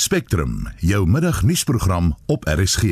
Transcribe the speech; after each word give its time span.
Spectrum, 0.00 0.68
jou 0.76 1.06
middagnuusprogram 1.08 2.16
op 2.26 2.44
RSG. 2.44 2.82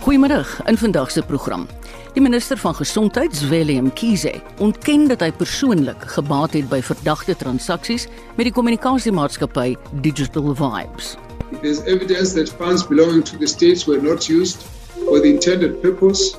Goeiemiddag 0.00 0.60
in 0.64 0.76
vandag 0.76 1.10
se 1.10 1.22
program. 1.22 1.66
Die 2.12 2.22
minister 2.22 2.58
van 2.58 2.74
Gesondheid, 2.74 3.48
Willem 3.48 3.92
Kiese, 3.92 4.34
ontken 4.58 5.08
dat 5.08 5.20
hy 5.20 5.32
persoonlik 5.32 6.10
gebaat 6.10 6.52
het 6.58 6.66
by 6.68 6.82
verdagte 6.82 7.36
transaksies 7.36 8.08
met 8.34 8.48
die 8.50 8.52
kommunikasiemaatskappy 8.52 9.76
Digital 10.02 10.54
Vibes. 10.54 11.14
There's 11.62 11.84
evidence 11.86 12.34
that 12.34 12.50
funds 12.58 12.82
belonging 12.86 13.22
to 13.24 13.38
the 13.38 13.46
states 13.46 13.86
were 13.86 14.02
not 14.02 14.26
used 14.26 14.66
for 15.04 15.20
the 15.20 15.30
intended 15.30 15.82
purpose. 15.82 16.36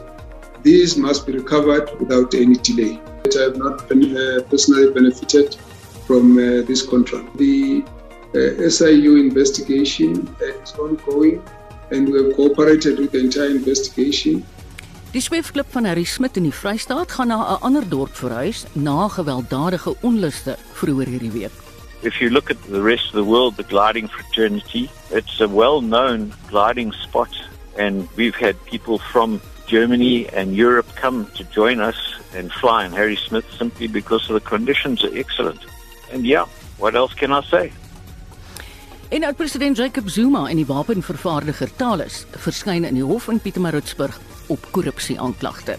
These 0.63 0.97
must 0.97 1.25
be 1.25 1.33
recovered 1.33 1.89
without 1.99 2.33
any 2.33 2.55
delay. 2.55 2.99
I 3.25 3.41
have 3.41 3.57
not 3.57 3.87
been, 3.89 4.15
uh, 4.15 4.41
personally 4.49 4.91
benefited 4.91 5.55
from 6.07 6.37
uh, 6.37 6.63
this 6.69 6.81
contract. 6.85 7.37
The 7.37 7.83
uh, 8.33 8.69
SIU 8.69 9.15
investigation 9.17 10.27
is 10.39 10.73
ongoing 10.73 11.41
and 11.91 12.09
we 12.09 12.23
have 12.23 12.35
cooperated 12.35 12.99
with 12.99 13.11
the 13.11 13.19
entire 13.19 13.51
investigation. 13.51 14.45
Die 15.11 15.21
sweefklip 15.21 15.65
van 15.71 15.85
Harry 15.85 16.03
Smit 16.03 16.37
in 16.37 16.43
die 16.43 16.53
Vrystaat 16.53 17.11
gaan 17.11 17.27
na 17.27 17.39
'n 17.55 17.61
ander 17.61 17.89
dorp 17.89 18.15
verhuis 18.15 18.65
na 18.73 19.07
gewelddadige 19.07 19.95
onluste 20.01 20.57
vroeër 20.73 21.07
hierdie 21.07 21.31
week. 21.31 21.55
If 22.01 22.19
you 22.19 22.29
look 22.29 22.49
at 22.49 22.57
the 22.69 22.81
rest 22.81 23.05
of 23.05 23.13
the 23.13 23.23
world, 23.23 23.55
the 23.55 23.63
gliding 23.63 24.07
fraternity, 24.09 24.89
it's 25.09 25.39
a 25.41 25.47
well-known 25.47 26.33
gliding 26.49 26.93
spot 26.93 27.31
and 27.77 28.07
we've 28.15 28.35
had 28.35 28.55
people 28.65 28.99
from 28.99 29.39
Germany 29.67 30.27
and 30.29 30.55
Europe 30.55 30.87
come 30.95 31.27
to 31.35 31.43
join 31.53 31.79
us 31.79 31.97
and 32.35 32.51
fly 32.51 32.85
in 32.85 32.91
Harry 32.91 33.15
Smith 33.15 33.45
simply 33.57 33.87
because 33.87 34.29
of 34.29 34.33
the 34.33 34.49
conditions 34.49 35.03
are 35.03 35.15
excellent. 35.17 35.59
And 36.11 36.25
yeah, 36.25 36.45
what 36.77 36.95
else 36.95 37.13
can 37.13 37.31
I 37.31 37.41
say? 37.41 37.71
En 39.09 39.23
nou 39.23 39.31
president 39.33 39.77
Jacob 39.77 40.09
Zuma 40.09 40.49
en 40.49 40.59
die 40.59 40.67
wapenvervaardiger 40.67 41.69
Thales 41.79 42.25
verskyn 42.43 42.83
in 42.83 42.97
die 42.99 43.05
hof 43.07 43.29
in 43.31 43.39
Pietermaritzburg 43.39 44.17
op 44.51 44.67
korrupsie 44.75 45.15
aanklagte. 45.19 45.77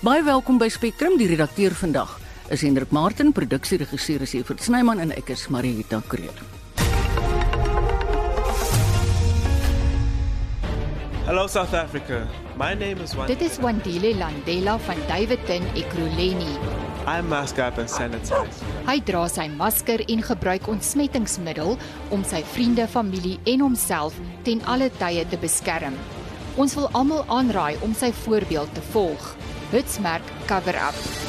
Baie 0.00 0.24
welkom 0.24 0.58
by 0.60 0.70
Spectrum, 0.72 1.18
die 1.20 1.28
redakteur 1.28 1.76
vandag 1.76 2.18
is 2.52 2.64
Hendrik 2.64 2.92
Martin, 2.92 3.32
produksieregisseur 3.32 4.24
is 4.24 4.34
Evert 4.36 4.64
Snyman 4.64 5.00
en 5.00 5.12
ek 5.16 5.32
is 5.36 5.48
Marieta 5.52 6.02
Kreer. 6.08 6.53
Hello 11.24 11.46
South 11.46 11.72
Africa. 11.72 12.28
My 12.58 12.74
name 12.74 13.00
is 13.00 13.14
Wan. 13.16 13.26
Dit 13.26 13.40
is 13.40 13.56
Wandile 13.56 14.10
Landela 14.14 14.74
van 14.78 14.98
Davidton 15.08 15.64
Ekurhuleni. 15.74 16.58
I 17.06 17.22
mask 17.22 17.56
up 17.58 17.78
and 17.80 17.88
sanitize. 17.88 18.60
Hy 18.84 18.98
dra 19.08 19.22
sy 19.32 19.46
masker 19.48 20.04
en 20.04 20.20
gebruik 20.20 20.68
ontsmettingsmiddel 20.68 21.78
om 22.12 22.28
sy 22.28 22.42
vriende, 22.52 22.84
familie 22.92 23.38
en 23.48 23.64
homself 23.64 24.20
ten 24.44 24.60
alle 24.68 24.90
tye 25.00 25.24
te 25.32 25.40
beskerm. 25.40 25.96
Ons 26.60 26.76
wil 26.76 26.92
almal 26.92 27.24
aanraai 27.32 27.80
om 27.80 27.96
sy 27.96 28.12
voorbeeld 28.26 28.76
te 28.76 28.84
volg. 28.92 29.30
Hitsmerk 29.72 30.28
cover 30.44 30.76
up. 30.76 31.23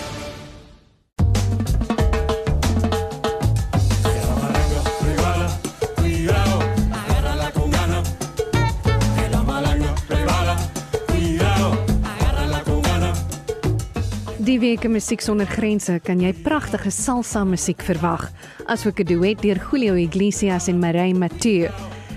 Die 14.56 14.62
week 14.62 14.86
in 14.88 14.94
Musiek 14.96 15.20
sonder 15.20 15.50
grense 15.52 15.98
kan 16.00 16.22
jy 16.24 16.30
pragtige 16.46 16.88
salsa 16.88 17.42
musiek 17.44 17.82
verwag, 17.84 18.30
asook 18.72 19.02
'n 19.02 19.08
duet 19.10 19.42
deur 19.42 19.60
Julio 19.60 19.96
Iglesias 19.96 20.70
en 20.70 20.80
Marey 20.80 21.12
Mathieu. 21.12 21.68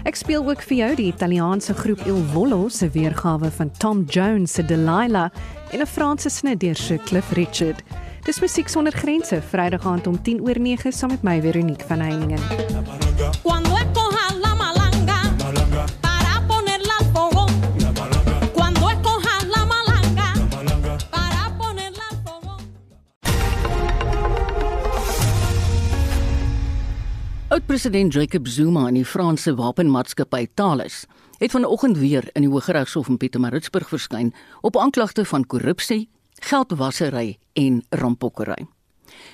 Ek 0.04 0.14
speel 0.14 0.46
ook 0.46 0.62
vir 0.62 0.76
jou 0.76 0.94
die 0.94 1.08
Italiaanse 1.08 1.74
groep 1.74 2.06
Il 2.06 2.22
Volo 2.32 2.68
se 2.68 2.88
weergawe 2.88 3.50
van 3.50 3.70
Tom 3.78 4.04
Jones 4.04 4.52
se 4.52 4.62
Delilah 4.62 5.30
en 5.72 5.80
'n 5.80 5.86
Franse 5.86 6.30
snit 6.30 6.60
deur 6.60 6.76
Sir 6.76 6.98
Cliff 6.98 7.32
Richard. 7.32 7.82
Dis 8.24 8.40
Musiek 8.40 8.68
sonder 8.68 8.92
grense, 8.92 9.42
Vrydag 9.42 9.84
aand 9.84 10.06
om 10.06 10.22
10 10.22 10.40
oor 10.40 10.60
9 10.60 10.92
saam 10.92 11.10
met 11.10 11.22
my 11.22 11.40
Veronique 11.40 11.86
van 11.88 12.00
Heiningen. 12.00 13.07
Oud-president 27.58 28.12
Jacob 28.12 28.46
Zuma 28.46 28.84
en 28.86 28.94
die 28.94 29.04
Franse 29.04 29.50
wapenmaatskappy 29.58 30.46
Thales 30.54 31.00
het 31.40 31.50
vanoggend 31.50 31.96
weer 31.98 32.28
in 32.38 32.44
die 32.44 32.50
Hooggeregshof 32.52 33.08
in 33.10 33.16
Pietermaritzburg 33.18 33.88
verskyn 33.90 34.28
op 34.62 34.76
aanklagte 34.78 35.24
van 35.26 35.46
korrupsie, 35.46 36.04
geldwasery 36.38 37.38
en 37.58 37.80
rampokkery. 37.90 38.68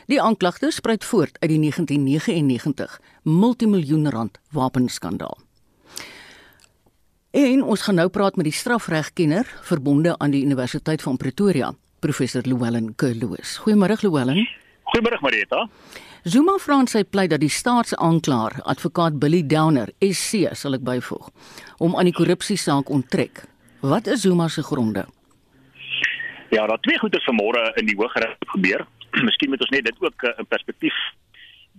Die 0.09 0.23
aanklagte 0.23 0.71
spruit 0.73 1.05
voort 1.05 1.37
uit 1.43 1.51
die 1.53 1.59
1999 1.61 2.97
multimiljoen 3.29 4.09
rand 4.11 4.41
wapenskandaal. 4.56 5.37
En 7.31 7.62
ons 7.62 7.85
gaan 7.85 8.01
nou 8.01 8.09
praat 8.09 8.41
met 8.41 8.49
die 8.49 8.56
strafregkenner 8.56 9.53
verbonde 9.69 10.17
aan 10.19 10.33
die 10.33 10.45
Universiteit 10.49 11.03
van 11.03 11.21
Pretoria, 11.21 11.75
professor 12.01 12.49
Llewellyn 12.49 12.95
Kerloos. 12.97 13.59
Goeiemôre 13.67 14.01
Llewellyn. 14.01 14.49
Goeiemôre 14.95 15.21
Marieta. 15.21 15.69
Zuma 16.25 16.55
vra 16.57 16.79
in 16.81 16.87
sy 16.89 17.03
pleit 17.05 17.29
dat 17.35 17.43
die 17.43 17.53
staatsaanklaer, 17.53 18.55
advokaat 18.73 19.19
Billy 19.21 19.43
Downer, 19.45 19.91
SC 20.01 20.55
sal 20.57 20.79
ek 20.79 20.85
byvoeg, 20.87 21.27
om 21.85 21.99
aan 22.01 22.09
die 22.09 22.15
korrupsiesaak 22.17 22.89
onttrek. 22.89 23.43
Wat 23.85 24.09
is 24.09 24.23
Zuma 24.25 24.47
se 24.49 24.65
gronde? 24.65 25.03
Ja, 26.49 26.65
daar 26.65 26.81
twee 26.81 26.97
goeie 27.03 27.21
vanmôre 27.27 27.67
in 27.77 27.91
die 27.91 27.97
Hooggeregshof 27.99 28.55
gebeur. 28.55 28.87
Miskien 29.29 29.53
moet 29.53 29.67
ons 29.67 29.75
net 29.77 29.85
dit 29.85 30.01
ook 30.01 30.25
uh, 30.25 30.33
in 30.41 30.49
perspektief. 30.49 30.97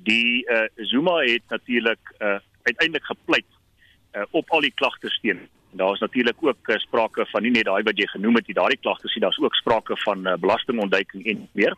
Die 0.05 0.45
uh, 0.45 0.67
Zuma 0.93 1.17
het 1.25 1.49
natuurlik 1.49 2.13
uh, 2.19 2.37
uiteindelik 2.69 3.09
gepleit 3.09 3.49
uh, 3.49 4.29
op 4.29 4.53
al 4.53 4.61
die 4.67 4.73
klagtes 4.77 5.17
teen. 5.25 5.41
Daar 5.77 5.93
is 5.93 5.99
natuurlik 5.99 6.37
ook 6.39 6.69
uh, 6.69 6.77
sprake 6.77 7.25
van 7.31 7.43
nie 7.43 7.51
net 7.51 7.67
daai 7.67 7.83
wat 7.83 7.97
jy 7.99 8.07
genoem 8.07 8.39
het, 8.39 8.45
die 8.45 8.57
daardie 8.57 8.79
klagtes 8.81 9.13
nie, 9.15 9.23
daar's 9.23 9.39
ook 9.39 9.55
sprake 9.55 9.97
van 10.03 10.27
uh, 10.27 10.35
belastingontduiking 10.39 11.25
en 11.31 11.47
meer. 11.51 11.75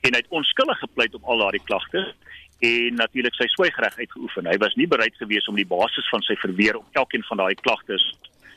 En 0.00 0.14
hy 0.14 0.22
het 0.22 0.34
onskuldig 0.40 0.78
gepleit 0.78 1.14
op 1.14 1.24
al 1.24 1.44
daardie 1.44 1.64
klagtes 1.64 2.14
en 2.58 2.94
natuurlik 2.98 3.36
sy 3.38 3.46
swygreg 3.54 3.98
uitgeoefen. 3.98 4.50
Hy 4.50 4.56
was 4.58 4.74
nie 4.74 4.88
bereid 4.90 5.14
gewees 5.16 5.46
om 5.48 5.58
die 5.58 5.68
basis 5.68 6.08
van 6.10 6.24
sy 6.26 6.34
verweer 6.42 6.80
op 6.80 6.98
elkeen 7.02 7.22
van 7.30 7.44
daai 7.44 7.54
klagtes 7.54 8.10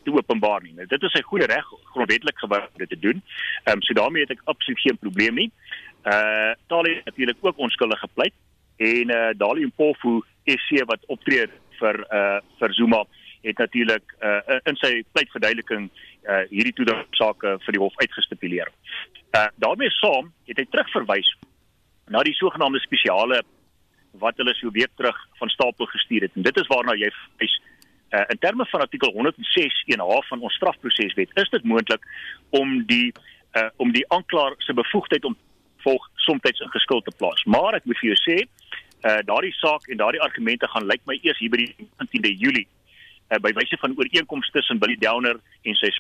te 0.04 0.14
openbaar 0.14 0.64
nie. 0.66 0.74
Nou, 0.78 0.88
dit 0.90 1.04
is 1.06 1.14
sy 1.14 1.22
goeie 1.26 1.46
reg 1.50 1.68
grondwetlik 1.94 2.42
om 2.48 2.58
dit 2.82 2.90
te 2.90 3.00
doen. 3.00 3.22
Ehm 3.64 3.78
um, 3.78 3.82
so 3.86 3.94
daarmee 3.94 4.26
het 4.26 4.34
ek 4.34 4.46
absoluut 4.50 4.82
geen 4.82 4.98
probleem 4.98 5.36
nie. 5.36 5.52
Uh 6.06 6.54
Tali 6.68 6.96
het 6.96 7.06
natuurlik 7.06 7.38
ook 7.42 7.58
onskuldig 7.58 8.00
gepleit 8.00 8.34
en 8.78 9.14
uh 9.14 9.30
Dali 9.38 9.66
Mpofu 9.66 10.22
SC 10.46 10.82
wat 10.90 11.06
optree 11.08 11.46
vir 11.80 12.06
uh 12.10 12.40
vir 12.60 12.74
Zuma 12.74 13.06
het 13.42 13.58
natuurlik 13.58 14.16
uh 14.22 14.60
in 14.70 14.78
sy 14.82 15.04
pleitverduideliking 15.12 15.90
uh 15.90 16.44
hierdie 16.50 16.76
toedagsake 16.78 17.56
vir 17.66 17.78
die 17.78 17.82
hof 17.82 17.98
uitgestipuleer. 18.02 18.70
Uh 19.38 19.48
daarmee 19.64 19.90
saam 19.98 20.32
het 20.50 20.62
hy 20.62 20.68
terugverwys 20.70 21.34
na 22.12 22.24
die 22.28 22.36
sogenaamde 22.38 22.82
spesiale 22.84 23.42
wat 24.22 24.38
hulle 24.38 24.54
so 24.60 24.72
week 24.76 24.92
terug 25.00 25.18
van 25.40 25.50
stapel 25.50 25.86
gestuur 25.86 26.28
het. 26.28 26.36
En 26.36 26.48
dit 26.48 26.58
is 26.58 26.68
waarna 26.68 26.96
jy 27.00 27.10
wys 27.42 27.60
uh 28.12 28.26
in 28.34 28.42
terme 28.44 28.66
van 28.66 28.86
artikel 28.86 29.14
106 29.16 29.84
1H 29.96 30.28
van 30.30 30.42
ons 30.42 30.56
strafproseswet 30.60 31.38
is 31.44 31.50
dit 31.50 31.64
moontlik 31.64 32.06
om 32.50 32.84
die 32.86 33.14
uh 33.56 33.70
om 33.78 33.92
die 33.92 34.06
aanklaer 34.08 34.56
se 34.58 34.74
bevoegdheid 34.74 35.26
om 35.26 35.38
volg 35.82 36.10
soms 36.16 36.60
in 36.62 36.70
geskuld 36.70 37.06
te 37.06 37.16
plaas. 37.18 37.44
Maar 37.44 37.80
ek 37.80 37.86
moet 37.86 37.98
vir 37.98 38.14
jou 38.14 38.20
sê, 38.22 38.38
uh 39.10 39.22
daardie 39.26 39.56
saak 39.58 39.88
en 39.88 39.98
daardie 39.98 40.22
argumente 40.22 40.68
gaan 40.68 40.86
lyk 40.86 41.02
my 41.10 41.18
eers 41.24 41.40
hier 41.40 41.50
by 41.50 41.64
die 41.64 41.74
19de 41.80 42.36
Julie 42.38 42.68
uh, 43.32 43.40
by 43.40 43.54
wyse 43.58 43.80
van 43.82 43.96
ooreenkomste 43.98 44.60
tussen 44.60 44.80
Billy 44.80 44.98
Downer 45.00 45.40
en 45.64 45.80
sy 45.80 45.92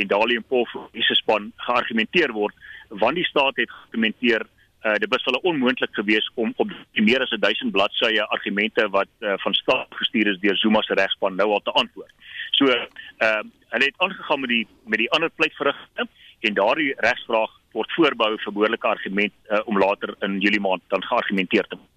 en 0.00 0.08
Dali 0.08 0.38
en 0.40 0.44
Paul 0.48 0.64
se 1.04 1.14
span 1.18 1.50
geargumenteer 1.66 2.32
word 2.32 2.54
want 3.02 3.18
die 3.18 3.28
staat 3.28 3.58
het 3.60 3.70
geargumenteer 3.70 4.46
uh, 4.84 4.94
dit 4.94 5.10
was 5.12 5.24
hulle 5.24 5.40
onmoontlik 5.50 5.94
geweest 5.94 6.30
om 6.34 6.52
op 6.56 6.70
meer 6.92 7.22
as 7.22 7.34
1000 7.38 7.72
bladsye 7.72 8.24
argumente 8.36 8.88
wat 8.88 9.10
uh, 9.20 9.34
van 9.44 9.54
staat 9.54 10.00
gestuur 10.00 10.32
is 10.32 10.40
deur 10.40 10.56
Zuma 10.56 10.82
se 10.82 10.94
regspan 10.94 11.36
nou 11.36 11.50
al 11.52 11.62
te 11.62 11.74
antwoord. 11.82 12.12
So 12.58 12.70
ehm 12.72 12.86
uh, 13.28 13.42
hulle 13.72 13.88
het 13.88 14.04
aangegaan 14.04 14.40
met 14.40 14.50
die 14.50 14.66
met 14.84 14.98
die 15.00 15.10
ander 15.16 15.30
pleitverrigtinge 15.30 16.08
en 16.40 16.54
daardie 16.54 16.92
regsvraag 17.06 17.52
word 17.72 17.94
voorbehou 17.96 18.36
vir 18.42 18.52
behoorlike 18.52 18.88
argument 18.88 19.32
uh, 19.48 19.60
om 19.64 19.78
later 19.78 20.14
in 20.26 20.40
Julie 20.40 20.60
maand 20.60 20.82
dan 20.88 21.04
geargumenteer 21.04 21.68
te 21.68 21.76
word. 21.76 21.91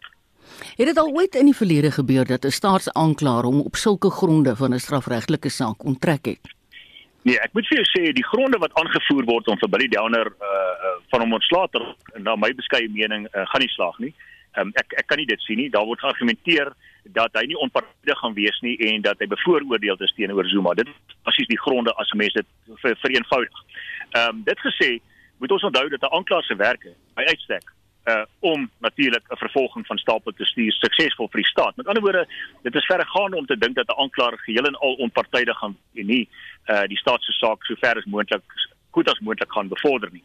Het 0.78 0.88
dit 0.92 0.98
al 0.98 1.12
ooit 1.12 1.36
in 1.36 1.46
die 1.46 1.56
verlede 1.56 1.92
gebeur 1.92 2.26
dat 2.26 2.46
'n 2.46 2.58
staatsaanklaer 2.60 3.44
hom 3.44 3.60
op 3.60 3.76
sulke 3.76 4.10
gronde 4.10 4.56
van 4.56 4.74
'n 4.74 4.80
strafregtelike 4.80 5.50
saak 5.50 5.84
onttrek 5.84 6.26
het? 6.26 6.56
Nee, 7.22 7.40
ek 7.40 7.54
moet 7.54 7.68
vir 7.68 7.80
jou 7.82 7.88
sê 7.90 8.14
die 8.14 8.26
gronde 8.26 8.58
wat 8.58 8.74
aangevoer 8.74 9.26
word 9.26 9.48
om 9.48 9.58
vir 9.58 9.70
Billy 9.70 9.88
Downer 9.88 10.28
uh, 10.30 10.48
uh 10.48 10.94
van 11.10 11.22
hom 11.22 11.34
ontslae 11.34 11.68
te 11.72 11.82
na 12.20 12.36
my 12.36 12.52
beskeie 12.54 12.90
mening 12.90 13.28
uh, 13.34 13.46
gaan 13.50 13.62
nie 13.62 13.74
slaag 13.74 13.98
nie. 14.00 14.14
Um, 14.60 14.72
ek 14.82 14.94
ek 15.02 15.08
kan 15.08 15.18
nie 15.18 15.26
dit 15.26 15.42
sien 15.42 15.58
nie. 15.58 15.70
Daar 15.70 15.86
word 15.86 16.00
geargumenteer 16.00 16.74
dat 17.18 17.34
hy 17.34 17.46
nie 17.46 17.58
onpartydig 17.58 18.20
gaan 18.20 18.34
wees 18.34 18.60
nie 18.62 18.78
en 18.78 19.02
dat 19.02 19.20
hy 19.20 19.28
bevooroordeel 19.28 19.98
is 20.00 20.14
teenoor 20.18 20.48
Zuma. 20.50 20.74
Dit 20.74 20.90
presies 21.24 21.48
die 21.48 21.60
gronde 21.66 21.94
as 21.98 22.14
mens 22.14 22.34
dit 22.34 22.48
ver, 22.82 22.98
vereenvoudig. 23.02 23.64
Ehm 24.12 24.30
um, 24.30 24.44
dit 24.44 24.60
gesê, 24.60 24.90
moet 25.38 25.52
ons 25.52 25.64
onthou 25.64 25.90
dat 25.90 26.02
'n 26.02 26.16
aanklaer 26.16 26.44
se 26.44 26.56
werk 26.56 26.88
by 27.16 27.24
uitstek 27.24 27.75
uh 28.06 28.26
om 28.40 28.70
natuurlik 28.80 29.24
'n 29.30 29.38
vervolging 29.38 29.86
van 29.86 29.98
stapel 29.98 30.32
te 30.32 30.46
stuur 30.46 30.72
suksesvol 30.72 31.28
vir 31.32 31.42
die 31.42 31.50
staat. 31.50 31.76
Met 31.76 31.88
ander 31.88 32.04
woorde, 32.04 32.28
dit 32.62 32.76
is 32.76 32.86
verregaande 32.86 33.38
om 33.38 33.46
te 33.46 33.58
dink 33.58 33.76
dat 33.76 33.88
'n 33.88 34.02
aanklaer 34.02 34.38
geheel 34.38 34.66
en 34.66 34.76
al 34.76 34.94
onpartydig 34.94 35.58
gaan 35.58 35.78
en 35.96 36.06
nie 36.06 36.30
uh 36.68 36.86
die 36.88 36.98
staat 36.98 37.22
se 37.24 37.32
saak 37.32 37.66
so 37.66 37.76
ver 37.76 37.98
as 37.98 38.06
moontlik 38.06 38.44
goed 38.92 39.10
as 39.10 39.20
moontlik 39.20 39.52
gaan 39.52 39.68
bevorder 39.68 40.10
nie. 40.12 40.24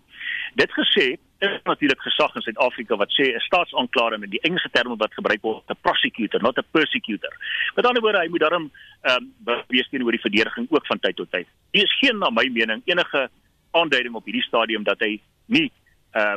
Dit 0.54 0.70
gesê, 0.72 1.18
is 1.38 1.62
natuurlik 1.64 2.02
gesag 2.02 2.34
in 2.34 2.42
Suid-Afrika 2.42 2.96
wat 2.96 3.12
sê 3.18 3.24
'n 3.34 3.40
staatsaanklaer 3.48 4.12
in 4.14 4.30
die 4.30 4.40
Engelse 4.40 4.70
terme 4.70 4.96
wat 4.96 5.14
gebruik 5.14 5.42
word, 5.42 5.64
'n 5.70 5.80
prosecutor, 5.80 6.40
not 6.42 6.58
'n 6.58 6.70
persecutor. 6.70 7.32
Met 7.76 7.86
ander 7.86 8.02
woorde, 8.02 8.18
hy 8.18 8.28
moet 8.28 8.40
daarom 8.40 8.70
ehm 9.02 9.26
um, 9.46 9.64
wees 9.68 9.88
teenoor 9.88 10.10
die 10.10 10.26
verdediging 10.28 10.66
ook 10.70 10.86
van 10.86 10.98
tyd 10.98 11.16
tot 11.16 11.30
tyd. 11.30 11.46
Hier 11.72 11.84
is 11.84 11.98
geen 12.00 12.18
na 12.18 12.30
my 12.30 12.48
mening 12.48 12.82
enige 12.84 13.30
aanduiding 13.70 14.14
op 14.14 14.24
hierdie 14.24 14.42
stadium 14.42 14.82
dat 14.82 14.98
hy 14.98 15.20
nie 15.46 15.70
uh 16.14 16.36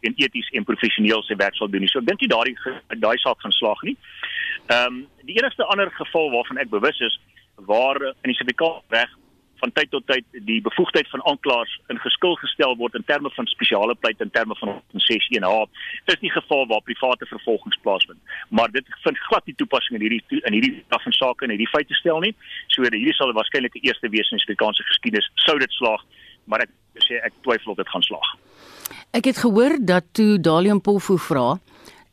en 0.00 0.14
eties 0.16 0.48
en 0.52 0.64
professioneel 0.64 1.22
sy 1.22 1.36
werk 1.40 1.56
sal 1.56 1.70
doen 1.70 1.80
nie. 1.80 1.88
So 1.88 2.02
ek 2.02 2.08
dink 2.10 2.20
nie 2.20 2.32
daardie 2.32 2.56
daai 3.00 3.16
saak 3.22 3.40
gaan 3.40 3.56
slaag 3.56 3.82
nie. 3.82 3.96
Ehm 4.68 4.86
um, 4.86 5.02
die 5.24 5.38
enigste 5.40 5.64
ander 5.64 5.90
geval 5.90 6.30
waarvan 6.30 6.58
ek 6.58 6.70
bewus 6.70 7.00
is 7.00 7.20
waar 7.56 8.00
in 8.02 8.32
die 8.32 8.38
sertifikaat 8.38 8.82
reg 8.88 9.10
van 9.64 9.72
tyd 9.72 9.90
tot 9.90 10.04
tyd 10.06 10.24
die 10.48 10.60
bevoegdheid 10.64 11.08
van 11.12 11.22
aanklaers 11.30 11.72
in 11.92 12.00
geskil 12.02 12.34
gestel 12.42 12.74
word 12.80 12.96
in 12.98 13.04
terme 13.10 13.30
van 13.36 13.46
spesiale 13.48 13.94
pleit 13.94 14.20
in 14.20 14.32
terme 14.34 14.56
van 14.60 14.74
61H 14.92 15.54
is 16.12 16.20
die 16.24 16.32
geval 16.34 16.66
waar 16.72 16.82
private 16.88 17.26
vervolgings 17.30 17.78
plaasvind. 17.86 18.20
Maar 18.48 18.70
dit 18.76 18.86
vind 19.04 19.22
glad 19.28 19.46
nie 19.46 19.56
toepassing 19.60 19.96
in 19.98 20.04
hierdie 20.06 20.42
in 20.42 20.56
hierdie 20.56 20.74
af 20.96 21.02
van 21.06 21.16
sake 21.20 21.46
en 21.46 21.54
hierdie 21.54 21.70
feite 21.76 21.96
stel 22.00 22.20
nie. 22.26 22.34
So 22.74 22.84
hierdie 22.84 23.16
sal 23.16 23.32
waarskynlik 23.38 23.76
die 23.78 23.86
eerste 23.88 24.12
wees 24.12 24.30
in 24.30 24.42
Suid-Afrikaanse 24.42 24.88
geskiedenis 24.90 25.30
sou 25.46 25.56
dit 25.62 25.78
slaag, 25.78 26.04
maar 26.44 26.66
ek 26.66 26.70
sê 27.04 27.20
ek 27.24 27.32
twyfel 27.42 27.72
of 27.72 27.76
dit 27.76 27.88
gaan 27.88 28.02
slaag. 28.02 28.30
Ek 29.14 29.24
het 29.24 29.38
gehoor 29.38 29.78
dat 29.80 30.04
toe 30.12 30.40
Dalian 30.40 30.80
Polfu 30.80 31.18
vra 31.18 31.58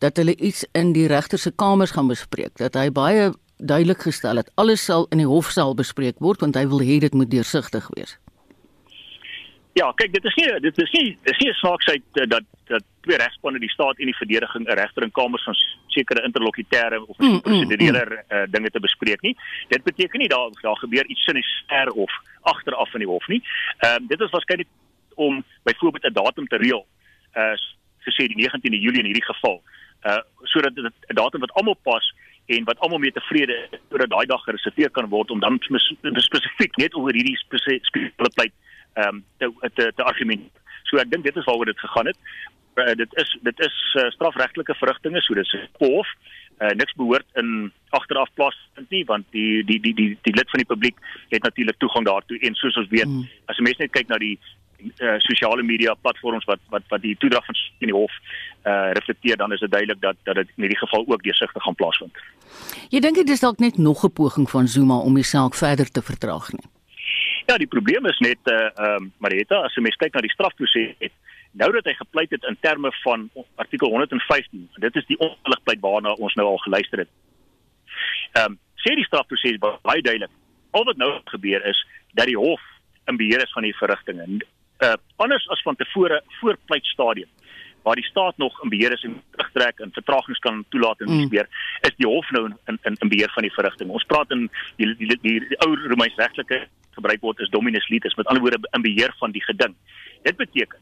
dat 0.01 0.17
hulle 0.17 0.35
iets 0.35 0.65
in 0.73 0.93
die 0.93 1.07
regter 1.07 1.39
se 1.39 1.51
kamers 1.51 1.93
gaan 1.93 2.09
bespreek, 2.09 2.55
dat 2.57 2.73
hy 2.73 2.89
baie 2.89 3.31
duidelik 3.61 4.01
gestel 4.01 4.41
het 4.41 4.49
alles 4.55 4.85
sal 4.85 5.05
in 5.13 5.21
die 5.21 5.29
hofsaal 5.29 5.75
bespreek 5.77 6.17
word 6.19 6.41
want 6.41 6.57
hy 6.57 6.65
wil 6.69 6.81
hê 6.81 6.97
dit 7.03 7.13
moet 7.13 7.29
deursigtig 7.29 7.87
wees. 7.93 8.17
Ja, 9.77 9.91
kyk, 9.95 10.11
dit 10.13 10.25
is 10.27 10.35
nie 10.35 10.47
dit 10.65 10.81
is 10.83 10.95
nie 10.97 11.05
dis 11.27 11.43
nie 11.43 11.53
snaaksheid 11.61 12.03
uh, 12.19 12.25
dat 12.33 12.47
dat 12.71 12.83
twee 13.05 13.17
regspanne 13.17 13.59
die 13.59 13.69
staat 13.71 13.99
en 13.99 14.09
die 14.09 14.17
verdediging 14.17 14.65
'n 14.67 14.77
regter 14.79 15.03
in 15.03 15.11
kamers 15.11 15.43
van 15.43 15.55
sekere 15.87 16.25
interlokutêre 16.27 16.99
of 17.07 17.17
Mm, 17.17 17.27
mm, 17.27 17.41
prosedurele 17.41 18.03
uh, 18.29 18.43
dinge 18.49 18.69
te 18.69 18.79
bespreek 18.79 19.21
nie. 19.21 19.35
Dit 19.67 19.83
beteken 19.83 20.19
nie 20.19 20.27
daar 20.27 20.49
daar 20.61 20.77
gebeur 20.77 21.05
iets 21.05 21.23
sinister 21.23 21.91
of 21.91 22.11
agteraf 22.41 22.93
in 22.93 22.99
die 22.99 23.07
hof 23.07 23.27
nie. 23.27 23.43
Ehm 23.79 24.03
uh, 24.03 24.07
dit 24.07 24.19
is 24.19 24.29
waarskynlik 24.29 24.67
om 25.15 25.43
byvoorbeeld 25.63 26.05
'n 26.05 26.13
datum 26.13 26.47
te 26.47 26.57
reël. 26.57 26.85
Uh 27.35 27.55
gesê 28.01 28.25
die 28.25 28.49
19de 28.49 28.79
Julie 28.81 28.99
in 28.99 29.05
hierdie 29.05 29.29
geval. 29.33 29.61
Uh 30.03 30.21
sodat 30.43 30.75
dit 30.75 30.85
'n 30.85 31.15
datum 31.15 31.39
wat 31.39 31.53
almal 31.53 31.77
pas 31.83 32.13
en 32.45 32.63
wat 32.63 32.79
almal 32.79 32.97
mee 32.97 33.11
tevrede 33.11 33.67
is 33.71 33.79
sodat 33.89 34.09
daai 34.09 34.25
dag 34.25 34.43
gereserveer 34.43 34.89
kan 34.89 35.09
word 35.09 35.31
om 35.31 35.39
dan 35.39 35.59
spes- 35.59 35.95
spesifiek 36.29 36.75
net 36.75 36.95
oor 36.95 37.13
hierdie 37.13 37.37
spesiale 37.37 38.31
pleit 38.33 38.53
ehm 38.93 39.07
um, 39.07 39.25
te 39.37 39.69
te, 39.73 39.91
te 39.95 40.03
argument. 40.03 40.49
So 40.83 40.97
ek 40.97 41.11
dink 41.11 41.23
dit 41.23 41.35
is 41.35 41.45
waaroor 41.47 41.65
dit 41.65 41.79
gegaan 41.79 42.05
het. 42.11 42.17
Uh, 42.75 42.93
dit 42.95 43.13
is 43.23 43.37
dit 43.41 43.59
is 43.59 43.77
uh, 43.99 44.09
strafregtelike 44.15 44.75
verrigtinge, 44.75 45.21
so 45.21 45.33
dis 45.33 45.55
hof. 45.79 46.07
Uh, 46.61 46.69
niks 46.77 46.93
behoort 46.93 47.25
in 47.41 47.71
agteraf 47.89 48.29
plaasvind 48.37 48.89
nie 48.93 49.03
want 49.05 49.25
die 49.31 49.63
die 49.65 49.79
die 49.81 49.93
die 49.97 50.09
die 50.21 50.33
lid 50.35 50.49
van 50.49 50.61
die 50.61 50.69
publiek 50.73 50.97
het 51.29 51.43
natuurlik 51.43 51.77
toegang 51.81 52.05
daartoe 52.05 52.37
en 52.39 52.53
soos 52.53 52.77
ons 52.77 52.89
weet 52.89 53.07
Mm. 53.07 53.25
as 53.49 53.57
'n 53.57 53.63
mens 53.63 53.77
net 53.77 53.91
kyk 53.91 54.07
na 54.07 54.17
die 54.17 54.37
uh, 55.01 55.15
sosiale 55.17 55.63
media 55.63 55.93
platforms 55.93 56.45
wat 56.45 56.59
wat 56.69 56.83
wat 56.89 57.01
die 57.01 57.15
toedrag 57.17 57.45
van 57.45 57.55
in 57.79 57.87
die 57.91 57.95
hof 57.97 58.11
uh, 58.65 58.91
reflekteer 58.93 59.37
dan 59.37 59.51
is 59.51 59.59
dit 59.59 59.71
duidelik 59.71 60.01
dat 60.01 60.17
dat 60.23 60.35
dit 60.35 60.47
in 60.55 60.63
hierdie 60.63 60.83
geval 60.83 61.03
ook 61.07 61.23
deursigtig 61.23 61.63
gaan 61.63 61.75
plaasvind. 61.75 62.15
Jy 62.89 62.99
dink 62.99 63.15
dit 63.15 63.29
is 63.29 63.39
dalk 63.39 63.59
net 63.59 63.77
nog 63.77 64.03
'n 64.05 64.13
poging 64.13 64.49
van 64.49 64.67
Zuma 64.67 64.97
om 64.97 65.13
die 65.15 65.23
saak 65.33 65.55
verder 65.55 65.91
te 65.91 66.01
vertraag 66.01 66.51
nie. 66.51 66.67
Ja, 67.47 67.57
die 67.57 67.67
probleem 67.67 68.05
is 68.05 68.19
net 68.19 68.39
eh 68.43 68.69
uh, 68.77 68.95
um, 68.95 69.11
Marita, 69.17 69.55
as 69.65 69.73
jy 69.75 69.81
mens 69.81 69.95
kyk 69.95 70.13
na 70.13 70.21
die 70.21 70.35
strafproses 70.37 70.93
het 70.99 71.11
nou 71.51 71.71
dat 71.71 71.85
hy 71.85 71.93
gepleit 71.93 72.31
het 72.31 72.43
in 72.43 72.57
terme 72.59 72.91
van 73.03 73.29
artikel 73.55 73.89
115. 73.89 74.69
Dit 74.75 74.95
is 74.95 75.05
die 75.05 75.19
ongeldig 75.19 75.63
pleit 75.63 75.79
waarna 75.79 76.13
ons 76.13 76.33
nou 76.39 76.47
al 76.47 76.61
geluister 76.65 77.05
het. 77.05 77.11
Ehm 78.31 78.51
um, 78.51 78.59
sê 78.81 78.95
die 78.97 79.05
strafproses 79.05 79.59
baie 79.61 80.01
duidelik. 80.01 80.31
Al 80.71 80.87
wat 80.87 80.97
nou 80.97 81.11
gebeur 81.25 81.65
is 81.65 81.85
dat 82.17 82.25
die 82.25 82.37
hof 82.37 82.61
in 83.05 83.17
beheer 83.17 83.43
is 83.43 83.51
van 83.53 83.63
die 83.67 83.75
verrigtinge. 83.77 84.25
Uh 84.81 84.95
anders 85.15 85.47
as 85.49 85.61
van 85.61 85.75
tevore 85.75 86.23
voor 86.39 86.57
pleitstadium 86.65 87.29
waar 87.81 87.95
die 87.95 88.05
staat 88.05 88.37
nog 88.37 88.63
in 88.63 88.69
beheer 88.69 88.91
is 88.91 89.03
en 89.03 89.21
terugtrek 89.31 89.79
en 89.79 89.93
vertragings 89.93 90.39
kan 90.39 90.65
toelaat 90.69 90.99
en 90.99 91.09
Mm. 91.09 91.21
gebeur, 91.21 91.47
is 91.81 91.95
die 91.95 92.07
hof 92.07 92.29
nou 92.29 92.45
in 92.65 92.79
in 92.81 92.95
in 92.99 93.09
beheer 93.09 93.31
van 93.33 93.43
die 93.43 93.53
verrigting. 93.53 93.89
Ons 93.89 94.03
praat 94.03 94.31
in 94.31 94.49
die 94.75 94.95
die, 94.95 95.07
die, 95.07 95.17
die, 95.21 95.39
die 95.47 95.59
ou 95.59 95.75
Romeins 95.75 96.15
regtelike 96.15 96.67
gebruik 96.91 97.21
word 97.21 97.39
is 97.39 97.49
dominus 97.49 97.87
litis 97.89 98.15
met 98.15 98.25
ander 98.25 98.41
woorde 98.41 98.67
in 98.71 98.81
beheer 98.81 99.13
van 99.19 99.31
die 99.31 99.43
geding. 99.43 99.75
Dit 100.21 100.37
beteken 100.37 100.77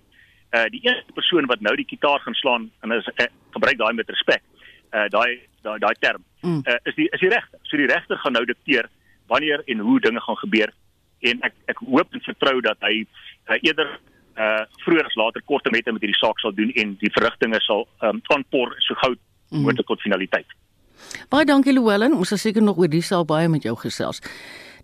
uh 0.57 0.65
die 0.73 0.81
enigste 0.85 1.13
persoon 1.13 1.45
wat 1.45 1.61
nou 1.61 1.75
die 1.75 1.85
kitaar 1.85 2.19
gaan 2.19 2.33
slaan 2.33 2.69
en 2.81 2.91
is 2.91 3.07
uh, 3.07 3.25
gebruik 3.53 3.77
daai 3.77 3.93
met 3.93 4.09
respek. 4.09 4.41
Uh 4.93 5.07
daai 5.09 5.39
daai 5.63 5.79
daai 5.79 5.95
term 5.99 6.23
Mm. 6.41 6.61
uh, 6.71 6.77
is 6.87 6.95
die 6.95 7.09
is 7.11 7.19
die 7.19 7.29
regter. 7.29 7.59
So 7.67 7.75
die 7.77 7.85
regter 7.87 8.17
gaan 8.17 8.31
nou 8.33 8.45
dikteer 8.45 8.85
wanneer 9.27 9.59
en 9.67 9.79
hoe 9.79 9.99
dinge 9.99 10.21
gaan 10.23 10.37
gebeur 10.39 10.71
en 11.19 11.41
ek 11.43 11.53
ek 11.67 11.81
hoop 11.83 12.13
en 12.15 12.21
vertrou 12.23 12.61
dat 12.61 12.77
hy 12.79 13.01
uh, 13.03 13.57
eerder 13.61 13.89
uh 14.39 14.63
vroeër 14.85 15.05
as 15.09 15.15
later 15.19 15.41
kort 15.45 15.65
en 15.67 15.75
met 15.75 15.83
hierdie 15.85 16.15
saak 16.15 16.39
sal 16.39 16.55
doen 16.55 16.71
en 16.79 16.95
die 17.01 17.11
verrigtinge 17.11 17.59
sal 17.61 17.87
um, 18.01 18.21
aanpor 18.31 18.71
so 18.79 18.95
gou 19.03 19.15
Mm. 19.49 19.63
moontlik 19.65 19.87
tot 19.87 20.01
finaliteit. 20.01 20.45
Baie 21.29 21.45
dankie 21.45 21.73
Louwelen, 21.73 22.13
ons 22.13 22.29
sal 22.29 22.37
seker 22.37 22.61
nog 22.61 22.77
oor 22.77 22.87
die 22.87 23.01
saak 23.01 23.25
baie 23.27 23.47
met 23.49 23.63
jou 23.65 23.73
gesels. 23.75 24.21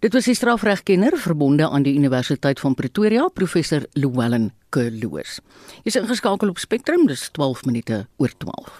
Dit 0.05 0.13
was 0.13 0.27
die 0.29 0.35
strafregkenner 0.37 1.17
verbonde 1.17 1.69
aan 1.69 1.81
die 1.81 1.95
Universiteit 1.97 2.59
van 2.59 2.75
Pretoria, 2.77 3.23
professor 3.33 3.81
Louwelen 3.93 4.51
Kerloos. 4.69 5.39
Jy's 5.81 5.95
ingeskakel 5.97 6.51
op 6.51 6.59
Spectrum, 6.61 7.07
dis 7.09 7.23
12 7.33 7.63
minute 7.65 8.03
oor 8.21 8.29
12. 8.37 8.75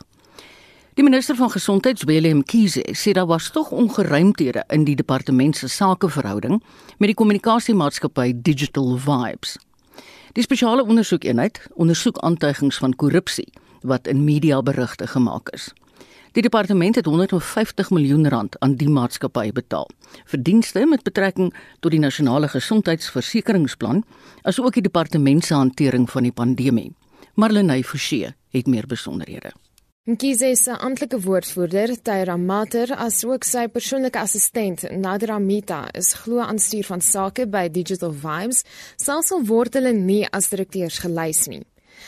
Die 0.94 1.04
minister 1.04 1.36
van 1.36 1.50
Gesondheid, 1.50 2.04
Willem 2.06 2.44
Kiese, 2.44 2.84
sê 2.94 3.16
daar 3.18 3.26
was 3.26 3.50
tog 3.50 3.72
ongeruimthede 3.74 4.68
in 4.70 4.86
die 4.86 4.94
departement 4.96 5.58
se 5.58 5.68
sakeverhouding 5.68 6.60
met 7.00 7.10
die 7.10 7.18
kommunikasiemaatskappy 7.18 8.36
Digital 8.46 8.94
Vibes. 9.08 9.58
Die 10.38 10.46
spesiale 10.46 10.86
ondersoekeenheid 10.86 11.64
ondersoek 11.74 12.22
aantuigings 12.22 12.78
van 12.78 12.94
korrupsie 12.94 13.50
wat 13.82 14.06
in 14.08 14.22
mediaberigte 14.30 15.10
gemaak 15.10 15.50
is. 15.58 15.72
Die 16.36 16.42
departement 16.44 16.96
het 16.96 17.06
150 17.06 17.90
miljoen 17.96 18.28
rand 18.28 18.60
aan 18.60 18.74
die 18.76 18.90
maatskappy 18.92 19.54
betaal 19.56 19.88
vir 20.32 20.42
dienste 20.44 20.82
met 20.84 21.04
betrekking 21.08 21.54
tot 21.80 21.94
die 21.94 22.00
nasionale 22.04 22.50
gesondheidsversekeringsplan 22.52 24.02
asook 24.44 24.76
die 24.76 24.84
departement 24.84 25.46
se 25.48 25.56
hantering 25.56 26.10
van 26.12 26.28
die 26.28 26.34
pandemie. 26.36 26.90
Marlenae 27.40 27.86
Forsie 27.88 28.34
het 28.52 28.68
meer 28.68 28.84
besonderhede. 28.88 29.54
Mkhize 30.06 30.50
se 30.60 30.76
amptelike 30.76 31.22
woordvoerder, 31.24 31.96
Tyra 32.04 32.36
Mater, 32.38 32.92
asook 32.94 33.48
sy 33.48 33.64
persoonlike 33.72 34.20
assistent, 34.20 34.84
Nadra 34.92 35.40
Mita, 35.40 35.86
is 35.96 36.12
glo 36.20 36.44
aan 36.44 36.60
stuur 36.60 36.92
van 36.92 37.02
sake 37.02 37.48
by 37.48 37.70
Digital 37.72 38.12
Vibes, 38.12 38.66
selfs 39.02 39.32
al 39.32 39.48
word 39.48 39.80
hulle 39.80 39.96
nie 39.96 40.26
as 40.36 40.52
direkteurs 40.52 41.00
gelys 41.08 41.48
nie. 41.48 41.64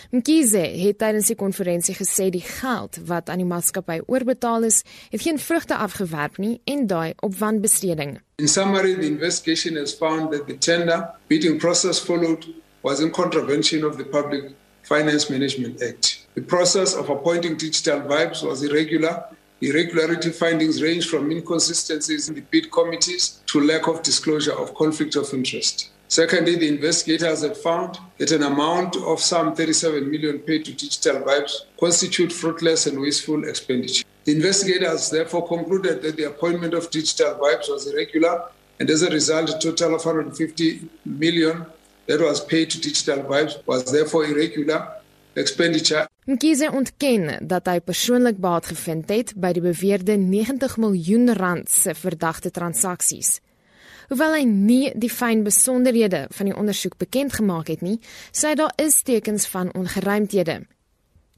Mkhize 0.09 0.57
het 0.57 0.97
tydens 1.01 1.27
die 1.27 1.35
konferensie 1.35 1.91
gesê 1.95 2.29
die 2.31 2.43
geld 2.43 2.95
wat 3.09 3.27
aan 3.29 3.41
die 3.41 3.47
maatskappy 3.47 3.97
oorbetaal 4.07 4.63
is, 4.63 4.83
het 5.11 5.21
geen 5.21 5.39
vrugte 5.39 5.75
afgewerp 5.75 6.37
nie 6.39 6.61
en 6.63 6.85
daai 6.87 7.13
op 7.19 7.35
wanbesteding. 7.35 8.19
In 8.39 8.47
summary, 8.47 8.93
the 8.95 9.05
investigation 9.05 9.75
has 9.75 9.93
found 9.93 10.31
that 10.31 10.47
the 10.47 10.57
tender 10.57 11.09
bidding 11.27 11.59
process 11.59 11.99
followed 11.99 12.47
was 12.81 12.99
in 12.99 13.11
contravention 13.11 13.83
of 13.83 13.97
the 13.97 14.05
Public 14.05 14.51
Finance 14.81 15.31
Management 15.31 15.83
Act. 15.83 16.27
The 16.35 16.41
process 16.41 16.95
of 16.95 17.09
appointing 17.09 17.57
digital 17.57 17.99
vibes 18.01 18.43
was 18.43 18.63
irregular. 18.63 19.25
Irregularity 19.59 20.29
findings 20.29 20.81
range 20.81 21.09
from 21.09 21.31
inconsistencies 21.31 22.29
in 22.29 22.35
the 22.35 22.45
bid 22.51 22.71
committees 22.71 23.41
to 23.47 23.59
lack 23.59 23.87
of 23.87 24.01
disclosure 24.03 24.53
of 24.53 24.73
conflict 24.73 25.15
of 25.15 25.33
interest. 25.33 25.89
Secondly, 26.07 26.55
the 26.55 26.67
investigators 26.67 27.41
had 27.41 27.57
found 27.57 27.99
that 28.17 28.31
an 28.31 28.43
amount 28.43 28.95
of 28.95 29.19
some 29.19 29.53
37 29.53 30.09
million 30.09 30.39
paid 30.39 30.65
to 30.65 30.71
digital 30.73 31.21
vibes 31.21 31.53
constitute 31.79 32.31
fruitless 32.31 32.87
and 32.87 32.99
wasteful 32.99 33.43
expenditure. 33.43 34.05
The 34.23 34.33
investigators 34.33 35.09
therefore 35.09 35.47
concluded 35.47 36.01
that 36.01 36.15
the 36.15 36.23
appointment 36.23 36.73
of 36.73 36.89
digital 36.91 37.35
vibes 37.35 37.69
was 37.69 37.87
irregular 37.87 38.43
And 38.79 38.89
as 38.89 39.01
a 39.01 39.09
result, 39.09 39.49
a 39.49 39.57
total 39.57 39.95
of 39.95 40.05
150 40.05 40.89
million 41.03 41.65
that 42.05 42.21
was 42.21 42.45
paid 42.45 42.69
to 42.69 42.79
Digital 42.79 43.23
Vibes 43.23 43.57
was 43.65 43.91
therefore 43.91 44.25
irregular 44.25 44.87
expenditure 45.35 46.07
Mkhize 46.27 46.67
ontken 46.71 47.47
dat 47.47 47.69
hy 47.71 47.79
persoonlik 47.79 48.39
baat 48.43 48.65
gevind 48.67 49.07
het 49.09 49.29
by 49.39 49.53
die 49.55 49.63
beweerde 49.63 50.17
90 50.19 50.73
miljoen 50.83 51.31
rand 51.37 51.69
se 51.71 51.93
verdagte 51.95 52.51
transaksies. 52.51 53.37
Hoewel 54.07 54.37
hy 54.37 54.43
nie 54.47 54.91
die 54.95 55.09
fyn 55.11 55.41
besonderhede 55.43 56.27
van 56.31 56.47
die 56.47 56.55
ondersoek 56.55 56.95
bekend 57.01 57.33
gemaak 57.35 57.67
het 57.67 57.81
nie, 57.83 57.97
sê 58.31 58.53
daar 58.55 58.71
is 58.79 59.01
tekens 59.03 59.47
van 59.51 59.73
ongeruimthede. 59.75 60.61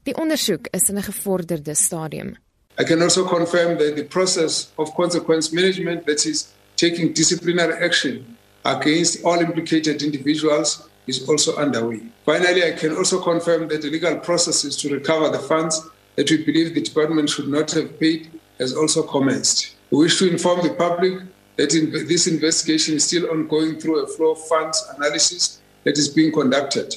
Die 0.06 0.14
ondersoek 0.14 0.68
is 0.70 0.86
in 0.88 0.98
'n 0.98 1.02
gevorderde 1.02 1.74
stadium. 1.74 2.36
I 2.78 2.84
can 2.84 3.02
also 3.02 3.24
confirm 3.24 3.76
that 3.78 3.96
the 3.96 4.04
process 4.04 4.70
of 4.76 4.94
consequence 4.94 5.52
management, 5.52 6.06
that 6.06 6.24
is, 6.24 6.46
taking 6.76 7.12
disciplinary 7.12 7.74
action 7.84 8.36
against 8.62 9.24
all 9.24 9.40
implicated 9.40 10.02
individuals, 10.02 10.80
is 11.06 11.28
also 11.28 11.56
underway. 11.56 12.00
Finally, 12.24 12.62
I 12.62 12.72
can 12.72 12.96
also 12.96 13.18
confirm 13.18 13.68
that 13.68 13.82
the 13.82 13.90
legal 13.90 14.16
processes 14.16 14.76
to 14.76 14.88
recover 14.88 15.28
the 15.28 15.42
funds 15.42 15.82
that 16.14 16.30
we 16.30 16.36
believe 16.44 16.74
the 16.74 16.82
department 16.82 17.28
should 17.30 17.48
not 17.48 17.72
have 17.72 17.98
paid 17.98 18.30
has 18.58 18.72
also 18.74 19.02
commenced. 19.02 19.74
We 19.90 19.98
wish 20.04 20.18
to 20.18 20.30
inform 20.30 20.62
the 20.62 20.74
public 20.74 21.20
that 21.56 21.74
in 21.74 21.90
this 22.08 22.26
investigation 22.26 22.96
is 22.96 23.04
still 23.04 23.30
ongoing 23.30 23.78
through 23.78 24.02
a 24.02 24.06
flow 24.06 24.32
of 24.32 24.46
funds 24.46 24.82
analysis 24.96 25.60
that 25.84 25.98
is 25.98 26.08
being 26.08 26.32
conducted. 26.32 26.96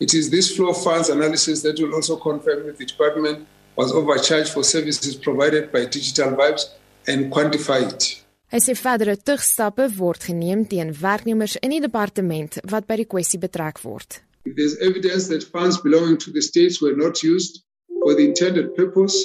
It 0.00 0.14
is 0.14 0.30
this 0.30 0.54
flow 0.56 0.70
of 0.70 0.82
funds 0.82 1.08
analysis 1.08 1.62
that 1.62 1.78
will 1.80 1.94
also 1.94 2.16
confirm 2.16 2.68
if 2.68 2.78
the 2.78 2.86
department 2.86 3.46
was 3.76 3.92
overcharged 3.92 4.52
for 4.52 4.64
services 4.64 5.14
provided 5.16 5.72
by 5.72 5.86
Digital 5.86 6.32
Vibes 6.32 6.70
and 7.06 7.32
quantify 7.32 7.92
it. 7.92 8.20
Hy 8.54 8.60
sê 8.62 8.74
verdere 8.78 9.16
tugstappe 9.18 9.88
word 9.98 10.22
geneem 10.22 10.60
teen 10.70 10.92
werknemers 10.94 11.56
in 11.58 11.72
die 11.74 11.80
departement 11.82 12.60
wat 12.70 12.86
by 12.86 13.00
die 13.00 13.08
kwessie 13.10 13.40
betrek 13.42 13.80
word. 13.82 14.20
If 14.44 14.54
there's 14.54 14.76
evidence 14.78 15.26
that 15.32 15.42
funds 15.42 15.80
belonging 15.82 16.18
to 16.18 16.30
the 16.30 16.42
states 16.42 16.80
were 16.80 16.94
not 16.94 17.22
used 17.24 17.64
for 18.02 18.14
the 18.14 18.28
intended 18.28 18.76
purpose, 18.76 19.16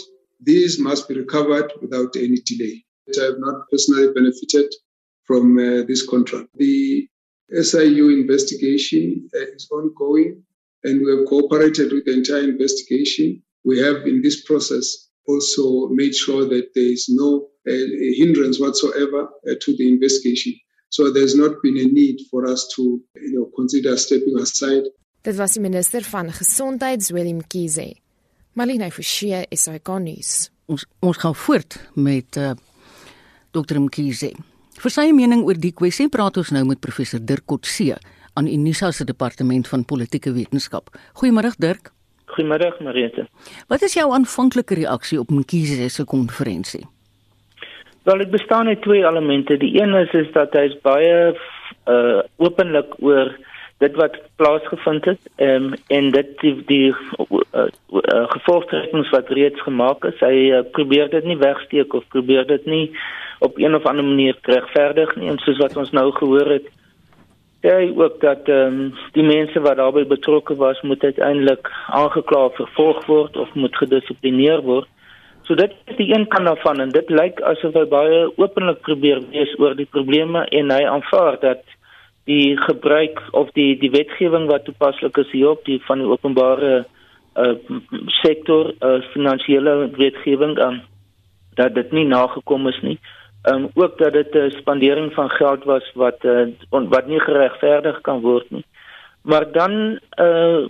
these 0.41 0.79
must 0.79 1.07
be 1.07 1.13
recovered 1.13 1.69
without 1.81 2.15
any 2.15 2.41
delay. 2.41 2.85
I 3.17 3.25
have 3.25 3.39
not 3.39 3.69
personally 3.71 4.13
benefited 4.13 4.73
from 5.25 5.57
uh, 5.57 5.83
this 5.87 6.07
contract. 6.07 6.49
The 6.55 7.07
SIU 7.51 8.09
investigation 8.09 9.29
uh, 9.35 9.55
is 9.55 9.67
ongoing 9.71 10.43
and 10.83 11.01
we 11.03 11.11
have 11.15 11.27
cooperated 11.27 11.91
with 11.91 12.05
the 12.05 12.13
entire 12.13 12.43
investigation. 12.43 13.43
We 13.63 13.79
have 13.79 14.07
in 14.07 14.21
this 14.21 14.43
process 14.43 15.09
also 15.27 15.89
made 15.89 16.15
sure 16.15 16.45
that 16.45 16.73
there 16.73 16.91
is 16.97 17.09
no 17.09 17.49
uh, 17.67 17.71
hindrance 18.21 18.59
whatsoever 18.59 19.29
uh, 19.47 19.53
to 19.61 19.77
the 19.77 19.87
investigation. 19.89 20.53
So 20.89 21.11
there's 21.11 21.35
not 21.35 21.61
been 21.61 21.77
a 21.77 21.85
need 21.85 22.17
for 22.31 22.47
us 22.47 22.67
to 22.75 22.81
you 23.15 23.33
know, 23.33 23.49
consider 23.55 23.95
stepping 23.97 24.37
aside. 24.39 24.83
Dit 25.21 25.35
was 25.35 25.53
die 25.53 25.61
minister 25.61 26.01
van 26.01 26.31
Gesondheid, 26.31 27.03
Zweli 27.03 27.33
Mkhize. 27.33 27.93
Malina 28.53 28.89
Forsie, 28.89 29.45
SAK 29.51 29.91
nuus. 29.99 30.49
Ons 30.65 30.85
ons 31.05 31.17
gaan 31.17 31.35
voort 31.35 31.75
met 31.93 32.37
uh, 32.37 32.53
Dr 33.51 33.79
Mkhize. 33.81 34.31
Vir 34.79 34.93
sy 34.93 35.09
mening 35.15 35.41
oor 35.47 35.57
die 35.59 35.73
kwessie 35.75 36.09
praat 36.11 36.37
ons 36.37 36.51
nou 36.55 36.61
met 36.69 36.81
professor 36.83 37.19
Dirk 37.19 37.47
Kotse 37.49 37.97
aan 38.37 38.47
Unisa 38.47 38.91
se 38.91 39.05
departement 39.05 39.67
van 39.67 39.85
politieke 39.85 40.31
wetenskap. 40.35 40.93
Goeiemôre 41.19 41.51
Dirk. 41.57 41.91
Goeiemôre 42.35 42.69
Marite. 42.85 43.25
Wat 43.67 43.81
is 43.81 43.97
jou 43.97 44.05
aanvanklike 44.13 44.77
reaksie 44.77 45.19
op 45.19 45.33
Mkhize 45.33 45.89
se 45.89 46.05
konferensie? 46.05 46.85
Wel, 48.03 48.17
dit 48.23 48.31
bestaan 48.31 48.67
uit 48.67 48.81
twee 48.81 49.03
elemente. 49.03 49.57
Die 49.57 49.81
een 49.81 49.93
is 49.93 50.13
is 50.13 50.29
dat 50.33 50.53
hy 50.53 50.69
is 50.69 50.77
baie 50.85 51.33
uh 51.89 52.21
openlik 52.37 52.93
oor 53.01 53.33
dit 53.79 53.95
wat 53.95 54.17
plaasgevind 54.35 55.05
het 55.05 55.29
um, 55.37 55.73
en 55.87 56.11
dit 56.11 56.33
die, 56.41 56.55
die 56.67 56.87
uh, 56.91 57.35
uh, 57.63 58.25
gevolgtrekkings 58.35 59.09
wat 59.15 59.31
reeds 59.31 59.61
gemaak 59.63 60.03
is. 60.09 60.19
Hy 60.19 60.49
uh, 60.51 60.65
probeer 60.75 61.07
dit 61.13 61.23
nie 61.23 61.39
wegsteek 61.39 61.95
of 61.95 62.07
probeer 62.15 62.47
dit 62.47 62.65
nie 62.67 62.89
op 63.39 63.57
een 63.57 63.75
of 63.75 63.87
ander 63.87 64.03
manier 64.03 64.37
regverdig 64.41 65.15
nie. 65.15 65.31
En 65.31 65.39
soos 65.45 65.61
wat 65.63 65.77
ons 65.79 65.93
nou 65.95 66.09
gehoor 66.17 66.51
het, 66.57 66.67
sê 67.63 67.71
hy 67.75 67.87
ook 67.95 68.19
dat 68.23 68.51
ehm 68.51 68.83
um, 68.83 68.93
die 69.15 69.23
mense 69.23 69.63
wat 69.63 69.79
daarbey 69.79 70.05
betrokke 70.07 70.55
was, 70.59 70.79
moet 70.81 71.03
uiteindelik 71.03 71.71
aangekla 71.87 72.49
vervolg 72.59 73.05
word 73.07 73.37
of 73.37 73.55
moet 73.55 73.75
gedissiplineer 73.79 74.63
word. 74.67 74.87
So 75.47 75.55
dit 75.55 75.71
is 75.87 75.97
die 75.97 76.11
een 76.13 76.27
kant 76.27 76.51
daarvan 76.51 76.83
en 76.83 76.91
dit 76.93 77.09
lyk 77.09 77.39
asof 77.47 77.73
hy 77.79 77.87
baie 77.89 78.21
openlik 78.37 78.83
probeer 78.85 79.23
wees 79.31 79.55
oor 79.59 79.75
die 79.75 79.87
probleme 79.87 80.43
en 80.55 80.71
hy 80.71 80.83
aanvaar 80.85 81.39
dat 81.41 81.63
die 82.29 82.57
gebruik 82.61 83.21
of 83.31 83.49
die 83.57 83.73
die 83.81 83.91
wetgewing 83.93 84.47
wat 84.51 84.67
toepaslik 84.67 85.17
is 85.17 85.31
hierop 85.33 85.63
die 85.65 85.79
van 85.87 86.03
die 86.03 86.09
openbare 86.09 86.73
uh, 87.35 87.55
sektor 88.21 88.73
uh, 88.85 88.99
finansiële 89.13 89.75
wetgewing 89.97 90.57
um, 90.65 90.81
dat 91.59 91.73
dit 91.75 91.91
nie 91.91 92.05
nagekom 92.07 92.67
is 92.71 92.77
nie. 92.85 92.99
Ehm 93.47 93.55
um, 93.55 93.69
ook 93.73 93.97
dat 93.97 94.13
dit 94.13 94.35
'n 94.35 94.51
spandering 94.59 95.13
van 95.13 95.29
geld 95.29 95.63
was 95.63 95.91
wat 95.93 96.23
uh, 96.23 96.47
wat 96.69 97.07
nie 97.07 97.19
geregverdig 97.19 98.01
kan 98.01 98.21
word 98.21 98.51
nie. 98.51 98.65
Maar 99.21 99.51
dan 99.51 99.99
uh 100.27 100.67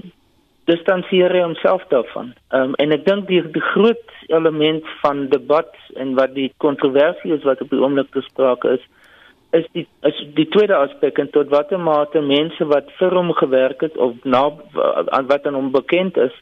distansieer 0.70 1.34
hy 1.34 1.42
homself 1.42 1.84
daarvan. 1.90 2.34
Ehm 2.50 2.62
um, 2.62 2.74
en 2.76 2.92
ek 2.92 3.06
dink 3.06 3.28
die 3.28 3.42
die 3.52 3.68
groot 3.74 4.06
element 4.28 4.86
van 5.02 5.28
debat 5.30 5.76
en 5.96 6.14
wat 6.16 6.36
die 6.36 6.54
kontroversie 6.58 7.34
is 7.34 7.44
wat 7.44 7.62
op 7.62 7.70
die 7.70 7.82
oomblik 7.82 8.12
besprake 8.14 8.78
is, 8.78 8.84
is 9.52 9.66
die 9.74 9.88
is 10.08 10.20
die 10.36 10.48
tweede 10.54 10.76
aspek 10.76 11.18
en 11.18 11.30
tot 11.34 11.50
watter 11.50 11.80
mate 11.80 12.22
mense 12.22 12.66
wat 12.66 12.92
vir 13.00 13.16
hom 13.18 13.34
gewerk 13.34 13.82
het 13.82 13.98
of 13.98 14.16
na 14.24 14.50
wat 15.32 15.48
aan 15.48 15.58
hom 15.58 15.72
bekend 15.72 16.18
is 16.18 16.36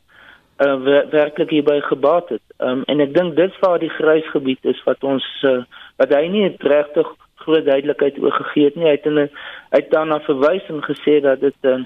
uh, 0.66 0.76
werklik 1.12 1.50
hierby 1.50 1.80
gebaat 1.82 2.30
het. 2.30 2.44
Um, 2.58 2.84
en 2.92 3.04
ek 3.04 3.14
dink 3.16 3.36
dis 3.38 3.56
waar 3.62 3.80
die 3.80 3.94
grys 3.94 4.28
gebied 4.34 4.66
is 4.66 4.80
wat 4.86 5.04
ons 5.06 5.26
uh, 5.48 5.62
wat 6.02 6.14
hy 6.14 6.26
nie 6.34 6.50
regtig 6.72 7.10
groot 7.44 7.66
duidelikheid 7.66 8.18
oor 8.20 8.34
gegee 8.42 8.70
het 8.70 8.76
nie. 8.76 8.90
Hy 8.90 8.96
het 8.98 9.06
in 9.06 9.20
'n 9.20 9.30
uit 9.78 9.92
daarna 9.92 10.20
verwys 10.26 10.66
en 10.70 10.82
gesê 10.84 11.22
dat 11.22 11.40
dit 11.40 11.60
uh, 11.64 11.84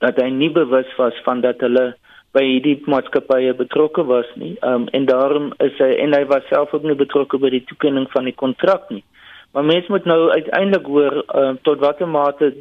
dat 0.00 0.18
hy 0.18 0.30
nie 0.30 0.50
bewus 0.50 0.88
was 0.96 1.14
van 1.24 1.40
dat 1.40 1.60
hulle 1.60 1.94
by 2.32 2.42
hierdie 2.42 2.80
maatskappye 2.86 3.54
betrokke 3.54 4.04
was 4.04 4.26
nie. 4.34 4.56
Um, 4.60 4.88
en 4.92 5.04
daarom 5.04 5.52
is 5.58 5.76
hy 5.78 5.92
en 6.00 6.16
hy 6.16 6.24
was 6.26 6.48
self 6.48 6.72
ook 6.72 6.82
nie 6.82 6.96
betrokke 6.96 7.38
by 7.38 7.50
die 7.50 7.64
toekenning 7.68 8.08
van 8.10 8.24
die 8.24 8.34
kontrak 8.34 8.90
nie. 8.90 9.04
Maar 9.52 9.64
mens 9.64 9.86
moet 9.88 10.04
nou 10.04 10.30
uiteindelik 10.30 10.86
hoor 10.86 11.24
uh, 11.34 11.50
tot 11.62 11.78
watter 11.78 12.08
mate 12.08 12.54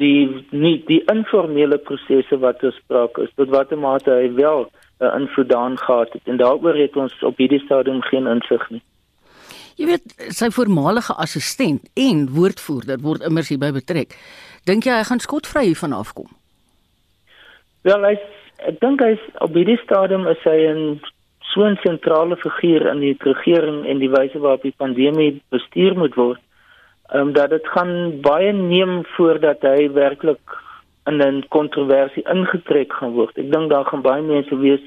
die 0.00 0.46
nie 0.50 0.76
die 0.88 1.00
informele 1.12 1.78
prosesse 1.78 2.38
wat 2.38 2.60
gespreek 2.64 3.16
is, 3.24 3.32
tot 3.36 3.48
watter 3.52 3.78
mate 3.78 4.10
hy 4.10 4.28
wel 4.34 4.68
'n 5.00 5.04
uh, 5.04 5.14
invloed 5.20 5.48
daan 5.48 5.78
gehad 5.78 6.12
het 6.12 6.22
en 6.24 6.36
daaroor 6.36 6.76
het 6.76 6.96
ons 6.96 7.22
op 7.22 7.36
hierdie 7.36 7.64
stadium 7.64 8.02
geen 8.02 8.26
insig 8.26 8.70
nie. 8.70 8.82
Jy 9.76 9.86
weet, 9.86 10.12
sy 10.36 10.50
voormalige 10.50 11.14
assistent 11.14 11.88
en 11.94 12.28
woordvoerder 12.36 13.00
word 13.00 13.22
immers 13.24 13.48
hierby 13.48 13.72
betrek. 13.72 14.12
Dink 14.64 14.84
jy 14.84 14.92
hy 14.92 15.04
gaan 15.08 15.22
skotvry 15.24 15.64
hiervan 15.64 15.92
afkom? 15.96 16.28
Wel, 17.88 18.04
hy 18.04 18.18
ek 18.68 18.80
dink 18.80 19.00
hy's 19.00 19.22
op 19.40 19.56
hierdie 19.56 19.80
stadium 19.80 20.26
is 20.28 20.42
hy 20.44 20.58
'n 20.68 21.00
so 21.52 21.64
'n 21.66 21.76
sentrale 21.82 22.36
figuur 22.36 22.86
in 22.86 23.00
die 23.00 23.16
regering 23.18 23.86
en 23.86 23.98
die 23.98 24.10
wyse 24.10 24.38
waarop 24.38 24.62
die 24.62 24.76
pandemie 24.76 25.42
bestuur 25.50 25.96
moet 25.98 26.14
word, 26.14 26.40
ehm 27.10 27.20
um, 27.20 27.32
dat 27.32 27.50
dit 27.50 27.66
gaan 27.66 28.20
baie 28.20 28.52
neem 28.52 29.04
voordat 29.16 29.62
hy 29.62 29.90
werklik 29.92 30.58
in 31.06 31.22
'n 31.22 31.44
kontroversie 31.48 32.24
ingetrek 32.28 32.92
gaan 32.92 33.12
word. 33.12 33.38
Ek 33.38 33.50
dink 33.52 33.70
daar 33.70 33.84
gaan 33.84 34.02
baie 34.02 34.22
mense 34.22 34.56
wees 34.56 34.82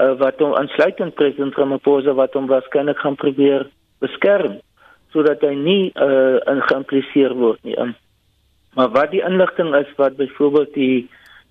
uh, 0.00 0.14
wat 0.18 0.38
hom 0.38 0.54
aansluitend 0.54 1.14
president 1.14 1.54
Ramaphosa 1.54 2.14
wat 2.14 2.34
hom 2.34 2.46
waarskynlik 2.46 2.98
gaan 2.98 3.16
probeer 3.16 3.66
beskerm 4.00 4.60
sodat 5.12 5.42
hy 5.42 5.54
nie 5.54 5.92
uh, 5.96 6.38
ingeïmpliseer 6.46 7.34
word 7.34 7.58
nie. 7.66 7.76
Um, 7.78 7.94
maar 8.78 8.92
wat 8.94 9.10
die 9.10 9.24
inligting 9.26 9.74
is 9.74 9.90
wat 9.96 10.16
byvoorbeeld 10.16 10.74
die 10.74 11.08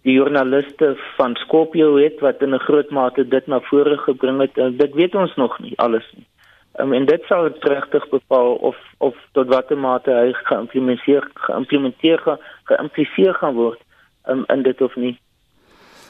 die 0.08 0.14
joernaliste 0.14 0.94
van 1.18 1.36
Skopje 1.36 1.88
het 2.00 2.20
wat 2.20 2.42
in 2.42 2.56
'n 2.56 2.66
groot 2.68 2.90
mate 2.90 3.28
dit 3.28 3.48
na 3.48 3.60
vore 3.60 3.98
gebring 3.98 4.42
het. 4.42 4.56
Dit 4.78 4.94
weet 4.94 5.16
ons 5.16 5.36
nog 5.36 5.60
nie 5.60 5.74
alles 5.78 6.08
nie. 6.16 6.26
Um, 6.80 6.94
en 6.94 7.06
dit 7.06 7.24
sal 7.28 7.50
regtig 7.60 8.10
bepaal 8.10 8.54
of 8.56 8.78
of 8.98 9.16
tot 9.32 9.48
watter 9.48 9.78
mate 9.78 10.12
hy 10.12 10.34
geïmplementeer 10.34 11.26
geïmplementeer 11.34 12.22
geïmpliseer 12.64 13.34
gaan 13.34 13.54
word 13.54 13.82
um, 14.28 14.46
in 14.48 14.64
dit 14.64 14.82
of 14.82 14.96
nie. 14.96 15.18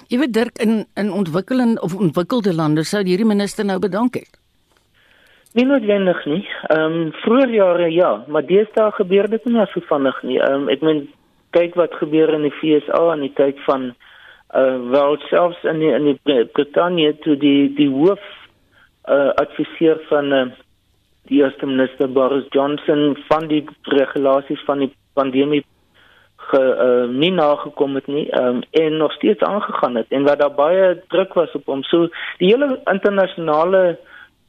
Jy 0.10 0.19
weet 0.19 0.34
Dirk 0.34 0.58
in 0.58 0.86
in 0.96 1.12
ontwikkelende 1.12 1.81
of 1.81 1.96
ontwikkelde 1.96 2.53
lande 2.53 2.84
sou 2.84 3.01
hierdie 3.03 3.25
minister 3.25 3.65
nou 3.65 3.79
bedank 3.79 4.13
het. 4.13 4.38
Nie 5.53 5.65
noodwendig 5.65 6.25
nie. 6.25 6.43
Ehm 6.67 7.00
um, 7.00 7.12
vroeër 7.24 7.53
jare 7.53 7.91
ja, 7.91 8.12
maar 8.27 8.46
deesdae 8.46 8.91
gebeur 8.91 9.29
dit 9.29 9.46
nie 9.46 9.65
so 9.74 9.81
vinnig 9.89 10.22
nie. 10.24 10.38
Ehm 10.39 10.62
um, 10.62 10.69
ek 10.69 10.81
meen 10.81 11.08
kyk 11.55 11.75
wat 11.75 11.97
gebeur 12.01 12.33
in 12.33 12.47
die 12.47 12.55
FSA 12.59 13.13
in 13.13 13.25
die 13.27 13.33
tyd 13.37 13.59
van 13.67 13.91
uh 14.55 14.89
wel 14.89 15.17
selfs 15.29 15.63
in 15.63 15.79
die, 15.79 15.91
in 15.93 16.05
die 16.09 16.45
Brittanje 16.53 17.13
toe 17.25 17.35
die 17.37 17.69
die 17.77 17.89
hoof 17.89 18.23
uh 19.09 19.29
adviseer 19.41 20.01
van 20.09 20.33
uh, 20.33 20.45
die 21.29 21.41
eerste 21.43 21.65
minister 21.65 22.09
Boris 22.09 22.47
Johnson 22.49 23.17
van 23.27 23.47
die 23.47 23.63
regulasies 23.81 24.63
van 24.65 24.79
die 24.85 24.91
pandemie 25.13 25.63
ge 26.49 26.61
uh, 26.85 27.05
nie 27.13 27.31
nagekom 27.31 27.95
het 27.95 28.07
nie 28.07 28.25
um, 28.41 28.61
en 28.71 28.97
nog 28.97 29.13
steeds 29.13 29.43
aangegaan 29.45 29.95
het 29.95 30.09
en 30.09 30.25
wat 30.25 30.39
daar 30.39 30.55
baie 30.55 31.01
druk 31.13 31.33
was 31.33 31.51
op 31.53 31.65
hom. 31.65 31.83
So 31.83 32.07
die 32.41 32.49
hele 32.49 32.79
internasionale 32.89 33.99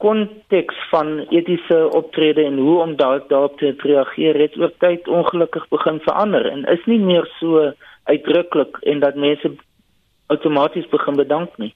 konteks 0.01 0.77
van 0.89 1.19
etiese 1.29 1.77
optrede 1.97 2.43
en 2.43 2.57
hoe 2.57 2.79
om 2.81 2.95
daar 2.97 3.21
daarop 3.27 3.57
te 3.59 3.73
reageer 3.77 4.39
het 4.41 4.57
oor 4.57 4.73
tyd 4.83 5.07
ongelukkig 5.07 5.67
begin 5.69 5.99
verander 6.07 6.47
en 6.51 6.65
is 6.73 6.85
nie 6.85 6.99
meer 6.99 7.27
so 7.39 7.71
uitdruklik 8.09 8.81
en 8.81 8.99
dat 8.99 9.15
mense 9.15 9.53
outomaties 10.33 10.89
begin 10.89 11.15
bedank 11.15 11.57
nie. 11.57 11.73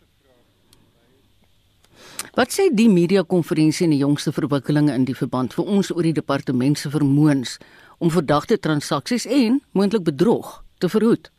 Wat 2.36 2.52
sê 2.52 2.68
die 2.74 2.90
media 2.92 3.24
konferensie 3.24 3.86
en 3.86 3.94
die 3.96 4.02
jongste 4.02 4.34
verwikkelinge 4.36 4.96
in 4.96 5.06
die 5.08 5.16
verband 5.16 5.54
vir 5.56 5.70
ons 5.78 5.94
oor 5.94 6.04
die 6.04 6.18
departement 6.18 6.80
se 6.80 6.92
vermoëns 6.92 7.58
om 8.04 8.12
verdagte 8.12 8.58
transaksies 8.60 9.28
en 9.30 9.62
moontlik 9.72 10.04
bedrog 10.10 10.58
te 10.84 10.90
verhoed? 10.92 11.30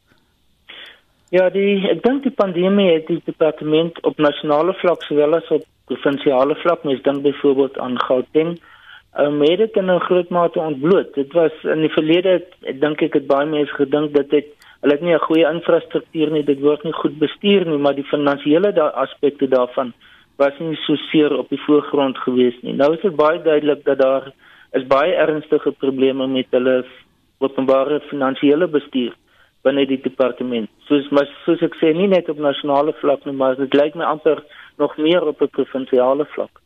Ja, 1.34 1.50
die 1.50 1.82
ek 1.90 2.04
dink 2.06 2.22
die 2.24 2.32
pandemie 2.32 2.92
het 2.94 3.10
die 3.10 3.20
departement 3.26 3.98
op 4.08 4.22
nasionale 4.22 4.72
vlak 4.80 5.02
sowel 5.04 5.36
as 5.40 5.50
op 5.50 5.66
provinsiale 5.86 6.54
vlak, 6.62 6.84
mens 6.84 7.02
dink 7.02 7.22
byvoorbeeld 7.22 7.78
aan 7.78 8.00
Gauteng, 8.02 8.56
uh, 9.18 9.28
mede 9.28 9.68
in 9.72 9.90
'n 9.90 10.00
groot 10.00 10.28
mate 10.28 10.58
ontbloot. 10.58 11.14
Dit 11.14 11.32
was 11.32 11.52
in 11.62 11.80
die 11.80 11.92
verlede, 11.92 12.42
dink 12.80 13.02
ek 13.02 13.14
het 13.14 13.26
baie 13.26 13.46
mense 13.46 13.74
gedink 13.74 14.14
dat 14.14 14.30
dit 14.30 14.46
hulle 14.80 14.92
het 14.92 15.00
nie 15.00 15.14
'n 15.14 15.26
goeie 15.28 15.50
infrastruktuur 15.52 16.30
nie, 16.30 16.44
dit 16.44 16.60
word 16.60 16.82
nie 16.84 16.92
goed 16.92 17.18
bestuur 17.18 17.66
nie, 17.66 17.78
maar 17.78 17.94
die 17.94 18.10
finansiële 18.12 18.72
da 18.72 18.86
aspekte 18.86 19.48
daarvan 19.48 19.92
was 20.36 20.58
nie 20.58 20.76
so 20.76 20.96
seer 20.96 21.36
op 21.38 21.48
die 21.48 21.60
voorgrond 21.66 22.18
gewees 22.18 22.56
nie. 22.62 22.72
Nou 22.72 22.92
is 22.94 23.00
dit 23.00 23.16
baie 23.16 23.42
duidelik 23.42 23.84
dat 23.84 23.98
daar 23.98 24.32
is 24.72 24.86
baie 24.86 25.14
ernstige 25.14 25.72
probleme 25.72 26.26
met 26.26 26.46
hulle 26.50 26.84
openbare 27.38 28.00
finansiële 28.00 28.68
bestuur 28.68 29.14
binne 29.62 29.86
die 29.86 30.00
departement. 30.02 30.70
Soos 30.88 31.08
maar 31.10 31.28
soos 31.44 31.62
ek 31.62 31.74
sê 31.80 31.92
nie 31.94 32.08
net 32.08 32.28
op 32.28 32.38
nasionale 32.38 32.92
vlak 33.00 33.24
nie, 33.24 33.34
maar 33.34 33.56
dit 33.56 33.74
lyk 33.74 33.94
my 33.94 34.04
amper 34.04 34.44
nog 34.76 34.96
meer 34.96 35.26
op 35.26 35.40
'n 35.40 35.48
provinsiale 35.48 36.26
vlak. 36.26 36.60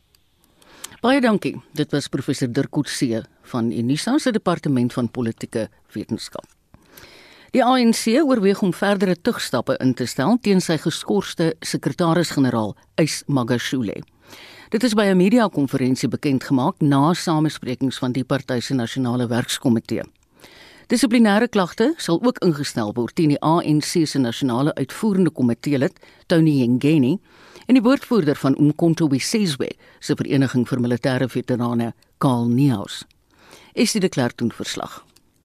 Baie 1.01 1.21
dankie. 1.21 1.61
Dit 1.73 1.91
was 1.91 2.07
professor 2.07 2.51
Dirk 2.51 2.69
Coetzee 2.69 3.21
van 3.41 3.71
Unisa 3.71 4.17
se 4.17 4.31
departement 4.31 4.93
van 4.93 5.11
politieke 5.11 5.69
wetenskap. 5.91 6.45
Die 7.51 7.63
ANC 7.63 8.05
oorweeg 8.07 8.61
om 8.61 8.73
verdere 8.73 9.15
tugstappe 9.21 9.75
in 9.83 9.93
te 9.93 10.05
stel 10.05 10.37
teen 10.41 10.61
sy 10.61 10.77
geskorste 10.77 11.55
sekretaris-generaal, 11.59 12.75
Ys 12.95 13.23
Magashule. 13.27 14.03
Dit 14.69 14.83
is 14.83 14.93
by 14.93 15.09
'n 15.11 15.17
media-konferensie 15.17 16.07
bekend 16.09 16.43
gemaak 16.43 16.79
na 16.79 17.13
samesprekings 17.13 17.97
van 17.97 18.11
die 18.11 18.23
party 18.23 18.59
se 18.59 18.73
nasionale 18.73 19.27
werkskomitee. 19.27 20.01
Dissiplinêre 20.87 21.47
klagte 21.49 21.93
sal 21.97 22.21
ook 22.23 22.37
ingestel 22.43 22.93
word 22.93 23.15
teen 23.15 23.29
die 23.29 23.41
ANC 23.41 24.07
se 24.07 24.19
nasionale 24.19 24.73
uitvoerende 24.73 25.29
komitee 25.29 25.77
lid, 25.77 25.99
Tony 26.27 26.67
Ngeni, 26.67 27.19
en 27.67 27.77
die 27.77 27.83
woordvoerder 27.83 28.35
van 28.35 28.57
Umkhonto 28.59 29.07
weSizwe 29.07 29.69
se 29.99 30.15
vereniging 30.15 30.67
vir 30.67 30.79
militêre 30.79 31.29
veterane, 31.29 31.93
Karl 32.17 32.49
Neus. 32.49 33.05
Is 33.73 33.93
dit 33.93 34.03
'n 34.03 34.09
klertoon 34.09 34.51
verslag? 34.51 35.03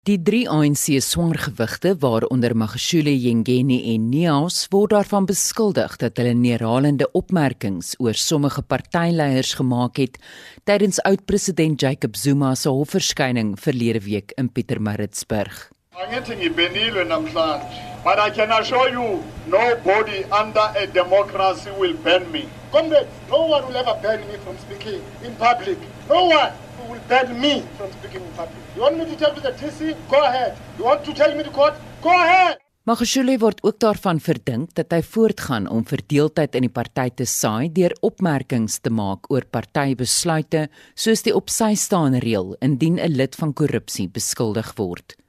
Die 0.09 0.17
drie 0.17 0.47
ANC 0.49 0.97
swaargewigte 1.05 1.91
waaronder 2.01 2.55
Magashule 2.57 3.13
Yengeni 3.13 3.95
en 3.95 4.07
Neus 4.09 4.63
word 4.73 4.95
daarvan 4.95 5.27
beskuldig 5.29 5.99
dat 6.01 6.17
hulle 6.17 6.33
neerhalende 6.33 7.11
opmerkings 7.13 7.93
oor 7.99 8.17
sommige 8.17 8.63
partyleiers 8.63 9.53
gemaak 9.59 10.01
het 10.01 10.17
tydens 10.65 11.03
oud-president 11.05 11.81
Jacob 11.81 12.17
Zuma 12.17 12.55
se 12.55 12.73
hofverskyning 12.73 13.59
verlede 13.61 14.01
week 14.01 14.33
in 14.41 14.49
Pietermaritzburg. 14.49 15.69
Angithi 15.99 16.37
ngibenilwe 16.37 17.05
namhlanje 17.05 17.91
but 18.05 18.19
I 18.19 18.31
can 18.31 18.51
assure 18.53 18.89
you 18.89 19.23
nobody 19.47 20.25
under 20.41 20.67
a 20.83 20.87
democracy 20.87 21.71
will 21.79 21.95
ban 22.05 22.31
me. 22.33 22.49
Comrades, 22.73 23.11
no 23.29 23.47
one 23.47 23.67
will 23.67 23.77
ever 23.77 23.99
ban 24.03 24.21
me 24.29 24.37
from 24.45 24.57
speaking 24.59 25.03
in 25.23 25.35
public. 25.37 25.79
No 26.09 26.25
one 26.27 26.53
will 26.89 27.03
ban 27.09 27.29
me 27.41 27.63
from 27.77 27.91
speaking 27.93 28.23
in 28.23 28.33
public. 28.33 28.63
You 28.75 28.83
want 28.83 28.99
me 28.99 29.05
to 29.05 29.17
tell 29.17 29.35
you 29.35 29.43
the 29.43 29.53
TC? 29.53 29.97
Go 30.09 30.23
ahead. 30.25 30.57
You 30.79 30.85
want 30.85 31.05
to 31.05 31.13
tell 31.13 31.35
me 31.37 31.43
the 31.43 31.51
court? 31.51 31.75
Go 32.03 32.11
ahead. 32.11 32.57
Magashule 32.89 33.37
word 33.39 33.61
ook 33.63 33.79
daarvan 33.79 34.21
verdink 34.25 34.73
dat 34.75 34.95
hy 34.97 35.03
voortgaan 35.05 35.69
om 35.69 35.85
verdeeldheid 35.87 36.55
in 36.57 36.65
die 36.65 36.73
party 36.73 37.11
te 37.15 37.27
saai 37.29 37.69
deur 37.69 37.93
opmerkings 38.01 38.81
te 38.81 38.91
maak 38.91 39.29
oor 39.29 39.45
partybesluite 39.45 40.69
soos 40.95 41.23
die 41.27 41.37
op 41.37 41.53
sy 41.53 41.75
staande 41.77 42.25
reël 42.25 42.57
indien 42.65 42.97
'n 42.97 43.13
lid 43.21 43.37
van 43.37 43.53
korrupsie 43.53 44.09
beskuldig 44.09 44.73
word. 44.81 45.21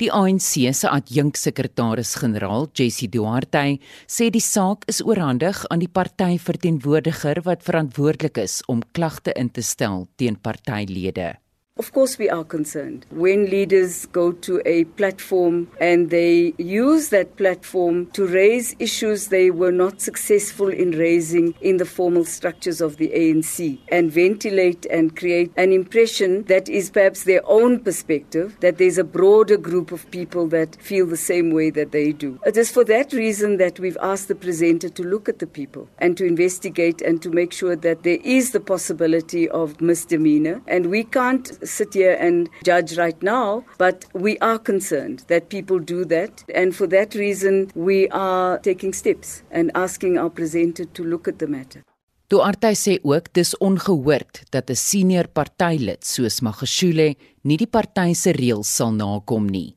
Die 0.00 0.10
ANC 0.12 0.72
se 0.74 0.88
adjunksekretaris-generaal, 0.88 2.68
Jessie 2.74 3.08
Duarte, 3.08 3.78
sê 4.06 4.30
die 4.30 4.42
saak 4.44 4.86
is 4.90 5.02
oorhandig 5.04 5.64
aan 5.70 5.82
die 5.82 5.90
partyverteenwoordiger 5.90 7.42
wat 7.44 7.66
verantwoordelik 7.66 8.40
is 8.42 8.60
om 8.68 8.82
klagte 8.92 9.34
in 9.36 9.50
te 9.50 9.62
stel 9.62 10.08
teen 10.16 10.38
partylede. 10.40 11.34
Of 11.80 11.94
course, 11.94 12.18
we 12.18 12.28
are 12.28 12.44
concerned 12.44 13.06
when 13.08 13.46
leaders 13.46 14.04
go 14.04 14.32
to 14.32 14.60
a 14.66 14.84
platform 14.84 15.70
and 15.80 16.10
they 16.10 16.52
use 16.58 17.08
that 17.08 17.38
platform 17.38 18.10
to 18.10 18.26
raise 18.26 18.76
issues 18.78 19.28
they 19.28 19.50
were 19.50 19.72
not 19.72 20.02
successful 20.02 20.68
in 20.68 20.90
raising 20.90 21.54
in 21.62 21.78
the 21.78 21.86
formal 21.86 22.26
structures 22.26 22.82
of 22.82 22.98
the 22.98 23.08
ANC 23.08 23.78
and 23.88 24.12
ventilate 24.12 24.84
and 24.90 25.16
create 25.16 25.52
an 25.56 25.72
impression 25.72 26.42
that 26.52 26.68
is 26.68 26.90
perhaps 26.90 27.24
their 27.24 27.40
own 27.46 27.78
perspective, 27.80 28.58
that 28.60 28.76
there's 28.76 28.98
a 28.98 29.10
broader 29.18 29.56
group 29.56 29.90
of 29.90 30.10
people 30.10 30.48
that 30.48 30.76
feel 30.82 31.06
the 31.06 31.16
same 31.16 31.50
way 31.50 31.70
that 31.70 31.92
they 31.92 32.12
do. 32.12 32.38
It 32.44 32.58
is 32.58 32.70
for 32.70 32.84
that 32.84 33.14
reason 33.14 33.56
that 33.56 33.80
we've 33.80 33.96
asked 34.02 34.28
the 34.28 34.34
presenter 34.34 34.90
to 34.90 35.02
look 35.02 35.30
at 35.30 35.38
the 35.38 35.46
people 35.46 35.88
and 35.96 36.14
to 36.18 36.26
investigate 36.26 37.00
and 37.00 37.22
to 37.22 37.30
make 37.30 37.54
sure 37.54 37.74
that 37.74 38.02
there 38.02 38.18
is 38.22 38.50
the 38.50 38.60
possibility 38.60 39.48
of 39.48 39.80
misdemeanor. 39.80 40.60
And 40.66 40.90
we 40.90 41.04
can't 41.04 41.50
sit 41.70 41.94
here 41.94 42.16
and 42.20 42.48
judge 42.64 42.96
right 42.96 43.20
now, 43.22 43.64
but 43.78 44.06
we 44.12 44.36
are 44.38 44.58
concerned 44.58 45.24
that 45.28 45.48
people 45.48 45.78
do 45.78 46.04
that. 46.06 46.44
And 46.54 46.74
for 46.74 46.86
that 46.88 47.14
reason, 47.14 47.70
we 47.74 48.08
are 48.10 48.58
taking 48.58 48.92
steps 48.92 49.42
and 49.50 49.70
asking 49.74 50.18
our 50.18 50.30
presenter 50.30 50.84
to 50.84 51.02
look 51.04 51.28
at 51.28 51.38
the 51.38 51.46
matter. 51.46 51.82
Duarte 52.30 52.70
sê 52.78 53.00
ook 53.02 53.32
dis 53.34 53.56
ongehoord 53.58 54.42
dat 54.54 54.70
'n 54.70 54.76
senior 54.76 55.26
partylid 55.28 56.04
soos 56.04 56.40
Magashule 56.40 57.16
nie 57.42 57.56
die 57.56 57.66
party 57.66 58.14
se 58.14 58.30
reëls 58.32 58.70
sal 58.76 58.92
nakom 58.92 59.46
nie. 59.50 59.74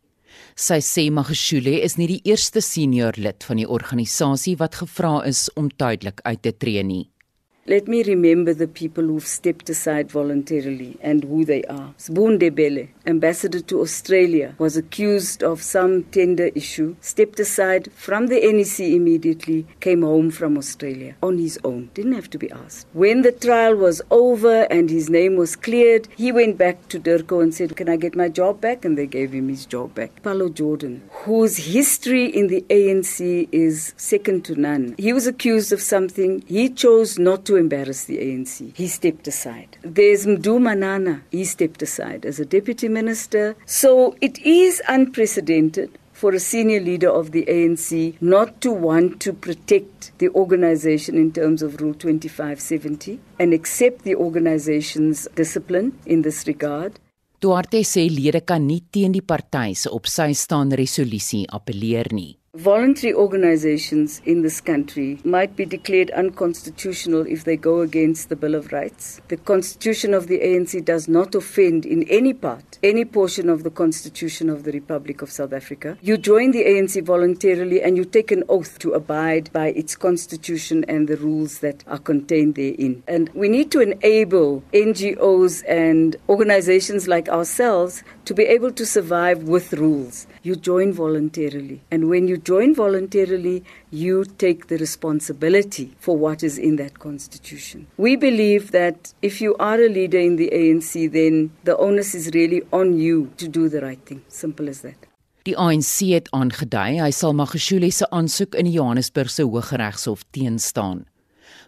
Sy 0.55 0.77
sê 0.81 1.09
Magashule 1.09 1.81
is 1.81 1.97
nie 1.97 2.07
die 2.07 2.21
eerste 2.23 2.61
senior 2.61 3.13
lid 3.17 3.43
van 3.43 3.57
die 3.57 3.67
organisasie 3.67 4.55
wat 4.57 4.75
gevra 4.75 5.25
is 5.25 5.49
om 5.55 5.69
tydelik 5.69 6.21
uit 6.23 6.41
te 6.41 6.51
tree 6.51 6.83
nie. 6.83 7.09
Let 7.65 7.87
me 7.87 8.03
remember 8.03 8.53
the 8.53 8.67
people 8.67 9.05
who've 9.05 9.25
stepped 9.25 9.69
aside 9.69 10.11
voluntarily 10.11 10.97
and 10.99 11.23
who 11.23 11.45
they 11.45 11.63
are. 11.63 11.93
Sbunde 11.97 12.53
Bele, 12.53 12.89
ambassador 13.05 13.61
to 13.61 13.79
Australia, 13.79 14.53
was 14.57 14.75
accused 14.75 15.41
of 15.45 15.61
some 15.61 16.03
tender 16.11 16.47
issue, 16.55 16.97
stepped 16.99 17.39
aside 17.39 17.89
from 17.93 18.27
the 18.27 18.41
NEC 18.41 18.81
immediately, 18.81 19.65
came 19.79 20.01
home 20.01 20.29
from 20.29 20.57
Australia 20.57 21.15
on 21.23 21.37
his 21.37 21.57
own, 21.63 21.89
didn't 21.93 22.11
have 22.11 22.29
to 22.31 22.37
be 22.37 22.51
asked. 22.51 22.85
When 22.91 23.21
the 23.21 23.31
trial 23.31 23.77
was 23.77 24.01
over 24.11 24.63
and 24.63 24.89
his 24.89 25.09
name 25.09 25.37
was 25.37 25.55
cleared, 25.55 26.09
he 26.17 26.33
went 26.33 26.57
back 26.57 26.89
to 26.89 26.99
Durko 26.99 27.41
and 27.41 27.55
said, 27.55 27.77
Can 27.77 27.87
I 27.87 27.95
get 27.95 28.13
my 28.13 28.27
job 28.27 28.59
back? 28.59 28.83
And 28.83 28.97
they 28.97 29.07
gave 29.07 29.31
him 29.31 29.47
his 29.47 29.65
job 29.65 29.95
back. 29.95 30.21
Paulo 30.21 30.49
Jordan, 30.49 31.01
whose 31.23 31.55
history 31.55 32.25
in 32.25 32.47
the 32.47 32.65
ANC 32.69 33.47
is 33.53 33.93
second 33.95 34.43
to 34.43 34.59
none, 34.59 34.95
he 34.97 35.13
was 35.13 35.27
accused 35.27 35.71
of 35.71 35.81
something. 35.81 36.43
He 36.45 36.67
chose 36.67 37.17
not 37.17 37.45
to 37.45 37.52
embarrass 37.55 38.05
the 38.05 38.17
ANC. 38.17 38.75
He 38.75 38.87
stepped 38.87 39.27
aside. 39.27 39.77
There's 39.81 40.25
Mdu 40.25 40.61
Manana. 40.61 41.23
He 41.31 41.45
stepped 41.45 41.81
aside 41.81 42.25
as 42.25 42.39
a 42.39 42.45
deputy 42.45 42.87
minister. 42.87 43.55
So 43.65 44.15
it 44.21 44.39
is 44.39 44.81
unprecedented 44.87 45.97
for 46.13 46.31
a 46.33 46.39
senior 46.39 46.79
leader 46.79 47.09
of 47.09 47.31
the 47.31 47.45
ANC 47.45 48.15
not 48.21 48.61
to 48.61 48.71
want 48.71 49.19
to 49.19 49.33
protect 49.33 50.17
the 50.19 50.29
organization 50.29 51.17
in 51.17 51.31
terms 51.31 51.61
of 51.61 51.81
Rule 51.81 51.93
2570 51.93 53.19
and 53.39 53.53
accept 53.53 54.03
the 54.03 54.15
organization's 54.15 55.27
discipline 55.35 55.99
in 56.05 56.21
this 56.21 56.47
regard. 56.47 56.99
Duarte 57.43 57.81
sê 57.83 58.05
lede 58.07 58.39
kan 58.47 58.63
nie 58.63 58.85
teen 58.89 59.11
die 59.11 59.21
party 59.21 59.73
se 59.75 59.89
op 59.91 60.07
sy 60.07 60.31
staan 60.31 60.71
resolusie 60.79 61.43
appeleer 61.51 62.07
nie. 62.15 62.37
Voluntary 62.57 63.15
organizations 63.15 64.21
in 64.25 64.43
this 64.43 64.61
country 64.61 65.19
might 65.23 65.55
be 65.55 65.65
declared 65.65 66.11
unconstitutional 66.11 67.25
if 67.25 67.45
they 67.45 67.57
go 67.57 67.81
against 67.81 68.29
the 68.29 68.35
Bill 68.35 68.53
of 68.53 68.71
Rights. 68.71 69.19
The 69.29 69.37
constitution 69.37 70.13
of 70.13 70.27
the 70.27 70.37
ANC 70.37 70.85
does 70.85 71.07
not 71.07 71.33
offend 71.33 71.83
in 71.83 72.03
any 72.03 72.31
part 72.31 72.73
any 72.83 73.05
portion 73.05 73.49
of 73.49 73.63
the 73.63 73.71
constitution 73.71 74.49
of 74.49 74.63
the 74.65 74.71
Republic 74.71 75.21
of 75.21 75.31
South 75.31 75.53
Africa. 75.53 75.97
You 76.01 76.17
join 76.17 76.51
the 76.51 76.65
ANC 76.65 77.03
voluntarily 77.03 77.81
and 77.81 77.95
you 77.95 78.03
take 78.03 78.29
an 78.29 78.43
oath 78.49 78.77
to 78.79 78.91
abide 78.91 79.51
by 79.53 79.67
its 79.67 79.95
constitution 79.95 80.83
and 80.89 81.07
the 81.07 81.15
rules 81.15 81.59
that 81.59 81.83
are 81.87 81.97
contained 81.97 82.55
therein. 82.55 83.01
And 83.07 83.29
we 83.29 83.47
need 83.47 83.71
to 83.71 83.79
enable 83.79 84.61
NGOs 84.73 85.63
and 85.67 86.17
organizations 86.27 87.07
like 87.07 87.29
ourselves 87.29 88.03
to 88.25 88.33
be 88.33 88.43
able 88.43 88.71
to 88.73 88.85
survive 88.85 89.43
with 89.43 89.73
rules. 89.73 90.27
You 90.43 90.57
join 90.57 90.91
voluntarily. 90.91 91.81
And 91.89 92.09
when 92.09 92.27
you 92.27 92.37
join 92.43 92.75
voluntarily, 92.75 93.63
you 93.91 94.25
take 94.37 94.67
the 94.67 94.77
responsibility 94.77 95.93
for 95.99 96.17
what 96.17 96.43
is 96.43 96.57
in 96.57 96.75
that 96.77 96.99
constitution. 96.99 97.87
We 97.97 98.15
believe 98.15 98.71
that 98.71 99.13
if 99.21 99.41
you 99.41 99.55
are 99.59 99.79
a 99.79 99.89
leader 99.89 100.19
in 100.19 100.35
the 100.35 100.49
ANC, 100.51 101.11
then 101.11 101.51
the 101.63 101.77
onus 101.77 102.13
is 102.15 102.31
really 102.33 102.61
on 102.71 102.97
you 102.97 103.31
to 103.37 103.47
do 103.47 103.69
the 103.69 103.81
right 103.81 104.03
thing. 104.05 104.21
Simple 104.27 104.69
as 104.69 104.81
that. 104.81 105.07
Die 105.43 105.57
ANC 105.59 105.97
het 106.13 106.29
aangedui 106.31 107.01
hy 107.03 107.09
sal 107.11 107.33
Magashule 107.35 107.89
se 107.91 108.07
aansoek 108.15 108.53
in 108.55 108.69
die 108.69 108.77
Johannesburgse 108.77 109.43
Hooggeregshof 109.43 110.23
teenstaan. 110.31 111.03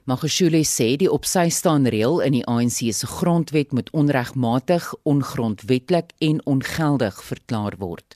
Magashule 0.08 0.62
sê 0.64 0.94
die 1.02 1.10
op 1.12 1.26
sy 1.28 1.50
staan 1.52 1.88
reël 1.92 2.22
in 2.24 2.38
die 2.38 2.46
ANC 2.48 2.78
se 2.96 3.10
grondwet 3.10 3.74
moet 3.76 3.90
onregmatig, 3.92 4.88
ongrondwetlik 5.04 6.14
en 6.24 6.40
ongeldig 6.46 7.20
verklaar 7.26 7.76
word. 7.82 8.16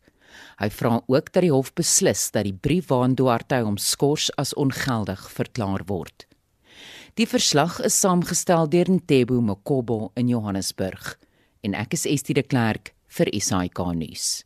Hy 0.59 0.69
vra 0.69 1.01
ook 1.07 1.31
dat 1.33 1.43
die 1.45 1.53
hof 1.53 1.73
beslis 1.73 2.31
dat 2.31 2.43
die 2.47 2.53
brief 2.53 2.89
waarin 2.89 3.15
Duarte 3.15 3.61
hom 3.63 3.77
skors 3.77 4.29
as 4.37 4.53
ongeldig 4.53 5.29
verklaar 5.31 5.85
word. 5.85 6.27
Die 7.19 7.27
verslag 7.27 7.79
is 7.83 7.99
saamgestel 7.99 8.69
deur 8.69 8.91
Ntebo 8.91 9.41
Mokobo 9.41 10.11
in 10.15 10.29
Johannesburg 10.31 11.17
en 11.61 11.73
ek 11.75 11.97
is 11.97 12.05
Estie 12.07 12.37
de 12.37 12.43
Klerk 12.43 12.93
vir 13.17 13.31
SAK 13.35 13.81
nuus. 13.97 14.43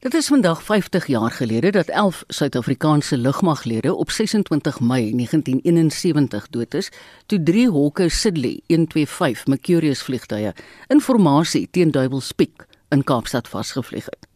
Dit 0.00 0.14
is 0.16 0.30
vandag 0.32 0.62
50 0.64 1.06
jaar 1.12 1.30
gelede 1.30 1.70
dat 1.70 1.88
11 1.92 2.22
Suid-Afrikaanse 2.28 3.16
lugmaglede 3.16 3.94
op 3.94 4.10
26 4.10 4.80
Mei 4.80 5.10
1971 5.12 6.48
dood 6.48 6.74
is 6.74 6.88
toe 7.26 7.42
drie 7.42 7.68
Hawker 7.70 8.10
Siddeley 8.10 8.60
125 8.66 9.46
Mercurius 9.46 10.02
vliegtuie 10.02 10.54
in 10.88 11.00
formasie 11.00 11.68
teen 11.70 11.90
Duiwelspiek 11.90 12.64
in 12.88 13.04
Kaapstad 13.04 13.48
vasgevlieg 13.48 14.08
het. 14.08 14.29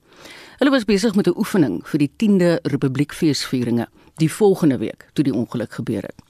Hulle 0.59 0.71
was 0.71 0.85
besig 0.87 1.15
met 1.15 1.27
'n 1.27 1.39
oefening 1.39 1.83
vir 1.91 1.99
die 1.99 2.11
10de 2.17 2.59
Republiekfeesvieringe 2.63 3.87
die 4.23 4.33
volgende 4.33 4.79
week 4.79 5.07
toe 5.13 5.25
die 5.25 5.35
ongeluk 5.35 5.73
gebeur 5.73 6.03
het. 6.03 6.23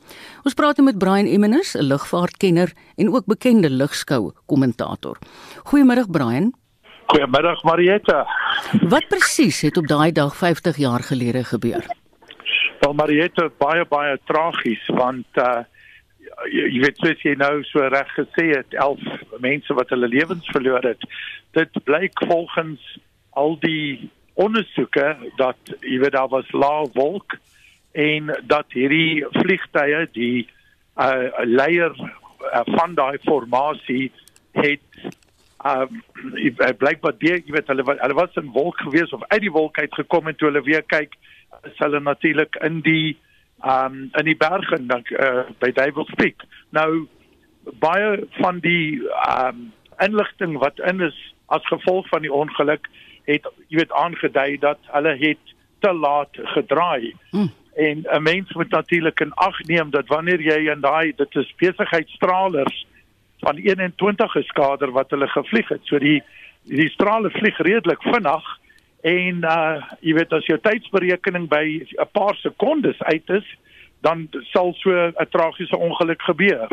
Ons 0.44 0.54
praat 0.54 0.78
met 0.78 0.98
Brian 0.98 1.26
Emmenus, 1.26 1.74
'n 1.76 1.82
lugvaartkenner 1.82 2.72
en 2.96 3.12
ook 3.12 3.26
bekende 3.26 3.70
lugskou 3.70 4.32
kommentator. 4.46 5.18
Goeiemôre 5.68 6.10
Brian. 6.10 6.52
Goeiemiddag 7.06 7.62
Marietta. 7.62 8.26
Wat 8.88 9.08
presies 9.08 9.60
het 9.60 9.76
op 9.76 9.86
daai 9.86 10.12
dag 10.12 10.36
50 10.36 10.76
jaar 10.76 11.02
gelede 11.02 11.44
gebeur? 11.44 11.84
Wel 12.80 12.92
Marietta, 12.92 13.50
baie 13.58 13.84
baie 13.84 14.18
tragies 14.24 14.86
want 14.86 15.26
uh 15.36 15.64
jy, 16.50 16.64
jy 16.72 16.80
weet 16.80 16.96
soos 16.96 17.22
jy 17.22 17.34
nou 17.34 17.62
so 17.62 17.78
reg 17.78 18.08
gesê 18.16 18.56
het, 18.56 18.74
11 18.74 19.00
mense 19.40 19.74
wat 19.74 19.88
hulle 19.88 20.08
lewens 20.08 20.46
verloor 20.46 20.82
het. 20.82 21.04
Dit 21.52 21.84
blyk 21.84 22.24
volgens 22.26 22.80
al 23.34 23.56
die 23.60 24.10
ondersoeke 24.34 25.16
dat 25.38 25.74
jy 25.80 25.98
weet 26.02 26.16
daar 26.16 26.30
was 26.32 26.50
lae 26.52 26.88
wolk 26.94 27.36
en 27.94 28.32
dat 28.50 28.72
hierdie 28.74 29.24
vliegtye 29.38 30.06
die 30.12 30.46
uh 30.94 31.30
leier 31.46 31.94
uh, 31.94 32.62
van 32.76 32.94
daai 32.94 33.18
formasie 33.26 34.10
het 34.54 35.14
um 35.64 36.02
blykbaar 36.78 37.14
die 37.18 37.32
jy 37.36 37.54
weet 37.54 37.70
hulle 37.72 37.86
hulle 37.86 38.18
was 38.18 38.40
in 38.40 38.50
wolk 38.56 38.82
gewees 38.82 39.14
of 39.16 39.22
uit 39.28 39.40
die 39.46 39.54
wolk 39.54 39.78
uit 39.78 39.94
gekom 39.94 40.28
en 40.28 40.36
toe 40.36 40.50
hulle 40.50 40.64
weer 40.66 40.82
kyk 40.94 41.14
is 41.62 41.78
hulle 41.82 42.02
natuurlik 42.02 42.58
in 42.66 42.82
die 42.86 43.16
um 43.76 44.08
in 44.20 44.28
die 44.30 44.38
berge 44.38 44.78
dan 44.90 45.06
uh, 45.14 45.46
by 45.62 45.70
Duiwels 45.78 46.10
Peak 46.18 46.42
nou 46.70 47.06
baie 47.82 48.26
van 48.40 48.60
die 48.66 49.00
um 49.30 49.70
inligting 50.02 50.58
wat 50.58 50.82
in 50.90 51.00
is 51.06 51.18
as 51.54 51.66
gevolg 51.70 52.08
van 52.10 52.26
die 52.26 52.32
ongeluk 52.32 52.90
het 53.24 53.46
jy 53.68 53.76
weet 53.76 53.92
aangedui 53.92 54.58
dat 54.58 54.78
hulle 54.92 55.16
het 55.16 55.54
te 55.78 55.92
laat 55.92 56.32
gedraai 56.54 57.14
hmm. 57.30 57.52
en 57.74 58.04
'n 58.04 58.22
mens 58.22 58.52
moet 58.52 58.70
natuurlik 58.70 59.20
in 59.20 59.32
ag 59.34 59.58
neem 59.66 59.90
dat 59.90 60.06
wanneer 60.06 60.40
jy 60.40 60.70
in 60.70 60.80
daai 60.80 61.12
dit 61.16 61.36
is 61.36 61.54
besigheidstralers 61.56 62.86
van 63.44 63.56
21 63.56 64.32
geskader 64.32 64.90
wat 64.90 65.10
hulle 65.10 65.28
gevlieg 65.28 65.68
het. 65.68 65.80
So 65.84 65.98
die 65.98 66.22
die 66.64 66.88
strale 66.88 67.30
vlieg 67.30 67.58
redelik 67.58 68.02
vinnig 68.02 68.44
en 69.04 69.44
uh 69.44 69.82
jy 70.00 70.14
weet 70.16 70.32
as 70.32 70.46
jou 70.48 70.56
tydsberekening 70.60 71.48
by 71.48 71.64
'n 71.84 72.08
paar 72.12 72.36
sekondes 72.40 73.02
uit 73.02 73.28
is, 73.28 73.44
dan 74.00 74.28
sal 74.52 74.72
so 74.80 74.90
'n 74.90 75.28
tragiese 75.30 75.76
ongeluk 75.76 76.22
gebeur. 76.22 76.68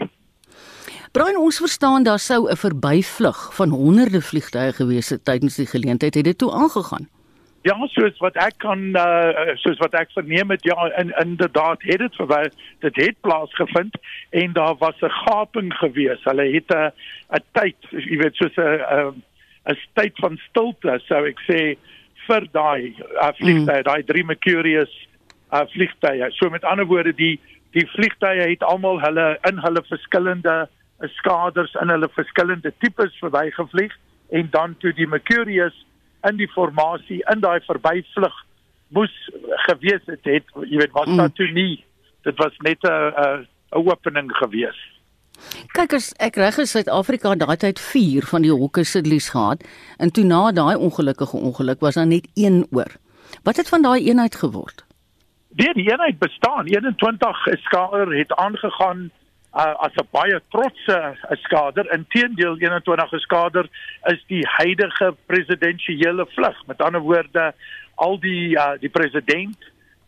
Brian, 1.11 1.35
ons 1.37 1.57
verstaan 1.59 2.03
daar 2.03 2.19
sou 2.19 2.49
'n 2.49 2.55
verbyvlug 2.55 3.55
van 3.55 3.69
honderde 3.69 4.21
vliegtuie 4.21 4.71
gewees 4.73 5.09
het 5.09 5.25
tydens 5.25 5.55
die 5.55 5.65
geleentheid 5.65 6.13
het 6.13 6.23
dit 6.23 6.37
toe 6.37 6.51
aangegaan. 6.51 7.09
Ja, 7.61 7.75
soos 7.87 8.17
wat 8.17 8.35
ek 8.35 8.53
kan 8.57 8.79
uh 8.95 9.55
soos 9.55 9.77
wat 9.77 9.93
ek 9.93 10.09
verneem 10.11 10.49
het 10.49 10.63
ja 10.63 10.87
in 11.01 11.13
inderdaad 11.19 11.81
het 11.81 11.99
dit 11.99 12.15
verby 12.15 12.49
dit 12.79 12.95
het 12.95 13.15
plaasgevind 13.21 13.97
en 14.29 14.53
daar 14.53 14.75
was 14.77 14.95
'n 15.01 15.09
gaping 15.09 15.73
gewees. 15.73 16.23
Hulle 16.23 16.47
het 16.53 16.71
'n 16.71 16.91
'n 17.35 17.43
tyd, 17.51 17.75
jy 17.89 18.17
weet 18.17 18.35
soos 18.35 18.55
'n 18.57 19.23
'n 19.67 19.77
tyd 19.93 20.13
van 20.15 20.39
stilte 20.49 21.01
sou 21.05 21.27
ek 21.27 21.39
sê 21.39 21.77
vir 22.27 22.47
daai 22.51 22.95
uh, 23.21 23.33
vliegtye, 23.35 23.77
mm. 23.77 23.83
daai 23.83 24.03
drie 24.03 24.23
Mercurius 24.23 25.07
uh 25.53 25.65
vliegtye. 25.67 26.31
So 26.31 26.49
met 26.49 26.63
ander 26.63 26.85
woorde 26.85 27.13
die 27.13 27.39
die 27.71 27.87
vliegtye 27.87 28.49
het 28.49 28.63
almal 28.63 29.01
hulle 29.01 29.37
in 29.49 29.57
hulle 29.59 29.83
verskillende 29.83 30.69
skaders 31.07 31.73
in 31.81 31.89
hulle 31.89 32.09
verskillende 32.09 32.73
tipes 32.79 33.17
verbygevlieg 33.19 33.93
en 34.29 34.47
dan 34.51 34.75
toe 34.79 34.93
die 34.93 35.07
Mercurius 35.07 35.85
in 36.29 36.37
die 36.37 36.49
formasie 36.51 37.21
in 37.33 37.41
daai 37.41 37.59
verbyvlug 37.65 38.33
moes 38.87 39.13
gewees 39.67 40.03
het, 40.05 40.23
het 40.23 40.45
jy 40.67 40.77
weet 40.77 40.93
was 40.93 41.09
daar 41.09 41.31
mm. 41.31 41.37
toe 41.39 41.51
nie 41.51 41.83
dit 42.23 42.37
was 42.37 42.57
net 42.67 42.83
'n 42.83 43.13
'n 43.17 43.47
opening 43.71 44.31
gewees 44.43 44.79
Kyk 45.73 45.93
as 45.93 46.11
ek 46.19 46.35
reg 46.35 46.57
is 46.57 46.71
Suid-Afrika 46.75 47.33
daai 47.35 47.57
tyd 47.57 47.79
4 47.79 48.27
van 48.31 48.41
die 48.45 48.51
Hawker 48.51 48.85
Siddeley's 48.85 49.29
gehad 49.33 49.63
en 49.97 50.11
toe 50.11 50.23
na 50.23 50.51
daai 50.51 50.75
ongelukkige 50.75 51.37
ongeluk 51.37 51.79
was 51.79 51.95
daar 51.95 52.07
net 52.07 52.27
een 52.35 52.67
oor. 52.71 52.91
Wat 53.43 53.57
het 53.57 53.69
van 53.69 53.81
daai 53.81 54.05
eenheid 54.05 54.35
geword? 54.35 54.85
Die, 55.49 55.73
die 55.73 55.89
eenheid 55.89 56.19
bestaan. 56.19 56.65
21 56.65 57.47
skader 57.65 58.17
het 58.17 58.33
aangegaan 58.33 59.09
uh, 59.53 59.75
as 59.85 59.91
'n 59.95 60.07
baie 60.11 60.39
trotse 60.49 60.97
uh, 60.97 61.37
skader. 61.43 61.85
Inteendeel 61.93 62.57
21 62.57 63.09
geskader 63.09 63.69
is 64.13 64.23
die 64.27 64.45
huidige 64.47 65.15
presidentsiële 65.25 66.25
vlug. 66.35 66.65
Met 66.67 66.81
ander 66.81 67.01
woorde, 67.01 67.53
al 67.95 68.19
die 68.19 68.55
uh, 68.55 68.73
die 68.79 68.89
president, 68.89 69.57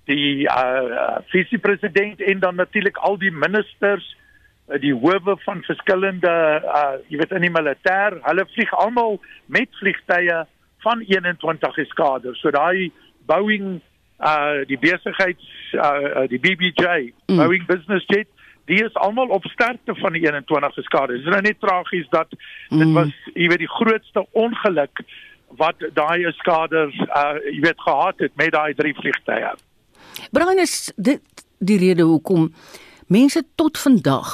die 0.05 0.47
uh, 0.47 1.19
vice-president 1.31 2.21
en 2.21 2.39
dan 2.39 2.55
natuurlik 2.55 2.97
al 2.97 3.17
die 3.17 3.31
ministers, 3.31 4.15
uh, 4.67 4.79
die 4.79 4.93
howe 4.93 5.37
van 5.45 5.63
verskillende 5.63 6.33
uh, 6.63 6.99
jy 7.07 7.17
weet 7.17 7.31
in 7.31 7.47
die 7.47 7.53
militêr, 7.53 8.19
hulle 8.27 8.47
vlieg 8.55 8.73
almal 8.73 9.19
met 9.45 9.69
vliegtye 9.79 10.43
van 10.83 11.03
21 11.07 11.73
geskader. 11.73 12.35
So 12.35 12.51
daai 12.51 12.91
Boeing 13.27 13.81
uh 14.23 14.63
die 14.67 14.77
besigheids 14.79 15.47
uh 15.73 16.27
die 16.31 16.39
BBJ 16.39 17.11
mm. 17.27 17.39
Boeing 17.39 17.65
Business 17.67 18.05
Jet 18.07 18.29
die 18.65 18.83
is 18.83 18.93
almal 18.93 19.27
op 19.27 19.45
sterkte 19.51 19.95
van 19.95 20.13
die 20.13 20.21
21 20.21 20.73
geskade. 20.73 21.17
Dit 21.17 21.25
is 21.25 21.31
nou 21.31 21.41
net 21.41 21.59
tragies 21.59 22.07
dat 22.09 22.27
mm. 22.69 22.79
dit 22.79 22.93
was 22.93 23.11
jy 23.33 23.47
weet 23.51 23.63
die 23.65 23.75
grootste 23.75 24.25
ongeluk 24.31 25.03
wat 25.59 25.83
daai 25.93 26.31
skaders 26.39 26.95
uh 27.09 27.35
jy 27.49 27.59
weet 27.65 27.81
gehad 27.81 28.23
het 28.25 28.35
met 28.35 28.51
daai 28.55 28.73
drie 28.73 28.95
vliegtye. 28.95 29.53
Brian 30.31 30.61
is 30.61 30.91
dit 30.95 31.45
die 31.59 31.77
rede 31.77 32.03
hoekom 32.03 32.53
mense 33.07 33.43
tot 33.55 33.77
vandag 33.77 34.33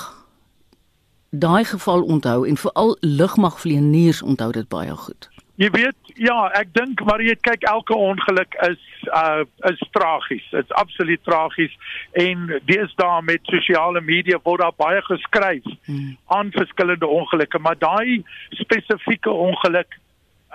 daai 1.30 1.64
geval 1.66 2.04
onthou 2.04 2.48
en 2.48 2.58
veral 2.58 2.98
lugmagvlieëniers 3.00 4.22
onthou 4.22 4.52
dit 4.52 4.68
baie 4.68 4.96
goed. 4.96 5.30
Jy 5.60 5.68
weet, 5.76 6.12
ja, 6.16 6.38
ek 6.56 6.70
dink 6.72 7.02
maar 7.04 7.20
jy 7.20 7.34
kyk 7.44 7.66
elke 7.68 7.96
ongeluk 7.96 8.56
is 8.70 8.84
uh 9.12 9.44
is 9.68 9.82
tragies. 9.96 10.46
Dit's 10.54 10.76
absoluut 10.80 11.20
tragies 11.28 11.74
en 12.22 12.46
deesdae 12.70 13.22
met 13.28 13.52
sosiale 13.52 14.00
media 14.02 14.40
word 14.46 14.64
daar 14.64 14.78
baie 14.80 15.02
geskryf 15.10 15.68
hmm. 15.90 16.16
aan 16.36 16.54
verskillende 16.56 17.08
ongelukke, 17.08 17.60
maar 17.60 17.76
daai 17.80 18.24
spesifieke 18.62 19.32
ongeluk 19.32 20.00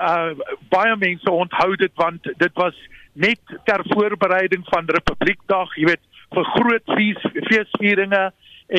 uh 0.00 0.32
baie 0.72 0.96
mense 0.96 1.30
onthou 1.30 1.76
dit 1.76 1.92
want 2.00 2.32
dit 2.40 2.56
was 2.62 2.80
net 3.12 3.54
ter 3.68 3.84
voorbereiding 3.92 4.64
van 4.72 4.88
Republiekdag, 4.88 5.76
jy 5.76 5.92
weet, 5.92 6.02
vir 6.34 6.50
groot 6.56 6.96
fees, 6.96 7.28
feesvieringe 7.50 8.24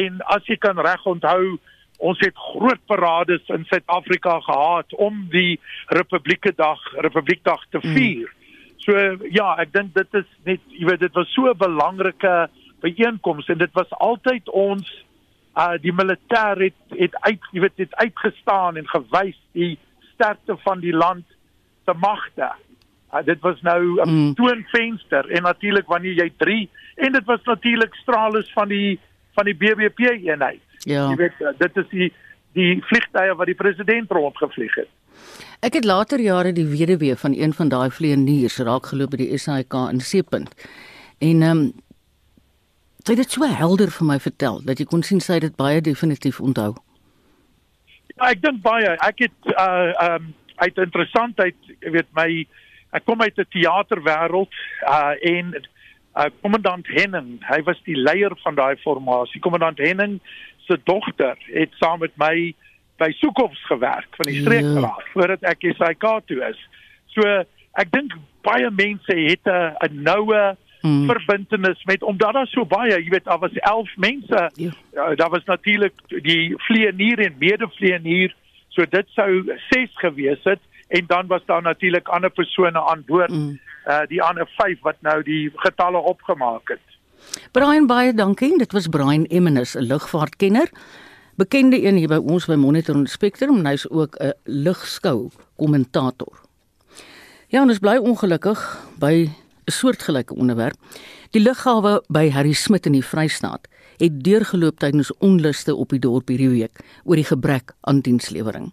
en 0.01 0.19
as 0.33 0.49
jy 0.49 0.57
kan 0.57 0.81
reg 0.81 1.05
onthou, 1.05 1.55
ons 1.97 2.19
het 2.19 2.35
groot 2.35 2.81
parades 2.85 3.41
in 3.47 3.65
Suid-Afrika 3.65 4.39
gehad 4.39 4.93
om 4.93 5.27
die 5.31 5.59
Republiekedag, 5.87 6.81
Republiekdag 7.05 7.65
te 7.69 7.79
vier. 7.81 8.27
Mm. 8.27 8.43
So 8.85 8.93
ja, 9.33 9.55
ek 9.61 9.71
dink 9.73 9.95
dit 9.95 10.19
is 10.19 10.27
net 10.45 10.61
jy 10.69 10.85
weet 10.89 11.01
dit 11.01 11.13
was 11.17 11.31
so 11.33 11.49
'n 11.49 11.57
belangrike 11.57 12.49
byeenkoms 12.81 13.47
en 13.49 13.57
dit 13.57 13.73
was 13.73 13.89
altyd 13.89 14.49
ons 14.49 14.85
uh 15.57 15.77
die 15.81 15.93
militêr 15.93 16.59
het 16.67 16.99
het 16.99 17.15
uit 17.21 17.41
jy 17.51 17.61
weet 17.61 17.77
het 17.77 17.95
uitgestaan 17.95 18.77
en 18.77 18.87
gewys 18.87 19.39
die 19.53 19.77
sterkte 20.13 20.57
van 20.63 20.79
die 20.79 20.93
land 20.93 21.25
se 21.85 21.93
magte. 21.93 22.51
Uh, 23.13 23.23
dit 23.23 23.39
was 23.41 23.61
nou 23.61 24.01
'n 24.01 24.09
mm. 24.09 24.33
toonvenster 24.35 25.29
en 25.29 25.43
natuurlik 25.43 25.87
wanneer 25.87 26.13
jy 26.13 26.29
3 26.37 26.69
en 26.95 27.11
dit 27.11 27.25
was 27.25 27.43
natuurlik 27.43 27.95
strales 27.95 28.51
van 28.53 28.67
die 28.67 28.99
van 29.33 29.45
die 29.45 29.55
BBP 29.55 29.99
eenheid. 29.99 30.61
Ja. 30.85 31.09
Jy 31.09 31.17
weet 31.19 31.41
uh, 31.41 31.53
dit 31.59 31.81
is 31.81 31.89
die 31.91 32.11
die 32.55 32.75
vliegtye 32.87 33.33
wat 33.35 33.49
die 33.51 33.57
president 33.59 34.11
rondgevlieg 34.15 34.75
het. 34.79 34.91
Ek 35.65 35.75
het 35.75 35.87
later 35.87 36.21
jare 36.23 36.53
die 36.55 36.67
weduwee 36.67 37.15
van 37.19 37.33
een 37.35 37.53
van 37.53 37.71
daai 37.71 37.89
vlieëniers 37.91 38.61
raak 38.63 38.91
geloop 38.91 39.11
by 39.15 39.23
die 39.23 39.37
SAIK 39.37 39.75
in 39.91 39.99
Seepunt. 39.99 40.53
En 41.19 41.41
ehm 41.41 41.65
um, 41.65 41.65
sy 43.05 43.13
het 43.13 43.21
dit 43.21 43.35
so 43.37 43.45
helder 43.45 43.91
vir 43.93 44.07
my 44.07 44.15
vertel 44.19 44.63
dat 44.65 44.79
jy 44.81 44.85
kon 44.89 45.03
sien 45.05 45.19
sy 45.21 45.37
het 45.37 45.43
dit 45.45 45.57
baie 45.59 45.81
definitief 45.81 46.39
onthou. 46.41 46.71
Ja, 48.15 48.31
ek 48.31 48.41
dink 48.41 48.63
baie. 48.65 48.95
Ek 49.05 49.27
het 49.27 49.53
uh 49.53 49.91
ehm 49.91 50.25
um, 50.25 50.33
uit 50.55 50.77
interessantheid, 50.79 51.55
jy 51.83 51.91
weet 51.91 52.11
my 52.15 52.29
ek 52.95 53.03
kom 53.05 53.21
uit 53.21 53.37
'n 53.37 53.51
teaterwêreld 53.51 54.53
uh 54.87 55.13
en 55.21 55.53
uh 56.15 56.29
kommandant 56.41 56.87
Henning, 56.87 57.43
hy 57.43 57.61
was 57.67 57.81
die 57.83 57.97
leier 57.97 58.31
van 58.43 58.55
daai 58.55 58.75
formasie. 58.83 59.41
Kommandant 59.41 59.77
Henning 59.77 60.21
se 60.65 60.79
dogter 60.83 61.37
het 61.53 61.73
saam 61.79 61.99
met 61.99 62.13
my 62.21 62.53
by 62.97 63.11
Soekhoffs 63.11 63.65
gewerk 63.65 64.07
van 64.15 64.29
die 64.29 64.41
streekraad 64.41 65.01
ja. 65.03 65.11
voordat 65.13 65.41
ek 65.51 65.65
SAK 65.75 66.05
toe 66.25 66.39
is. 66.49 66.59
So 67.15 67.21
ek 67.75 67.91
dink 67.91 68.15
baie 68.45 68.69
mense 68.71 69.15
het 69.15 69.43
'n 69.43 69.75
'n 69.87 70.03
noue 70.03 70.55
hmm. 70.81 71.05
verbintenis 71.09 71.83
met 71.83 72.03
omdat 72.03 72.33
daar 72.33 72.47
so 72.47 72.65
baie, 72.65 72.93
jy 73.03 73.09
weet, 73.09 73.23
daar 73.23 73.39
was 73.39 73.53
11 73.53 73.95
mense. 73.97 74.49
Ja. 74.53 74.71
Uh, 74.93 75.15
daar 75.15 75.29
was 75.29 75.43
natuurlik 75.43 75.93
die 76.07 76.53
vlieënier 76.57 77.19
en 77.19 77.35
medevlieënier, 77.39 78.35
so 78.69 78.85
dit 78.89 79.07
sou 79.09 79.43
6 79.69 79.89
gewees 79.93 80.43
het 80.43 80.61
en 80.87 81.05
dan 81.07 81.27
was 81.27 81.45
daar 81.45 81.61
natuurlik 81.61 82.07
ander 82.07 82.29
persone 82.29 82.81
aan 82.81 83.03
boord. 83.05 83.31
Hmm. 83.31 83.59
Uh 83.87 84.05
die 84.07 84.21
ander 84.21 84.47
5 84.57 84.79
wat 84.81 85.01
nou 85.01 85.23
die 85.23 85.51
getalle 85.55 85.97
opgemaak 85.97 86.69
het. 86.69 86.94
Brian 87.51 87.87
baie 87.87 88.13
dankie. 88.13 88.57
Dit 88.57 88.71
was 88.71 88.87
Brian 88.87 89.25
Emmenus, 89.25 89.75
'n 89.75 89.87
lugvaartkenner. 89.87 90.69
Bekende 91.35 91.83
een 91.83 91.95
hier 91.95 92.07
by 92.07 92.21
ons 92.23 92.45
by 92.45 92.55
Monitor 92.55 92.95
en 92.95 93.07
Spectrum 93.07 93.57
en 93.57 93.65
hy's 93.65 93.89
ook 93.89 94.15
'n 94.19 94.33
lugskou 94.43 95.29
kommentator. 95.55 96.41
Ja, 97.47 97.61
ons 97.61 97.79
bly 97.79 97.97
ongelukkig 97.97 98.59
by 98.99 99.29
'n 99.65 99.71
soortgelyke 99.71 100.35
onderwerp. 100.35 100.75
Die 101.31 101.41
lughawe 101.41 102.03
by 102.07 102.29
Harry 102.29 102.53
Smit 102.53 102.85
in 102.85 102.91
die 102.91 103.05
Vrystaat 103.05 103.67
het 103.97 104.23
deurgeloop 104.23 104.79
tydens 104.79 105.11
onluste 105.17 105.75
op 105.75 105.89
die 105.89 105.99
dorp 105.99 106.27
hierdie 106.27 106.49
week 106.49 106.79
oor 107.03 107.15
die 107.15 107.27
gebrek 107.27 107.73
aan 107.81 107.99
dienslewering. 107.99 108.71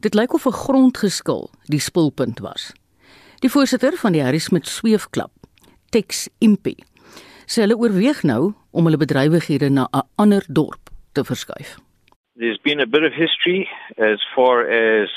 Dit 0.00 0.14
lyk 0.14 0.32
of 0.32 0.46
'n 0.46 0.52
grondgeskil 0.52 1.50
die 1.64 1.80
spulpunt 1.80 2.38
was. 2.38 2.72
Die 3.38 3.50
voorsitter 3.50 3.96
van 3.96 4.12
die 4.12 4.22
Harry 4.22 4.38
Smit 4.38 4.68
sweefklub, 4.68 5.30
Tex 5.90 6.28
Impi, 6.38 6.76
sê 7.52 7.66
hulle 7.66 7.76
oorweeg 7.76 8.22
nou 8.24 8.52
om 8.72 8.86
hulle 8.88 9.00
bedrywighede 9.00 9.68
na 9.70 9.84
'n 9.92 10.06
ander 10.22 10.44
dorp 10.48 10.88
te 11.14 11.20
verskuif. 11.30 11.76
There's 12.40 12.62
been 12.68 12.80
a 12.80 12.86
bit 12.86 13.04
of 13.04 13.12
history 13.12 13.68
as 13.98 14.20
far 14.34 14.64
as 14.66 15.10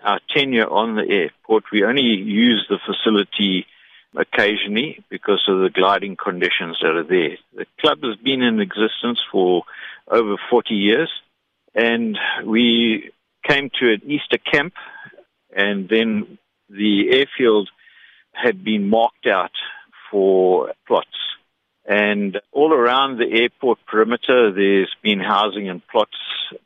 our 0.00 0.20
tenure 0.34 0.70
on 0.70 0.96
the 0.96 1.06
airport. 1.20 1.70
We 1.70 1.84
only 1.84 2.08
use 2.48 2.64
the 2.68 2.78
facility 2.88 3.66
occasionally 4.16 5.04
because 5.10 5.44
of 5.48 5.60
the 5.60 5.70
gliding 5.70 6.16
conditions 6.16 6.78
that 6.80 6.96
are 6.96 7.08
there. 7.16 7.36
The 7.54 7.66
club 7.80 7.98
has 8.02 8.16
been 8.16 8.42
in 8.42 8.60
existence 8.60 9.20
for 9.30 9.64
over 10.08 10.36
40 10.50 10.74
years 10.74 11.10
and 11.74 12.18
we 12.44 13.10
came 13.48 13.70
to 13.80 13.92
an 13.92 14.02
Easter 14.06 14.38
camp 14.38 14.74
and 15.54 15.88
then 15.88 16.38
the 16.68 17.10
airfield 17.18 17.68
had 18.32 18.64
been 18.64 18.88
marked 18.88 19.26
out 19.26 19.56
for 20.10 20.72
plots. 20.86 21.31
And 21.84 22.40
all 22.52 22.72
around 22.72 23.18
the 23.18 23.40
airport 23.42 23.78
perimeter, 23.86 24.52
there's 24.52 24.94
been 25.02 25.18
housing 25.18 25.68
and 25.68 25.86
plots 25.88 26.16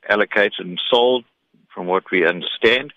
allocated 0.09 0.61
and 0.61 0.81
sold, 0.91 1.25
from 1.75 1.87
what 1.87 2.05
we 2.11 2.27
understand, 2.27 2.93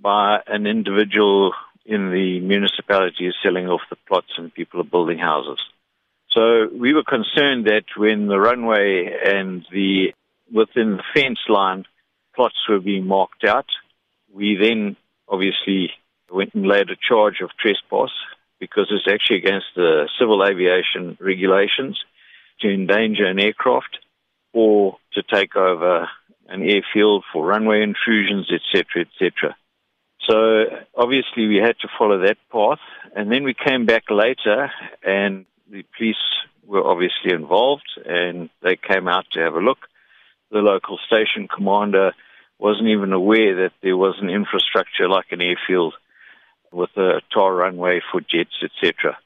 by 0.00 0.40
an 0.46 0.66
individual 0.66 1.52
in 1.84 2.10
the 2.10 2.40
municipality 2.40 3.26
is 3.26 3.34
selling 3.42 3.68
off 3.68 3.80
the 3.90 3.96
plots 4.08 4.32
and 4.36 4.52
people 4.52 4.80
are 4.80 4.84
building 4.84 5.18
houses. 5.18 5.60
So 6.30 6.68
we 6.72 6.92
were 6.92 7.04
concerned 7.04 7.66
that 7.66 7.84
when 7.96 8.26
the 8.26 8.38
runway 8.38 9.10
and 9.24 9.64
the 9.72 10.12
within 10.52 10.98
the 10.98 11.02
fence 11.14 11.38
line 11.48 11.84
plots 12.34 12.56
were 12.68 12.80
being 12.80 13.06
marked 13.06 13.44
out, 13.44 13.66
we 14.32 14.56
then 14.60 14.96
obviously 15.28 15.90
went 16.30 16.54
and 16.54 16.66
laid 16.66 16.90
a 16.90 16.96
charge 16.96 17.40
of 17.40 17.50
trespass 17.58 18.10
because 18.58 18.86
it's 18.90 19.08
actually 19.12 19.38
against 19.38 19.66
the 19.74 20.08
civil 20.18 20.44
aviation 20.44 21.16
regulations 21.20 22.00
to 22.60 22.72
endanger 22.72 23.26
an 23.26 23.38
aircraft 23.38 23.98
or 24.52 24.96
to 25.12 25.22
take 25.22 25.56
over 25.56 26.08
an 26.48 26.62
airfield 26.62 27.24
for 27.32 27.44
runway 27.44 27.82
intrusions, 27.82 28.50
etc., 28.50 29.04
etc. 29.06 29.56
So 30.28 30.64
obviously 30.96 31.46
we 31.46 31.56
had 31.56 31.78
to 31.80 31.88
follow 31.98 32.18
that 32.20 32.38
path, 32.50 32.80
and 33.14 33.30
then 33.30 33.44
we 33.44 33.54
came 33.54 33.86
back 33.86 34.04
later, 34.10 34.70
and 35.02 35.46
the 35.70 35.84
police 35.96 36.16
were 36.66 36.84
obviously 36.84 37.32
involved, 37.32 37.88
and 38.04 38.50
they 38.62 38.76
came 38.76 39.08
out 39.08 39.26
to 39.32 39.40
have 39.40 39.54
a 39.54 39.60
look. 39.60 39.78
The 40.50 40.58
local 40.58 40.98
station 41.06 41.48
commander 41.48 42.12
wasn't 42.58 42.88
even 42.88 43.12
aware 43.12 43.56
that 43.56 43.72
there 43.82 43.96
was 43.96 44.16
an 44.20 44.30
infrastructure 44.30 45.08
like 45.08 45.26
an 45.30 45.42
airfield 45.42 45.94
with 46.72 46.90
a 46.96 47.20
tar 47.32 47.54
runway 47.54 48.00
for 48.10 48.20
jets, 48.20 48.56
etc. 48.62 49.18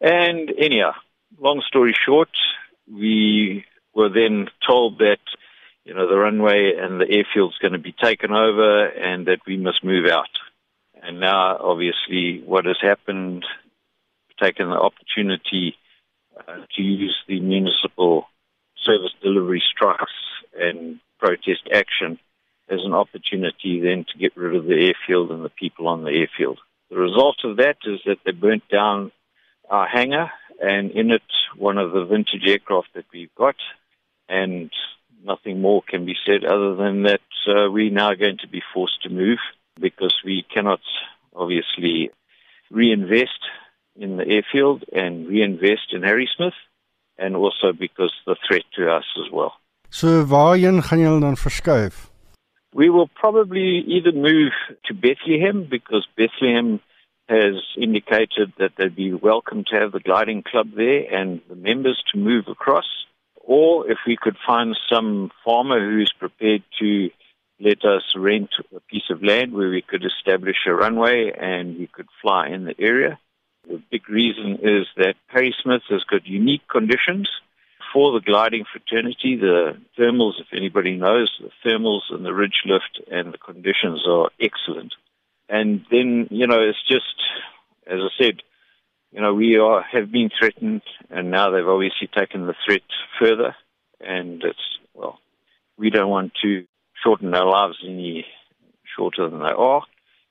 And 0.00 0.52
anyhow, 0.58 0.92
long 1.38 1.62
story 1.66 1.94
short, 2.06 2.30
we 2.92 3.64
were 3.94 4.08
then 4.08 4.48
told 4.66 4.98
that 4.98 5.20
you 5.84 5.94
know 5.94 6.08
the 6.08 6.18
runway 6.18 6.72
and 6.78 7.00
the 7.00 7.06
airfield's 7.10 7.58
going 7.58 7.72
to 7.72 7.78
be 7.78 7.94
taken 8.02 8.32
over 8.32 8.86
and 8.86 9.26
that 9.26 9.40
we 9.46 9.56
must 9.56 9.84
move 9.84 10.06
out. 10.06 10.30
And 11.02 11.18
now, 11.18 11.58
obviously, 11.58 12.42
what 12.44 12.64
has 12.64 12.76
happened, 12.80 13.44
taken 14.40 14.68
the 14.68 14.76
opportunity 14.76 15.76
uh, 16.36 16.64
to 16.76 16.82
use 16.82 17.16
the 17.26 17.40
municipal 17.40 18.26
service 18.84 19.12
delivery 19.22 19.62
strikes 19.74 20.12
and 20.58 21.00
protest 21.18 21.68
action 21.72 22.18
as 22.68 22.80
an 22.84 22.94
opportunity 22.94 23.80
then 23.80 24.04
to 24.10 24.18
get 24.18 24.36
rid 24.36 24.56
of 24.56 24.64
the 24.64 24.74
airfield 24.74 25.30
and 25.30 25.44
the 25.44 25.50
people 25.50 25.88
on 25.88 26.04
the 26.04 26.10
airfield. 26.10 26.58
The 26.92 26.98
result 26.98 27.36
of 27.44 27.56
that 27.56 27.78
is 27.86 28.00
that 28.04 28.18
they 28.22 28.32
burnt 28.32 28.68
down 28.68 29.12
our 29.70 29.88
hangar 29.88 30.30
and 30.60 30.90
in 30.90 31.10
it 31.10 31.22
one 31.56 31.78
of 31.78 31.92
the 31.92 32.04
vintage 32.04 32.46
aircraft 32.46 32.88
that 32.94 33.06
we've 33.14 33.34
got 33.34 33.56
and 34.28 34.70
nothing 35.24 35.62
more 35.62 35.80
can 35.88 36.04
be 36.04 36.14
said 36.26 36.44
other 36.44 36.74
than 36.76 37.04
that 37.04 37.22
uh, 37.48 37.70
we're 37.70 37.90
now 37.90 38.12
going 38.12 38.36
to 38.42 38.48
be 38.48 38.60
forced 38.74 39.02
to 39.04 39.08
move 39.08 39.38
because 39.80 40.14
we 40.22 40.44
cannot 40.52 40.80
obviously 41.34 42.10
reinvest 42.70 43.40
in 43.96 44.18
the 44.18 44.28
airfield 44.28 44.84
and 44.92 45.26
reinvest 45.26 45.94
in 45.94 46.02
Harry 46.02 46.28
Smith 46.36 46.58
and 47.16 47.36
also 47.36 47.72
because 47.72 48.12
the 48.26 48.36
threat 48.46 48.64
to 48.76 48.90
us 48.90 49.04
as 49.16 49.32
well. 49.32 49.54
So 49.88 50.26
waarheen 50.28 50.82
gaan 50.82 51.00
julle 51.00 51.20
dan 51.20 51.36
verskuif? 51.36 52.11
We 52.74 52.88
will 52.88 53.08
probably 53.08 53.84
either 53.86 54.12
move 54.12 54.52
to 54.86 54.94
Bethlehem 54.94 55.66
because 55.70 56.06
Bethlehem 56.16 56.80
has 57.28 57.54
indicated 57.76 58.52
that 58.58 58.72
they'd 58.76 58.96
be 58.96 59.12
welcome 59.12 59.64
to 59.64 59.78
have 59.78 59.92
the 59.92 60.00
gliding 60.00 60.42
club 60.42 60.68
there 60.74 61.02
and 61.12 61.40
the 61.48 61.54
members 61.54 62.02
to 62.12 62.18
move 62.18 62.44
across. 62.48 62.86
Or 63.36 63.90
if 63.90 63.98
we 64.06 64.16
could 64.20 64.36
find 64.46 64.76
some 64.90 65.30
farmer 65.44 65.80
who's 65.80 66.12
prepared 66.18 66.62
to 66.80 67.10
let 67.60 67.84
us 67.84 68.02
rent 68.16 68.50
a 68.74 68.80
piece 68.80 69.10
of 69.10 69.22
land 69.22 69.52
where 69.52 69.68
we 69.68 69.82
could 69.82 70.04
establish 70.04 70.56
a 70.66 70.74
runway 70.74 71.30
and 71.38 71.78
we 71.78 71.86
could 71.86 72.08
fly 72.22 72.48
in 72.48 72.64
the 72.64 72.74
area. 72.78 73.18
The 73.68 73.82
big 73.90 74.08
reason 74.08 74.58
is 74.62 74.86
that 74.96 75.14
Harry 75.26 75.54
Smith 75.62 75.82
has 75.90 76.02
got 76.04 76.26
unique 76.26 76.66
conditions 76.68 77.28
for 77.92 78.12
the 78.12 78.24
gliding 78.24 78.64
fraternity, 78.70 79.36
the 79.36 79.76
thermals, 79.98 80.40
if 80.40 80.46
anybody 80.52 80.96
knows, 80.96 81.30
the 81.40 81.50
thermals 81.64 82.02
and 82.10 82.24
the 82.24 82.32
ridge 82.32 82.62
lift 82.64 83.00
and 83.10 83.32
the 83.32 83.38
conditions 83.38 84.02
are 84.08 84.30
excellent. 84.40 84.94
And 85.48 85.84
then, 85.90 86.28
you 86.30 86.46
know, 86.46 86.60
it's 86.60 86.82
just, 86.88 87.16
as 87.86 87.98
I 88.00 88.22
said, 88.22 88.36
you 89.12 89.20
know, 89.20 89.34
we 89.34 89.58
are 89.58 89.82
have 89.82 90.10
been 90.10 90.30
threatened, 90.38 90.82
and 91.10 91.30
now 91.30 91.50
they've 91.50 91.68
obviously 91.68 92.08
taken 92.08 92.46
the 92.46 92.54
threat 92.64 92.82
further. 93.20 93.54
And 94.00 94.42
it's 94.42 94.78
well, 94.94 95.18
we 95.76 95.90
don't 95.90 96.08
want 96.08 96.32
to 96.42 96.64
shorten 97.04 97.34
our 97.34 97.46
lives 97.46 97.76
any 97.86 98.24
shorter 98.96 99.28
than 99.28 99.40
they 99.40 99.54
are, 99.56 99.82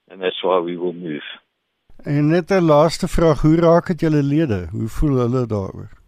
and 0.10 0.22
that's 0.22 0.44
why 0.44 0.60
we 0.60 0.78
will 0.78 0.94
move. 0.94 1.24
En 2.04 2.28
net 2.30 2.52
'n 2.52 2.66
laaste 2.66 3.08
vraag, 3.08 3.42
hoe 3.42 3.56
raak 3.56 3.88
dit 3.88 4.00
julle 4.00 4.24
lede? 4.24 4.68
Hoe 4.72 4.88
voel 4.88 5.18
hulle 5.18 5.46
daaroor? 5.46 6.01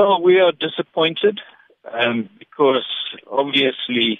Well, 0.00 0.22
we 0.22 0.40
are 0.40 0.52
disappointed 0.52 1.40
um, 1.92 2.30
because 2.38 2.86
obviously, 3.30 4.18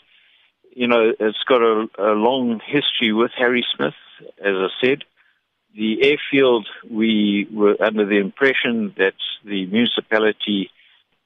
you 0.77 0.87
know, 0.87 1.14
it's 1.19 1.43
got 1.49 1.62
a, 1.62 1.87
a 1.99 2.12
long 2.12 2.61
history 2.62 3.14
with 3.14 3.31
Harry 3.35 3.64
Smith, 3.75 3.95
as 4.45 4.57
I 4.57 4.69
said. 4.83 5.05
The 5.75 6.03
airfield, 6.03 6.69
we 6.90 7.49
were 7.51 7.77
under 7.83 8.05
the 8.05 8.19
impression 8.19 8.93
that 8.99 9.14
the 9.43 9.64
municipality 9.69 10.69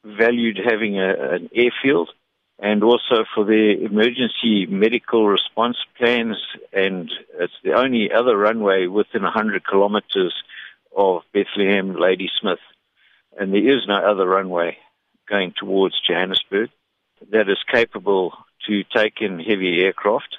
valued 0.05 0.57
having 0.63 1.01
a, 1.01 1.33
an 1.33 1.49
airfield 1.53 2.11
and 2.57 2.81
also 2.81 3.25
for 3.35 3.43
their 3.43 3.71
emergency 3.71 4.67
medical 4.67 5.27
response 5.27 5.75
plans. 5.97 6.37
And 6.71 7.11
it's 7.41 7.59
the 7.61 7.73
only 7.73 8.09
other 8.09 8.37
runway 8.37 8.87
within 8.87 9.23
100 9.23 9.65
kilometers 9.65 10.33
of 10.95 11.23
Bethlehem 11.33 11.97
Ladysmith. 11.97 12.59
And 13.37 13.53
there 13.53 13.77
is 13.77 13.85
no 13.87 13.95
other 13.95 14.27
runway 14.27 14.77
going 15.27 15.53
towards 15.57 15.95
Johannesburg 16.07 16.69
that 17.31 17.49
is 17.49 17.57
capable 17.71 18.33
to 18.67 18.83
take 18.83 19.21
in 19.21 19.39
heavy 19.39 19.81
aircraft. 19.81 20.37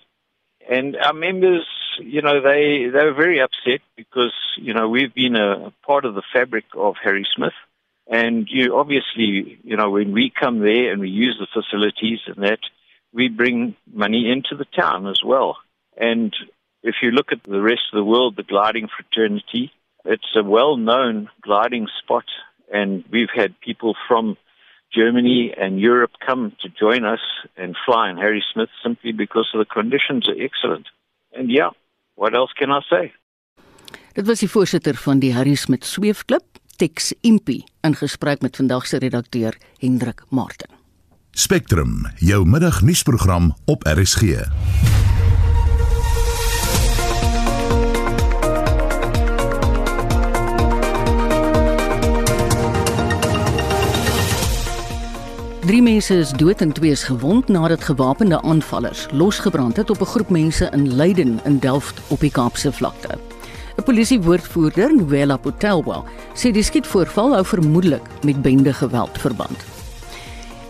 And 0.68 0.96
our 0.96 1.12
members, 1.12 1.66
you 2.00 2.22
know, 2.22 2.40
they, 2.40 2.88
they 2.92 3.04
were 3.04 3.14
very 3.14 3.40
upset 3.40 3.80
because, 3.96 4.35
you 4.56 4.74
know, 4.74 4.88
we've 4.88 5.14
been 5.14 5.37
a 5.37 5.72
part 5.87 6.04
of 6.04 6.14
the 6.14 6.22
fabric 6.32 6.64
of 6.74 6.96
Harry 7.02 7.26
Smith. 7.35 7.52
And 8.09 8.46
you 8.48 8.76
obviously, 8.76 9.59
you 9.62 9.76
know, 9.76 9.90
when 9.90 10.12
we 10.12 10.30
come 10.30 10.61
there 10.61 10.92
and 10.92 11.00
we 11.00 11.11
use 11.11 11.37
the 11.38 11.46
facilities 11.52 12.20
and 12.26 12.44
that, 12.44 12.61
we 13.12 13.28
bring 13.28 13.76
money 13.92 14.30
into 14.30 14.56
the 14.56 14.66
town 14.66 15.06
as 15.06 15.22
well. 15.24 15.56
And 15.96 16.35
if 16.82 16.96
you 17.02 17.11
look 17.11 17.32
at 17.32 17.42
the 17.44 17.62
rest 17.62 17.82
of 17.92 17.96
the 17.96 18.04
world, 18.04 18.37
the 18.37 18.42
gliding 18.42 18.88
fraternity, 18.88 19.72
it's 20.04 20.37
a 20.37 20.44
well-known 20.44 21.30
gliding 21.42 21.88
spot. 22.02 22.24
And 22.72 23.05
we've 23.11 23.31
had 23.35 23.55
people 23.61 23.94
from 24.09 24.37
Germany 24.90 25.55
and 25.57 25.81
Europe 25.81 26.12
come 26.26 26.52
to 26.62 26.68
join 26.68 27.05
us 27.05 27.20
and 27.57 27.76
fly 27.85 28.11
in 28.11 28.16
Harry 28.16 28.44
Smith 28.52 28.70
simply 28.83 29.12
because 29.12 29.48
of 29.55 29.59
the 29.59 29.66
conditions 29.66 30.29
are 30.29 30.40
excellent. 30.40 30.87
And 31.37 31.50
yeah, 31.50 31.70
what 32.14 32.35
else 32.35 32.52
can 32.59 32.70
I 32.70 32.81
say? 32.88 33.12
Dit 34.16 34.26
was 34.26 34.40
die 34.40 34.48
voorsitter 34.48 34.96
van 34.96 35.20
die 35.20 35.35
Harry 35.37 35.55
Smith 35.61 35.85
Sweefklub, 35.85 36.44
Tex 36.81 37.12
Impi, 37.20 37.61
in 37.85 37.96
gesprek 37.96 38.40
met 38.40 38.57
vandag 38.57 38.87
se 38.87 38.98
redakteur 38.98 39.57
Hendrik 39.79 40.24
Martin. 40.31 40.72
Spectrum, 41.37 42.07
jou 42.16 42.46
middagnuusprogram 42.48 43.52
op 43.66 43.85
RSG. 43.85 44.95
Drie 55.66 55.83
mense 55.83 56.14
is 56.14 56.31
dood 56.31 56.61
en 56.62 56.70
twee 56.72 56.92
is 56.94 57.02
gewond 57.02 57.48
nadat 57.50 57.83
gewapende 57.83 58.37
aanvallers 58.46 59.07
losgebrand 59.11 59.76
het 59.76 59.90
op 59.90 60.00
'n 60.00 60.05
groep 60.05 60.29
mense 60.29 60.68
in 60.72 60.94
Leiden 60.94 61.40
in 61.44 61.59
Delft 61.59 62.00
op 62.07 62.20
die 62.20 62.31
Kaapse 62.31 62.72
vlakte. 62.72 63.18
'n 63.76 63.83
Polisiewoordvoerder, 63.83 64.94
Noela 64.94 65.37
Potelwa, 65.37 66.05
sê 66.35 66.52
die 66.52 66.62
skietvoorval 66.62 67.33
hou 67.33 67.44
vermoedelik 67.44 68.02
met 68.22 68.42
bende 68.42 68.72
geweld 68.72 69.18
verband. 69.18 69.64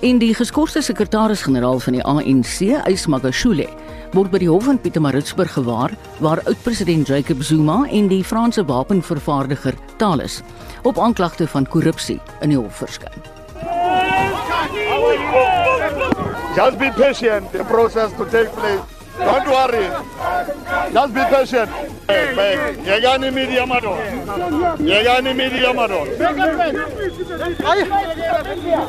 En 0.01 0.19
die 0.19 0.35
geskorste 0.35 0.81
sekretaris-generaal 0.81 1.79
van 1.79 1.93
die 1.93 2.05
ANC, 2.05 2.61
Ys 2.89 3.07
Magashule, 3.07 3.69
word 4.13 4.31
by 4.31 4.39
die 4.39 4.51
hof 4.51 4.67
in 4.67 4.81
Pietermaritzburg 4.81 5.53
gewaar 5.53 5.91
waar 6.19 6.43
oud-president 6.45 7.07
Jacob 7.07 7.43
Zuma 7.43 7.87
en 7.91 8.09
die 8.09 8.25
Franse 8.25 8.65
wapenvervaardiger 8.65 9.75
Thales 9.97 10.43
op 10.83 10.99
aanklagte 10.99 11.47
van 11.47 11.69
korrupsie 11.69 12.21
in 12.41 12.49
die 12.49 12.59
hof 12.59 12.77
verskyn. 12.77 13.36
Just 16.57 16.79
be 16.79 16.91
patient, 16.91 17.53
the 17.53 17.65
process 17.65 18.11
to 18.13 18.25
take 18.31 18.49
place. 18.49 18.81
Don't 19.19 19.47
worry. 19.47 19.89
Just 20.91 21.13
be 21.13 21.21
patient. 21.29 21.71
Yegani 22.09 23.31
media 23.31 23.67
madon. 23.67 23.99
Yegani 24.79 25.37
media 25.37 25.75
madon. 25.75 26.09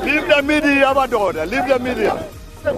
Leave 0.02 0.28
the 0.30 0.42
media 0.44 0.94
madon. 0.96 1.52
Leave 1.52 1.68
the 1.68 1.80
media. 1.80 2.30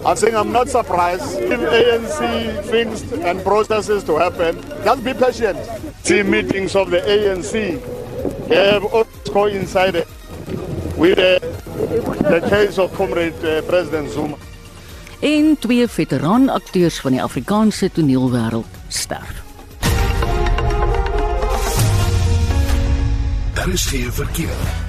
I'm 0.04 0.16
saying 0.16 0.36
I'm 0.36 0.52
not 0.52 0.70
surprised 0.70 1.38
if 1.40 1.60
ANC 1.60 2.64
things 2.66 3.12
and 3.14 3.44
processes 3.44 4.04
to 4.06 4.18
happen. 4.18 4.60
Just 4.84 5.04
be 5.04 5.14
patient. 5.14 5.60
See 6.02 6.24
meetings 6.24 6.76
of 6.76 6.90
the 6.90 7.02
ANC 7.02 7.80
have 8.50 8.86
always 8.86 9.30
coincided 9.30 10.08
with 10.98 11.18
the, 11.18 11.40
the 12.28 12.48
case 12.50 12.80
of 12.80 12.92
Comrade 12.96 13.36
uh, 13.46 13.62
President 13.62 14.10
Zuma. 14.10 14.36
En 15.20 15.56
twee 15.60 15.88
veteraan 15.88 16.50
akteurs 16.50 17.00
van 17.00 17.12
die 17.12 17.24
Afrikaanse 17.24 17.92
toneelwêreld 17.92 18.66
sterf. 18.88 19.44
Daar 23.54 23.70
is 23.70 23.86
geen 23.86 24.14
verkeer. 24.14 24.89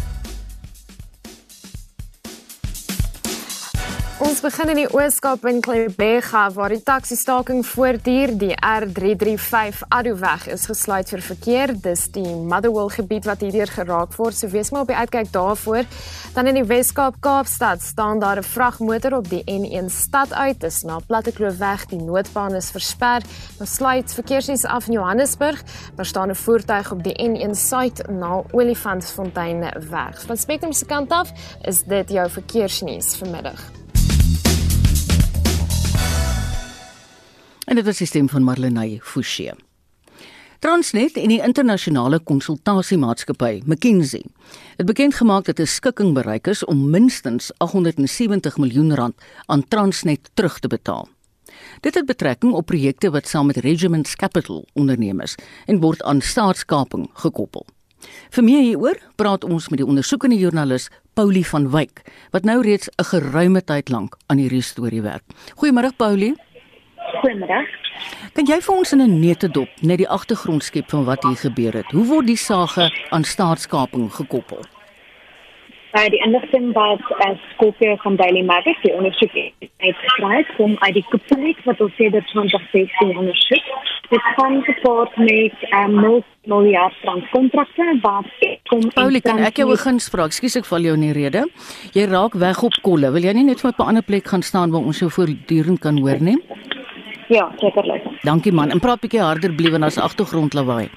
Ons 4.30 4.44
begin 4.44 4.70
in 4.70 4.78
die 4.78 4.90
Ooskaap 4.94 5.42
in 5.50 5.56
Klebega 5.58 6.44
waar 6.54 6.70
die 6.70 6.84
taxi-staking 6.86 7.64
voortduur. 7.66 8.30
Die 8.38 8.52
R335 8.54 9.80
Adoweg 9.90 10.44
is 10.54 10.68
gesluit 10.70 11.10
vir 11.10 11.24
verkeer. 11.26 11.72
Dis 11.74 12.04
die 12.14 12.36
Motherwell 12.38 12.92
gebied 12.94 13.26
wat 13.26 13.42
hierdeur 13.42 13.72
geraak 13.74 14.14
word. 14.14 14.38
So 14.38 14.46
wees 14.52 14.70
maar 14.70 14.84
op 14.86 14.92
die 14.92 15.00
uitkyk 15.00 15.32
daarvoor. 15.34 15.82
Dan 16.36 16.46
in 16.46 16.60
die 16.60 16.64
Weskaap 16.70 17.18
Kaapstad 17.26 17.82
staan 17.82 18.22
daar 18.22 18.38
'n 18.38 18.46
vragmotor 18.46 19.16
op 19.18 19.28
die 19.28 19.42
N1 19.50 19.90
stad 19.90 20.32
uit. 20.32 20.60
Dis 20.60 20.82
na 20.82 21.00
Plattekloofweg. 21.06 21.86
Die 21.86 22.02
noodbaan 22.02 22.54
is 22.54 22.70
versper. 22.70 23.22
Dan 23.58 23.66
sluit 23.66 24.14
verkeersnuus 24.14 24.64
af 24.64 24.86
in 24.86 24.92
Johannesburg. 24.92 25.62
Daar 25.96 26.06
staan 26.06 26.30
'n 26.30 26.34
voertuig 26.34 26.92
op 26.92 27.02
die 27.02 27.18
N1 27.18 27.54
suid 27.54 28.06
na 28.08 28.42
Olifantsfontein 28.52 29.60
weg. 29.90 30.22
Van 30.26 30.36
Spectrum 30.36 30.72
se 30.72 30.86
kant 30.86 31.10
af 31.10 31.32
is 31.62 31.82
dit 31.82 32.10
jou 32.10 32.30
verkeersnuus 32.30 33.16
vanmiddag. 33.16 33.79
En 37.70 37.76
dit 37.76 37.84
was 37.84 38.00
die 38.02 38.06
stem 38.06 38.26
van 38.28 38.42
Marlenae 38.42 38.98
Forsie. 39.02 39.52
Transnet 40.58 41.14
en 41.16 41.30
die 41.30 41.38
internasionale 41.38 42.18
konsultasiemaatskappy 42.18 43.60
McKinsey 43.62 44.24
het 44.76 44.88
bekend 44.88 45.14
gemaak 45.14 45.46
dat 45.46 45.60
'n 45.60 45.66
skikking 45.66 46.10
bereik 46.14 46.46
is 46.46 46.64
om 46.64 46.90
minstens 46.90 47.52
870 47.58 48.56
miljoen 48.56 48.94
rand 48.94 49.14
aan 49.46 49.68
Transnet 49.68 50.30
terug 50.34 50.58
te 50.58 50.68
betaal. 50.68 51.08
Dit 51.80 51.94
het 51.94 52.06
betrekking 52.06 52.52
op 52.52 52.66
projekte 52.66 53.10
wat 53.10 53.28
saam 53.28 53.46
met 53.46 53.56
Regiments 53.56 54.16
Capital 54.16 54.66
onderneem 54.72 55.20
is 55.20 55.34
en 55.66 55.80
word 55.80 56.02
aan 56.02 56.20
staatskaping 56.20 57.10
gekoppel. 57.12 57.66
Vir 58.30 58.44
meer 58.44 58.62
hieroor 58.62 58.98
praat 59.16 59.44
ons 59.44 59.68
met 59.68 59.78
die 59.78 59.86
ondersoekende 59.86 60.38
joernalis 60.38 60.88
Paulie 61.14 61.46
van 61.46 61.70
Wyk 61.70 62.02
wat 62.30 62.44
nou 62.44 62.62
reeds 62.62 62.88
'n 62.96 63.04
geruime 63.04 63.64
tyd 63.64 63.88
lank 63.88 64.16
aan 64.26 64.38
hierdie 64.38 64.62
storie 64.62 65.02
werk. 65.02 65.24
Goeiemôre 65.54 65.96
Paulie. 65.96 66.34
Goeiemiddag. 67.18 67.66
Kan 68.32 68.46
jy 68.46 68.60
vir 68.62 68.74
ons 68.74 68.92
in 68.92 69.02
'n 69.02 69.20
netedop 69.20 69.68
net 69.82 69.98
die 69.98 70.08
agtergrond 70.08 70.62
skep 70.62 70.90
van 70.90 71.04
wat 71.04 71.22
hier 71.24 71.36
gebeur 71.36 71.72
het? 71.72 71.90
Hoe 71.90 72.06
word 72.06 72.26
die 72.26 72.36
saak 72.36 72.76
aan 73.10 73.24
staatskaping 73.24 74.12
gekoppel? 74.12 74.62
By 75.92 76.08
die 76.08 76.22
inligting 76.22 76.72
wat 76.72 77.02
as 77.26 77.38
Skopje 77.54 77.96
van 78.02 78.16
Daily 78.16 78.44
Mavic 78.46 78.78
die 78.82 78.94
ondersoek 78.94 79.34
uitgeskryf 79.78 80.46
kom 80.56 80.76
uit 80.78 80.94
die 80.94 81.06
koepel 81.10 81.54
wat 81.64 81.80
ons 81.80 81.96
sedert 81.96 82.26
2016 82.30 83.16
ondersoek. 83.18 83.64
Dit 84.10 84.22
gaan 84.36 84.62
gepaard 84.62 85.16
met 85.16 85.54
'n 85.70 85.96
um, 85.98 86.22
miljard 86.44 86.94
rand 87.02 87.30
kontrakte 87.30 87.98
wat 88.02 88.26
kom 88.68 88.88
Paulie, 88.94 89.20
kan 89.20 89.38
ek 89.38 89.56
jou 89.56 89.76
vra? 89.76 90.24
Ekskuus 90.24 90.56
ek 90.56 90.64
val 90.64 90.80
jou 90.80 90.94
in 90.94 91.00
die 91.00 91.12
rede. 91.12 91.48
Jy 91.92 92.04
raak 92.04 92.34
weg 92.34 92.62
op 92.62 92.72
kolle. 92.82 93.10
Wil 93.10 93.22
jy 93.22 93.32
nie 93.32 93.44
net 93.44 93.60
vir 93.60 93.72
'n 93.78 93.82
ander 93.82 94.02
plek 94.02 94.26
gaan 94.26 94.42
staan 94.42 94.70
waar 94.70 94.86
ons 94.86 94.98
jou 94.98 95.10
voortdurend 95.10 95.80
kan 95.80 95.98
hoor 95.98 96.20
nie? 96.20 96.38
Ja, 97.30 97.52
sekerlik. 97.56 98.02
Dankie 98.26 98.52
man. 98.52 98.70
En 98.74 98.80
praat 98.82 99.00
bietjie 99.00 99.20
harder 99.22 99.52
bliewe 99.54 99.78
na 99.78 99.88
se 99.90 100.00
agtergrond 100.02 100.54
lawaai. 100.54 100.88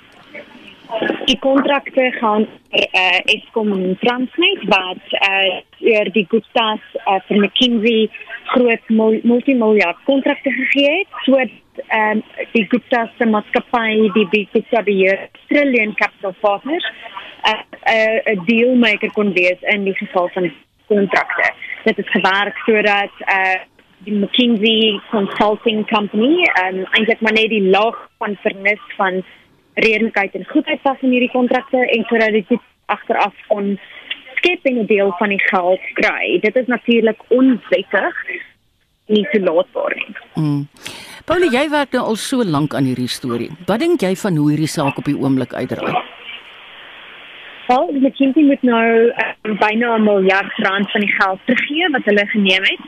Die 1.26 1.38
kontrakte 1.40 2.08
gaan 2.18 2.48
vir 2.74 2.88
uh, 3.02 3.20
Eskom 3.36 3.70
en 3.76 3.98
Transnet 4.02 4.64
wat 4.72 5.14
uh, 5.20 5.60
oor 5.92 6.10
die 6.16 6.26
Gupta's 6.32 6.88
uh, 7.04 7.20
vir 7.28 7.38
McKinsey 7.38 8.08
groot 8.54 8.90
mul 8.90 9.20
multimiljard 9.30 10.02
kontrakte 10.10 10.52
gegee 10.58 10.96
het 10.96 11.20
sodat 11.28 11.54
um, 12.00 12.24
die 12.56 12.66
Gupta's 12.72 13.14
se 13.20 13.28
maatskappy 13.30 14.10
die 14.18 14.26
Big 14.34 14.50
Gupta 14.56 14.82
beheer 14.90 15.28
Trillion 15.52 15.94
Capital 16.02 16.34
Partners 16.42 16.88
'n 16.90 17.62
uh, 17.94 18.34
'n 18.34 18.40
uh, 18.40 18.46
dealmaker 18.50 19.12
kon 19.12 19.34
wees 19.38 19.62
in 19.76 19.86
die 19.86 19.96
geval 20.02 20.30
van 20.34 20.50
kontrakte. 20.88 21.54
Dit 21.84 21.98
het 21.98 22.10
gewerk 22.10 22.58
sodat 22.66 23.14
uh, 23.22 23.62
die 24.06 24.14
McKinsey 24.14 25.00
Consulting 25.12 25.86
Company 25.88 26.44
um, 26.64 26.84
eintlik 26.98 27.22
maar 27.22 27.36
net 27.36 27.50
die 27.50 27.64
laag 27.64 27.98
van 28.18 28.38
vernis 28.44 28.84
van 28.98 29.24
redelikheid 29.74 30.36
en 30.36 30.46
goedheid 30.52 30.82
was 30.84 31.02
in 31.02 31.16
hierdie 31.16 31.32
kontrakte 31.32 31.78
en 31.78 32.06
sodat 32.10 32.36
dit 32.36 32.60
agteraf 32.92 33.36
kon 33.48 33.78
skep 34.36 34.66
en 34.70 34.80
'n 34.80 34.86
deel 34.86 35.12
van 35.20 35.30
die 35.30 35.44
geld 35.50 35.84
kry. 35.94 36.40
Dit 36.42 36.56
is 36.56 36.68
natuurlik 36.68 37.20
onwettig 37.28 38.16
nie 39.08 39.28
toelaatbaar 39.32 39.96
nie. 39.96 40.16
Mm. 40.36 40.68
Paulie, 41.26 41.52
jy 41.52 41.70
werk 41.70 41.92
nou 41.92 42.04
al 42.04 42.16
so 42.16 42.44
lank 42.44 42.74
aan 42.74 42.84
hierdie 42.84 43.08
storie. 43.08 43.52
Wat 43.68 43.80
dink 43.80 44.02
jy 44.02 44.16
van 44.16 44.36
hoe 44.36 44.50
hierdie 44.50 44.68
saak 44.68 44.98
op 44.98 45.06
die 45.06 45.18
oomblik 45.18 45.54
uitdraai? 45.54 45.94
Wel, 47.68 47.88
die 47.96 48.02
McKinsey 48.04 48.44
moet 48.44 48.62
nou 48.62 49.12
um, 49.44 49.58
byna 49.58 49.96
'n 49.98 50.04
miljard 50.04 50.52
rand 50.68 50.92
van 50.92 51.02
die 51.02 51.16
geld 51.20 51.40
teruggee 51.46 51.90
wat 51.90 52.04
hulle 52.04 52.26
geneem 52.28 52.64
het. 52.72 52.84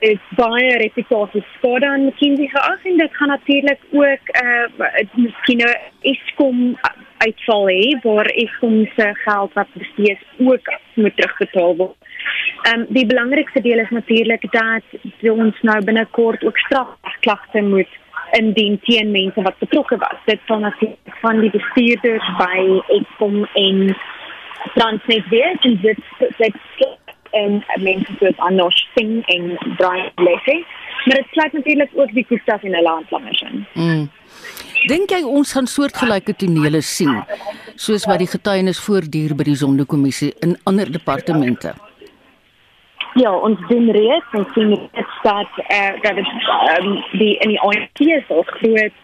Is 0.00 0.18
baie 0.38 0.76
reputasie 0.78 1.40
skade 1.56 1.86
aan 1.86 2.04
McKinsey 2.06 2.46
geag 2.46 2.84
en 2.86 2.98
dit 3.00 3.16
gaan 3.16 3.28
natuurlik 3.28 3.80
ook 3.90 4.28
uh 4.42 4.66
miskien 5.14 5.58
'n 5.58 5.74
Eskom 6.00 6.78
uitval 7.18 7.66
hê 7.66 7.98
waar 8.02 8.26
Eskom 8.26 8.86
se 8.96 9.06
geld 9.14 9.52
wat 9.52 9.66
bestee 9.72 10.12
is 10.12 10.46
ook 10.46 10.70
moet 10.94 11.16
terugbetaal 11.16 11.76
word. 11.76 11.96
Ehm 12.62 12.80
um, 12.80 12.86
die 12.88 13.06
belangrikste 13.06 13.60
deel 13.60 13.78
is 13.78 13.90
natuurlik 13.90 14.44
dat 14.52 14.84
ons 15.30 15.60
nou 15.62 15.84
binnekort 15.84 16.44
ook 16.44 16.58
strafklagte 16.58 17.60
moet 17.60 17.92
indien 18.30 18.80
teen 18.80 19.10
mense 19.10 19.42
wat 19.42 19.58
betrokke 19.58 19.96
was. 19.96 20.18
Dit 20.24 20.40
sal 20.46 20.58
natuurlik 20.58 21.18
van 21.20 21.40
die 21.40 21.50
bestuurders 21.50 22.28
by 22.36 22.82
Eskom 22.86 23.48
en 23.54 23.96
Transnet 24.74 25.28
wees 25.28 25.60
en 25.60 25.78
dit 25.82 25.98
dit 26.36 26.56
en 27.30 27.64
mense 27.80 28.12
soos 28.18 28.38
Anosh 28.48 28.82
Singh 28.94 29.22
en 29.34 29.56
Brian 29.76 30.10
Lessig. 30.16 30.64
Maar 31.04 31.16
dit 31.16 31.26
sluit 31.30 31.52
natuurlik 31.52 31.90
ook 31.94 32.12
die 32.12 32.24
Gupta's 32.28 32.62
en 32.62 32.74
hulle 32.74 32.88
handlangers 32.88 33.40
in. 33.40 33.66
Mm. 33.74 34.08
Dink 34.86 35.10
jy 35.10 35.22
ons 35.26 35.52
gaan 35.52 35.66
soortgelyke 35.66 36.34
tonele 36.38 36.80
sien 36.86 37.16
soos 37.74 38.06
wat 38.06 38.22
die 38.22 38.30
getuienis 38.30 38.80
voortduur 38.82 39.34
by 39.38 39.46
die 39.48 39.58
Sondekommissie 39.58 40.32
in 40.44 40.56
ander 40.70 40.90
departemente? 40.92 41.74
Ja, 43.18 43.32
ons 43.32 43.58
doen 43.70 43.90
reeds, 43.90 44.34
ons 44.38 44.50
sien 44.54 44.74
dit 44.76 45.12
staat 45.18 45.60
eh 45.66 45.78
uh, 45.78 46.02
dat 46.02 46.20
het, 46.20 46.32
um, 46.78 46.90
die 47.18 47.34
in 47.42 47.54
die 47.54 47.60
ANC 47.60 48.00
is 48.00 48.30
al 48.30 48.44
groot 48.46 48.94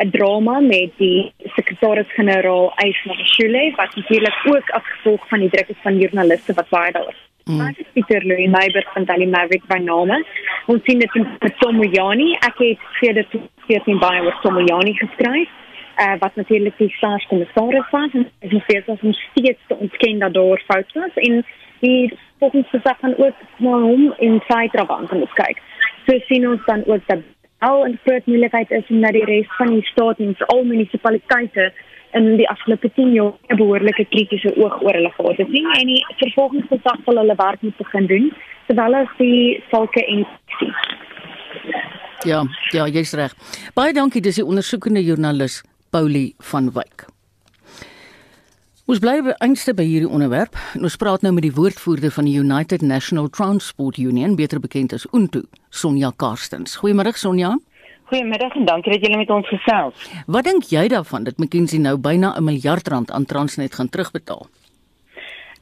'n 0.00 0.10
drama 0.10 0.60
met 0.60 0.92
die 0.96 1.32
sekretaris-generaal 1.56 2.72
Aisha 2.76 3.14
Shule 3.24 3.72
wat 3.76 3.96
natuurlik 3.96 4.36
ook 4.44 4.70
as 4.70 4.82
gevolg 4.84 5.28
van 5.28 5.40
die 5.40 5.50
druk 5.50 5.68
is 5.68 5.82
van 5.82 5.98
joernaliste 5.98 6.52
wat 6.52 6.68
baie 6.68 6.92
daar 7.44 7.70
is. 7.70 7.78
Mm. 7.78 7.92
Pieter 7.92 8.26
Louw 8.26 8.48
Meiber 8.48 8.86
van 8.94 9.04
Daily 9.04 9.28
Maverick 9.28 9.66
by 9.66 9.78
name. 9.78 10.26
Ons 10.66 10.80
sien 10.84 10.98
dit 10.98 11.14
met 11.14 11.54
Tomojani. 11.58 12.32
Ek 12.32 12.58
het 12.58 12.78
sedert 13.00 13.30
2014 13.30 13.98
baie 13.98 14.22
oor 14.22 14.38
Tomojani 14.42 14.94
geskryf. 14.94 15.48
Uh, 16.00 16.14
wat 16.18 16.34
natuurlik 16.34 16.76
die 16.78 16.90
staatskommissaris 16.96 17.90
was 17.90 18.12
en 18.12 18.30
is 18.38 18.50
nog 18.50 18.62
steeds 18.62 18.86
om 18.86 19.12
steeds 19.12 19.60
te 19.66 19.76
ontken 19.76 20.18
dat 20.18 20.34
daar 20.34 20.62
foute 20.66 20.98
was 20.98 21.14
en 21.14 21.44
die 21.80 22.12
volgens 22.38 22.68
gesag 22.68 22.98
gaan 22.98 23.16
ook 23.16 23.34
na 23.56 23.70
hom 23.80 24.14
in 24.18 24.40
sy 24.48 24.68
trabant 24.72 25.12
moet 25.12 25.32
kyk. 25.32 25.60
So 26.06 26.18
sien 26.26 26.48
ons 26.48 26.64
dan 26.64 26.82
ook 26.86 27.04
dat 27.06 27.20
al 27.58 27.84
'n 27.86 27.98
groot 28.04 28.26
moeilikheid 28.26 28.70
is 28.70 28.88
om 28.88 28.98
na 28.98 29.10
die 29.10 29.24
res 29.24 29.56
van 29.58 29.66
die 29.66 29.84
staat 29.92 30.18
en 30.18 30.34
al 30.38 30.64
munisipaliteite 30.64 31.72
in 32.12 32.36
die 32.36 32.48
afgelope 32.48 32.90
10 32.94 33.12
jaar 33.12 33.32
'n 33.48 33.56
behoorlike 33.56 34.04
kritiese 34.10 34.56
oog 34.56 34.82
oor 34.82 34.92
hulle 34.92 35.10
gehad 35.10 35.36
het. 35.36 35.48
Nie 35.48 35.64
en 35.78 35.86
die 35.86 36.04
vervolgingsgesag 36.18 36.98
sal 37.04 37.16
hulle 37.16 37.34
werk 37.36 37.62
moet 37.62 37.76
begin 37.76 38.06
doen 38.06 38.32
terwyl 38.66 38.94
as 38.94 39.08
die 39.18 39.62
sulke 39.70 40.06
en 40.06 40.26
Ja, 42.24 42.44
ja, 42.70 42.86
jy's 42.86 43.12
reg. 43.12 43.34
Baie 43.74 43.92
dankie, 43.92 44.20
dis 44.20 44.34
die 44.34 44.44
ondersoekende 44.44 45.02
joernalis 45.02 45.62
Paulie 45.90 46.34
van 46.38 46.68
Wyk. 46.72 47.06
Ons 48.90 48.98
bly 48.98 49.20
eintlik 49.38 49.76
by 49.78 49.84
hierdie 49.86 50.08
onderwerp. 50.10 50.56
Ons 50.74 50.96
praat 50.98 51.22
nou 51.22 51.30
met 51.32 51.44
die 51.46 51.54
woordvoerder 51.54 52.10
van 52.10 52.26
die 52.26 52.34
United 52.40 52.82
National 52.82 53.28
Transport 53.30 54.00
Union, 54.02 54.34
beter 54.34 54.58
bekend 54.60 54.92
as 54.92 55.06
UNTU, 55.14 55.44
Sonja 55.70 56.10
Karstens. 56.16 56.74
Goeiemôre 56.82 57.12
Sonja. 57.14 57.54
Goeiemiddag 58.10 58.56
en 58.58 58.64
dankie 58.66 58.90
dat 58.90 59.04
julle 59.06 59.18
met 59.20 59.28
ons 59.30 59.46
gesels. 59.46 60.06
Wat 60.26 60.42
dink 60.42 60.64
jy 60.74 60.88
daarvan 60.90 61.22
dat 61.28 61.36
McKinsey 61.38 61.78
nou 61.78 61.94
byna 61.94 62.32
'n 62.34 62.44
miljard 62.44 62.88
rand 62.88 63.10
aan 63.10 63.24
Transnet 63.24 63.74
gaan 63.74 63.88
terugbetaal? 63.88 64.48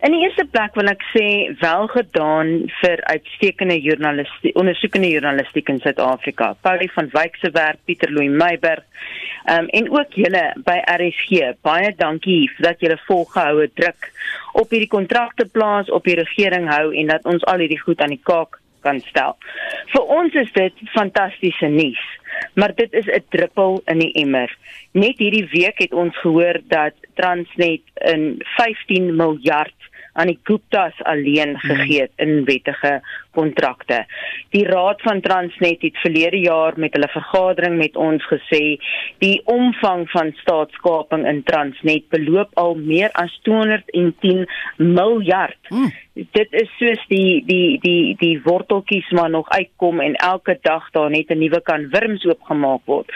In 0.01 0.13
die 0.13 0.21
eerste 0.23 0.47
plek 0.47 0.75
wil 0.75 0.89
ek 0.89 1.03
sê 1.13 1.25
wel 1.61 1.87
gedaan 1.87 2.71
vir 2.81 3.03
uitstekende 3.03 3.81
joernalistiek, 3.81 4.57
ondersoekende 4.57 5.09
joernalistiek 5.09 5.69
in 5.69 5.81
Suid-Afrika. 5.81 6.55
Paulie 6.61 6.93
van 6.93 7.09
Wyk 7.13 7.37
se 7.37 7.51
werk, 7.51 7.79
Pieter 7.85 8.13
Louw 8.13 8.31
Meiberg, 8.31 8.85
um, 9.51 9.67
en 9.69 9.91
ook 9.91 10.13
julle 10.13 10.55
by 10.65 10.79
RSG. 10.97 11.53
Baie 11.61 11.95
dankie 11.97 12.51
dat 12.59 12.81
julle 12.81 12.99
volgehoue 13.07 13.71
druk 13.75 14.13
op 14.53 14.71
hierdie 14.71 14.89
kontrakte 14.89 15.45
plaas, 15.53 15.91
op 15.91 16.05
die 16.05 16.15
regering 16.15 16.71
hou 16.73 16.95
en 16.95 17.07
dat 17.07 17.25
ons 17.25 17.45
al 17.45 17.59
hierdie 17.59 17.81
goed 17.81 18.01
aan 18.01 18.17
die 18.17 18.23
kaak 18.23 18.61
kan 18.89 19.03
stel. 19.11 19.37
Vir 19.93 20.15
ons 20.19 20.39
is 20.43 20.53
dit 20.57 20.85
fantastiese 20.95 21.71
nuus, 21.73 22.05
maar 22.59 22.75
dit 22.81 22.93
is 23.01 23.07
'n 23.07 23.25
druppel 23.35 23.83
in 23.87 23.99
die 24.05 24.13
emmer. 24.25 24.51
Net 24.93 25.19
hierdie 25.19 25.49
week 25.53 25.79
het 25.85 25.93
ons 25.93 26.17
gehoor 26.25 26.61
dat 26.69 26.95
Transnet 27.15 27.85
in 28.15 28.43
15 28.57 29.17
miljard 29.17 29.77
aan 30.19 30.33
die 30.33 30.41
Gupta's 30.43 30.99
alleen 31.07 31.55
gegee 31.63 32.01
het 32.01 32.13
in 32.17 32.45
wettige 32.45 32.99
kontrakte. 33.39 34.03
Die 34.55 34.65
Raad 34.67 35.03
van 35.07 35.21
Transnet 35.23 35.85
het 35.87 36.01
verlede 36.03 36.41
jaar 36.43 36.75
met 36.77 36.97
hulle 36.97 37.11
vergadering 37.13 37.79
met 37.79 37.97
ons 37.97 38.25
gesê 38.33 38.63
die 39.23 39.39
omvang 39.47 40.09
van 40.11 40.35
staatskaping 40.43 41.27
in 41.29 41.45
Transnet 41.47 42.09
beloop 42.15 42.51
al 42.59 42.75
meer 42.75 43.15
as 43.23 43.35
210 43.47 44.47
miljard. 44.77 45.59
Hmm. 45.71 45.93
Dit 46.35 46.55
is 46.59 46.71
soos 46.81 47.03
die 47.13 47.45
die 47.47 47.79
die 47.83 48.17
die 48.19 48.35
worteltjies 48.43 49.11
maar 49.15 49.31
nog 49.31 49.49
uitkom 49.55 50.01
en 50.03 50.17
elke 50.19 50.59
dag 50.67 50.89
daar 50.97 51.11
net 51.11 51.31
'n 51.31 51.39
nuwe 51.39 51.61
kan 51.63 51.87
wurms 51.95 52.25
oopgemaak 52.27 52.83
word. 52.85 53.07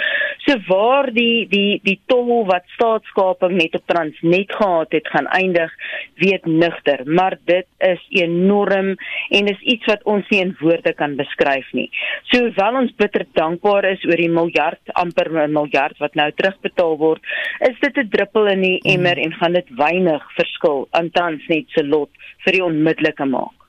So 0.47 0.55
waar 0.69 1.11
die 1.13 1.49
die 1.49 1.81
die 1.83 2.01
tol 2.07 2.47
wat 2.47 2.63
staatskaping 2.77 3.57
net 3.57 3.75
op 3.75 3.87
Transnet 3.87 4.55
gehad 4.55 4.93
het 4.93 5.09
gaan 5.09 5.27
eindig, 5.27 5.73
weet 6.15 6.47
nigter, 6.47 6.92
maar 7.05 7.39
dit 7.45 7.67
is 7.79 8.03
enorm 8.23 8.95
en 9.31 9.51
is 9.53 9.63
iets 9.75 9.87
wat 9.91 10.05
ons 10.05 10.29
nie 10.31 10.41
in 10.41 10.55
woorde 10.61 10.93
kan 10.99 11.17
beskryf 11.17 11.69
nie. 11.73 11.89
So 12.31 12.47
hoewel 12.47 12.81
ons 12.83 12.95
bitter 12.97 13.27
dankbaar 13.39 13.89
is 13.93 14.05
oor 14.09 14.21
die 14.21 14.33
miljard 14.33 14.95
amper 15.05 15.31
'n 15.47 15.53
miljard 15.53 15.99
wat 15.99 16.15
nou 16.15 16.31
terugbetaal 16.31 16.97
word, 16.99 17.23
is 17.61 17.79
dit 17.81 17.97
'n 17.97 18.09
druppel 18.09 18.47
in 18.47 18.61
die 18.61 18.81
emmer 18.85 19.19
en 19.19 19.33
gaan 19.33 19.53
dit 19.53 19.69
weinig 19.77 20.23
verskil 20.37 20.89
aan 20.91 21.11
Transnet 21.11 21.69
se 21.71 21.85
lot 21.85 22.11
vir 22.45 22.53
die 22.53 22.65
onmiddellike 22.65 23.25
maak. 23.25 23.62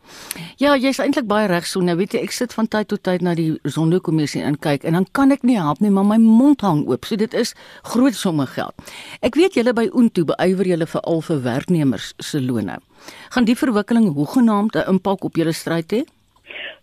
Ja, 0.57 0.75
jy's 0.77 0.99
eintlik 0.99 1.27
baie 1.27 1.47
reg 1.47 1.67
so. 1.67 1.81
Nou 1.81 1.95
weet 1.99 2.13
jy, 2.13 2.23
ek 2.27 2.31
sit 2.35 2.53
van 2.53 2.67
tyd 2.67 2.89
tot 2.91 3.03
tyd 3.03 3.23
na 3.25 3.35
die 3.37 3.59
Sondekommissie 3.63 4.43
en 4.45 4.57
kyk 4.59 4.85
en 4.87 4.97
dan 4.99 5.07
kan 5.11 5.31
ek 5.31 5.43
nie 5.47 5.57
help 5.59 5.81
nie, 5.83 5.91
maar 5.93 6.07
my 6.07 6.17
mond 6.21 6.61
hang 6.61 6.85
oop. 6.87 7.05
So 7.05 7.19
dit 7.19 7.33
is 7.33 7.53
groot 7.93 8.15
somme 8.17 8.47
geld. 8.47 8.73
Ek 9.21 9.35
weet 9.39 9.57
julle 9.59 9.73
by 9.73 9.89
Unto 9.93 10.25
beywer 10.25 10.67
julle 10.73 10.87
vir 10.87 11.01
al 11.01 11.21
vir 11.21 11.43
werknemers 11.43 12.13
se 12.19 12.41
lone. 12.41 12.79
Gaan 13.35 13.45
die 13.49 13.57
verwikkeling 13.57 14.13
hoegenaamd 14.15 14.75
'n 14.75 14.89
impak 14.95 15.23
op 15.23 15.35
julle 15.35 15.53
stryd 15.53 15.91
hê? 15.91 16.03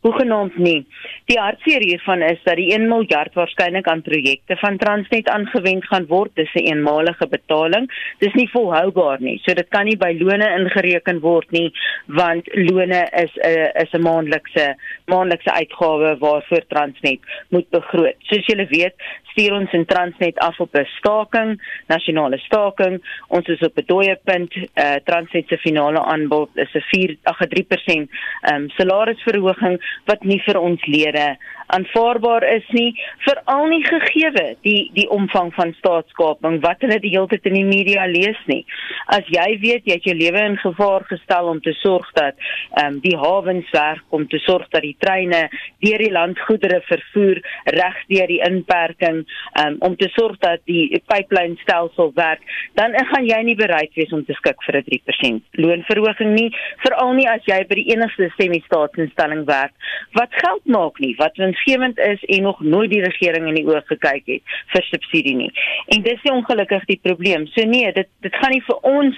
Hoegenaamd 0.00 0.54
nie. 0.56 0.86
Die 1.28 1.36
hartseer 1.36 1.82
hiervan 1.84 2.22
is 2.24 2.38
dat 2.46 2.56
die 2.56 2.70
1 2.72 2.86
miljard 2.88 3.34
waarskynlik 3.36 3.88
aan 3.88 4.00
projekte 4.02 4.56
van 4.56 4.78
Transnet 4.80 5.28
aangewend 5.28 5.84
gaan 5.90 6.06
word. 6.08 6.30
Dis 6.34 6.54
'n 6.54 6.64
eenmalige 6.70 7.28
betaling. 7.28 7.90
Dis 8.18 8.32
nie 8.32 8.48
volhoubaar 8.48 9.20
nie. 9.20 9.38
So 9.44 9.54
dit 9.54 9.68
kan 9.68 9.84
nie 9.84 9.96
by 9.96 10.16
lone 10.20 10.48
ingereken 10.58 11.20
word 11.20 11.50
nie, 11.50 11.72
want 12.06 12.48
lone 12.54 13.08
is 13.12 13.36
'n 13.36 13.70
is 13.82 13.92
'n 13.92 14.02
maandelikse 14.02 14.74
maandelikse 15.04 15.52
uitgawe 15.52 16.18
waarvoor 16.18 16.64
Transnet 16.68 17.20
moet 17.48 17.70
begroot. 17.70 18.16
Soos 18.18 18.46
julle 18.46 18.66
weet, 18.66 18.94
stuur 19.30 19.52
ons 19.52 19.72
in 19.72 19.84
Transnet 19.84 20.38
af 20.38 20.60
op 20.60 20.74
'n 20.74 20.86
staking, 20.98 21.60
nasionale 21.86 22.38
staking. 22.38 23.02
Ons 23.28 23.46
is 23.48 23.60
op 23.60 23.76
'n 23.76 23.84
dooie 23.86 24.18
punt. 24.24 24.54
Uh, 24.56 24.94
Transnet 25.04 25.48
se 25.48 25.58
finale 25.58 26.00
aanbod 26.00 26.48
is 26.54 26.74
'n 26.74 26.80
4 26.80 27.16
ag 27.22 27.40
'n 27.40 27.48
3% 27.48 28.10
um, 28.52 28.68
salarisverhoging 28.68 29.80
wat 30.10 30.24
nie 30.24 30.40
vir 30.46 30.60
ons 30.60 30.86
lede 30.86 31.36
aanvaarbaar 31.74 32.44
is 32.56 32.66
nie 32.74 32.90
veral 33.26 33.68
nie 33.70 33.82
gegeewe 33.86 34.46
die 34.66 34.90
die 34.96 35.06
omvang 35.10 35.52
van 35.54 35.72
staatskaping 35.78 36.58
wat 36.64 36.82
hulle 36.84 36.98
die 37.02 37.12
hele 37.14 37.30
tyd 37.30 37.46
in 37.50 37.58
die 37.60 37.66
media 37.68 38.06
lees 38.10 38.38
nie. 38.50 38.62
As 39.14 39.26
jy 39.30 39.46
weet 39.62 39.88
jy 39.88 39.98
het 39.98 40.08
jou 40.08 40.16
lewe 40.16 40.42
in 40.50 40.58
gevaar 40.60 41.06
gestel 41.10 41.50
om 41.52 41.60
te 41.64 41.74
sorg 41.80 42.08
dat 42.18 42.38
ehm 42.38 42.96
um, 42.96 42.98
die 43.04 43.16
hawens 43.18 43.70
werk 43.74 44.16
om 44.16 44.26
te 44.28 44.40
sorg 44.46 44.68
dat 44.74 44.84
die 44.86 44.96
treine 45.04 45.42
deur 45.84 46.04
die 46.04 46.12
land 46.12 46.40
goedere 46.46 46.80
vervoer 46.88 47.40
reg 47.76 48.00
deur 48.12 48.30
die 48.30 48.40
inperking 48.46 49.22
um, 49.62 49.78
om 49.86 49.96
te 49.96 50.10
sorg 50.16 50.38
dat 50.44 50.64
die 50.70 51.02
pyplynstelsel 51.12 52.12
werk 52.18 52.42
dan 52.80 52.96
gaan 53.12 53.26
jy 53.26 53.40
nie 53.46 53.56
bereid 53.58 53.94
wees 53.98 54.12
om 54.16 54.24
te 54.26 54.36
skik 54.38 54.62
vir 54.66 54.80
'n 54.80 54.86
3% 54.90 55.62
loonverhoging 55.64 56.34
nie 56.34 56.50
veral 56.84 57.14
nie 57.14 57.28
as 57.28 57.46
jy 57.46 57.62
by 57.68 57.78
die 57.80 57.90
enigste 57.94 58.30
semi-staatsinstelling 58.36 59.46
werk 59.46 59.74
wat 60.18 60.34
geld 60.42 60.64
maak 60.64 60.98
nie 60.98 61.14
wat 61.18 61.36
winsgewend 61.36 61.98
is 61.98 62.24
en 62.24 62.42
nog 62.42 62.60
nooit 62.60 62.90
die 62.90 63.02
regering 63.04 63.48
in 63.48 63.60
die 63.60 63.66
oë 63.66 63.82
gekyk 63.92 64.26
het 64.26 64.56
vir 64.74 64.88
subsidie 64.90 65.36
nie 65.36 65.50
en 65.94 66.02
dis 66.02 66.22
nie 66.24 66.34
ongelukkig 66.34 66.84
die 66.90 67.00
probleem 67.02 67.46
so 67.54 67.64
nee 67.64 67.92
dit 67.92 68.08
dit 68.26 68.40
gaan 68.42 68.54
nie 68.56 68.64
vir 68.68 68.90
ons 68.94 69.16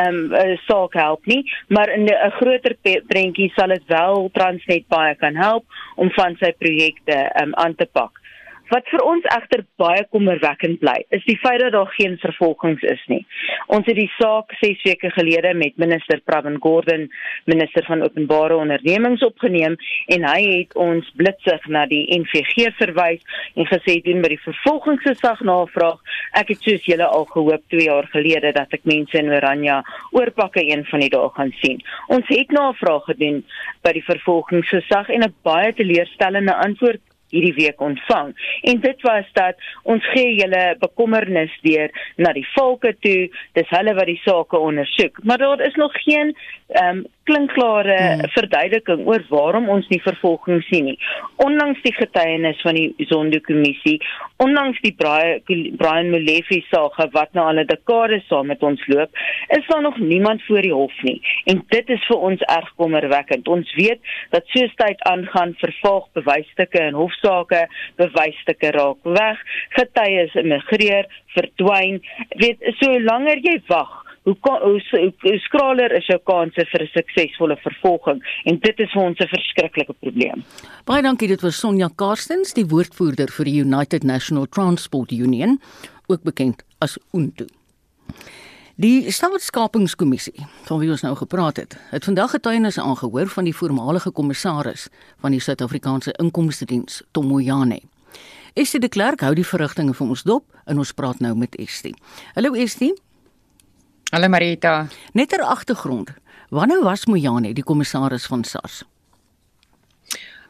ehm 0.00 0.20
um, 0.34 0.58
saak 0.66 0.94
help 0.94 1.26
nie 1.26 1.42
maar 1.68 1.88
in 1.88 2.06
'n 2.06 2.30
groter 2.40 2.76
prentjie 3.08 3.52
sal 3.56 3.68
dit 3.68 3.84
wel 3.86 4.30
Transnet 4.32 4.88
baie 4.88 5.14
kan 5.14 5.36
help 5.36 5.64
om 5.96 6.10
van 6.16 6.36
sy 6.40 6.52
projekte 6.58 7.18
um, 7.42 7.54
aan 7.54 7.74
te 7.74 7.86
pak. 7.92 8.19
Wat 8.70 8.86
vir 8.86 9.02
ons 9.02 9.24
egter 9.34 9.64
baie 9.82 10.04
kommerwekkend 10.14 10.78
bly, 10.78 11.00
is 11.16 11.24
die 11.26 11.38
feit 11.42 11.58
dat 11.58 11.72
daar 11.74 11.90
geen 11.96 12.14
vervolgings 12.22 12.84
is 12.86 13.00
nie. 13.10 13.24
Ons 13.74 13.88
het 13.90 13.98
die 13.98 14.10
saak 14.14 14.54
6 14.60 14.84
weke 14.86 15.10
gelede 15.16 15.50
met 15.58 15.74
minister 15.82 16.20
Pravin 16.22 16.60
Gordhan, 16.62 17.08
minister 17.50 17.82
van 17.88 18.04
openbare 18.06 18.54
ondernemings 18.62 19.24
opgeneem 19.26 19.74
en 20.14 20.28
hy 20.28 20.38
het 20.44 20.78
ons 20.78 21.10
blitsig 21.18 21.66
na 21.66 21.82
die 21.90 22.04
NVG 22.14 22.70
verwys 22.78 23.42
en 23.58 23.66
gesê 23.72 23.98
doen 24.06 24.22
by 24.22 24.30
die 24.36 24.42
vervolgingsgesag 24.44 25.42
navraag. 25.50 25.98
Ek 26.38 26.54
het 26.54 26.62
soos 26.62 26.86
julle 26.86 27.10
al 27.10 27.26
gehoop 27.34 27.66
2 27.74 27.88
jaar 27.88 28.06
gelede 28.14 28.54
dat 28.54 28.78
ek 28.78 28.86
mense 28.86 29.18
in 29.18 29.34
Oranje 29.34 29.80
oorpakke 30.14 30.62
een 30.62 30.86
van 30.92 31.02
die 31.02 31.10
dae 31.10 31.34
gaan 31.34 31.50
sien. 31.58 31.82
Ons 32.06 32.30
het 32.30 32.54
navraag 32.54 33.10
gedoen 33.10 33.42
by 33.82 33.98
die 33.98 34.06
vervolgingsgesag 34.06 35.10
en 35.10 35.26
'n 35.26 35.34
baie 35.42 35.74
teleurstellende 35.74 36.54
antwoord 36.54 37.02
hierdie 37.30 37.54
week 37.54 37.80
ontvang. 37.80 38.34
En 38.62 38.80
dit 38.80 39.02
was 39.06 39.26
dat 39.38 39.58
ons 39.82 40.06
gee 40.12 40.34
julle 40.34 40.64
bekommernis 40.82 41.52
deur 41.62 41.90
na 42.16 42.32
die 42.36 42.46
volke 42.54 42.94
toe, 43.00 43.28
dis 43.58 43.74
hulle 43.74 43.94
wat 43.98 44.10
die 44.10 44.20
saak 44.24 44.54
ondersoek. 44.56 45.22
Maar 45.24 45.38
daar 45.38 45.66
is 45.66 45.78
nog 45.80 45.94
geen 46.02 46.34
um, 46.78 47.04
klinkklare 47.30 47.96
hmm. 47.96 48.30
verduideliking 48.34 49.04
oor 49.08 49.24
waarom 49.30 49.68
ons 49.72 49.86
nie 49.92 50.00
vervolging 50.02 50.62
sien 50.66 50.88
nie. 50.90 50.96
Ondanks 51.44 51.82
die 51.84 51.92
getuienis 51.94 52.60
van 52.64 52.78
die 52.78 53.06
Zondo-kommissie, 53.10 53.98
ondanks 54.42 54.80
die 54.84 54.94
Brian 54.96 56.10
Molefe 56.12 56.60
saak 56.70 56.98
wat 57.14 57.34
nou 57.36 57.46
al 57.46 57.62
'n 57.62 57.66
dekade 57.70 58.20
saam 58.28 58.46
met 58.46 58.62
ons 58.62 58.82
loop, 58.88 59.10
is 59.56 59.66
daar 59.68 59.82
nog 59.82 59.98
niemand 59.98 60.42
voor 60.46 60.62
die 60.62 60.74
hof 60.74 61.02
nie. 61.02 61.20
En 61.44 61.62
dit 61.68 61.90
is 61.90 62.06
vir 62.08 62.18
ons 62.18 62.40
erg 62.40 62.70
kommerwekkend. 62.76 63.48
Ons 63.48 63.74
weet 63.74 64.00
dat 64.30 64.46
soos 64.46 64.74
tyd 64.74 65.00
aangaan, 65.02 65.54
vervolg 65.58 66.08
bewysstukke 66.12 66.80
in 66.80 66.94
hofsaake, 66.94 67.68
bewysstukke 67.96 68.70
raak 68.70 68.98
weg, 69.02 69.38
getuies 69.68 70.34
immigreer, 70.34 71.06
verdwyn. 71.34 72.00
Weet, 72.28 72.58
so 72.78 72.98
langer 72.98 73.38
jy 73.42 73.60
wag, 73.66 74.00
hoe 74.22 74.36
hoe, 74.40 75.12
hoe, 75.20 75.38
skraler 75.38 75.92
is 75.92 76.06
jou 76.06 76.18
kanse 76.24 76.66
vir 76.72 76.82
'n 76.82 76.90
suksesvolle 76.92 77.56
vervolging 77.56 78.20
en 78.44 78.58
dit 78.58 78.78
is 78.80 78.92
vir 78.92 79.02
ons 79.02 79.18
'n 79.18 79.28
verskriklike 79.28 79.94
probleem. 80.00 80.44
Baie 80.84 81.02
dankie 81.02 81.28
dit 81.28 81.40
was 81.40 81.60
Sonja 81.60 81.88
Karstens, 81.96 82.52
die 82.52 82.66
woordvoerder 82.66 83.28
vir 83.30 83.44
die 83.44 83.60
United 83.60 84.02
National 84.02 84.46
Transport 84.46 85.10
Union, 85.12 85.60
ook 86.06 86.22
bekend 86.22 86.62
as 86.78 86.98
UNTU. 87.12 87.46
Die 88.76 89.10
Staatskapingskommissie, 89.10 90.46
van 90.64 90.78
wie 90.78 90.90
ons 90.90 91.02
nou 91.02 91.16
gepraat 91.16 91.56
het, 91.56 91.76
het 91.90 92.04
vandag 92.04 92.30
getuienisse 92.30 92.80
aangehoor 92.80 93.26
van 93.26 93.44
die 93.44 93.56
voormalige 93.56 94.10
kommissaris 94.10 94.88
van 95.20 95.30
die 95.30 95.40
Suid-Afrikaanse 95.40 96.12
Inkomste 96.12 96.64
Diens, 96.64 97.02
Tom 97.12 97.26
Moyane. 97.26 97.80
Estie 98.54 98.80
de 98.80 98.88
Klerk 98.88 99.20
hou 99.20 99.34
die 99.34 99.46
verrigtinge 99.46 99.94
vir 99.94 100.06
ons 100.06 100.22
dop 100.22 100.44
en 100.64 100.78
ons 100.78 100.92
praat 100.92 101.20
nou 101.20 101.34
met 101.34 101.56
Estie. 101.56 101.94
Hallo 102.34 102.54
Estie. 102.54 102.94
Hallo 104.10 104.26
Marita. 104.26 104.88
Net 105.14 105.28
ter 105.30 105.42
agtergrond. 105.46 106.08
Wanneer 106.50 106.80
was 106.82 107.04
Mojane 107.06 107.52
die 107.54 107.62
kommissaris 107.62 108.24
van 108.26 108.40
SARS? 108.42 108.80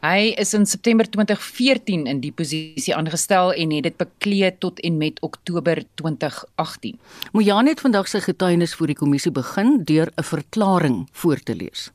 Hy 0.01 0.31
is 0.41 0.55
in 0.57 0.65
September 0.65 1.05
2014 1.05 2.07
in 2.09 2.23
die 2.23 2.31
posisie 2.33 2.95
aangestel 2.97 3.53
en 3.53 3.75
het 3.75 3.85
dit 3.85 3.99
bekleed 4.01 4.57
tot 4.65 4.81
en 4.81 4.97
met 4.97 5.21
Oktober 5.21 5.83
2018. 6.01 6.97
Mojane 7.37 7.75
het 7.75 7.85
vandag 7.85 8.09
sy 8.09 8.23
getuienis 8.25 8.73
voor 8.73 8.89
die 8.89 8.97
kommissie 8.97 9.31
begin 9.31 9.83
deur 9.85 10.09
'n 10.09 10.25
verklaring 10.25 11.05
voor 11.11 11.37
te 11.37 11.53
lees. 11.55 11.91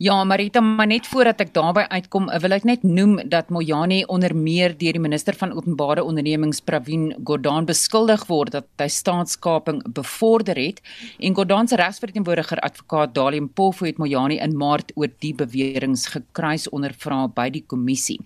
Ja, 0.00 0.24
Marita, 0.24 0.60
maar 0.60 0.86
net 0.86 1.08
voordat 1.10 1.40
ek 1.42 1.48
daarby 1.56 1.82
uitkom, 1.90 2.28
wil 2.30 2.52
ek 2.54 2.62
net 2.68 2.84
noem 2.86 3.16
dat 3.26 3.48
Mojani 3.50 4.04
onder 4.06 4.30
meer 4.30 4.70
deur 4.78 4.94
die 4.94 5.00
minister 5.02 5.34
van 5.34 5.50
openbare 5.50 6.04
ondernemings 6.06 6.60
Pravin 6.62 7.08
Gordhan 7.26 7.66
beskuldig 7.66 8.22
word 8.28 8.54
dat 8.54 8.68
hy 8.78 8.86
staatskaping 8.94 9.80
bevorder 9.96 10.54
het 10.54 10.78
en 11.18 11.34
Gordhan 11.34 11.66
se 11.66 11.80
regsverteenwoordiger 11.80 12.62
advokaat 12.62 13.16
Dalium 13.16 13.48
Polfo 13.50 13.88
het 13.88 13.98
Mojani 13.98 14.36
in 14.38 14.54
Maart 14.60 14.92
oor 14.94 15.10
die 15.18 15.32
beweringe 15.34 15.98
gekruis 16.14 16.68
ondervra 16.70 17.24
by 17.34 17.48
die 17.56 17.64
kommissie. 17.66 18.20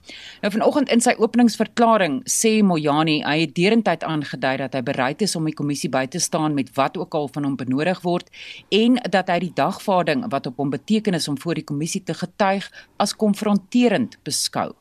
Nou 0.45 0.53
vanoggend 0.53 0.93
in 0.93 1.01
sy 1.01 1.17
openingsverklaring 1.17 2.21
sê 2.29 2.59
Mojani 2.61 3.23
hy 3.25 3.39
het 3.47 3.57
derentyd 3.57 4.05
aangedui 4.05 4.59
dat 4.67 4.77
hy 4.77 4.85
bereid 4.91 5.25
is 5.25 5.39
om 5.41 5.49
die 5.49 5.57
kommissie 5.57 5.89
by 5.89 6.05
te 6.05 6.21
staan 6.21 6.53
met 6.53 6.69
wat 6.77 7.01
ook 7.01 7.17
al 7.17 7.33
van 7.33 7.49
hom 7.49 7.57
benodig 7.57 8.05
word 8.05 8.29
en 8.69 9.01
dat 9.09 9.33
hy 9.33 9.41
die 9.49 9.53
dagvaarding 9.65 10.29
wat 10.29 10.53
op 10.53 10.61
hom 10.61 10.77
beteken 10.77 11.17
is 11.17 11.33
om 11.33 11.41
voor 11.41 11.62
die 11.63 11.69
kommissie 11.69 12.03
te 12.05 12.17
getuig 12.19 12.69
as 13.03 13.15
konfronterend 13.17 14.19
beskou. 14.27 14.75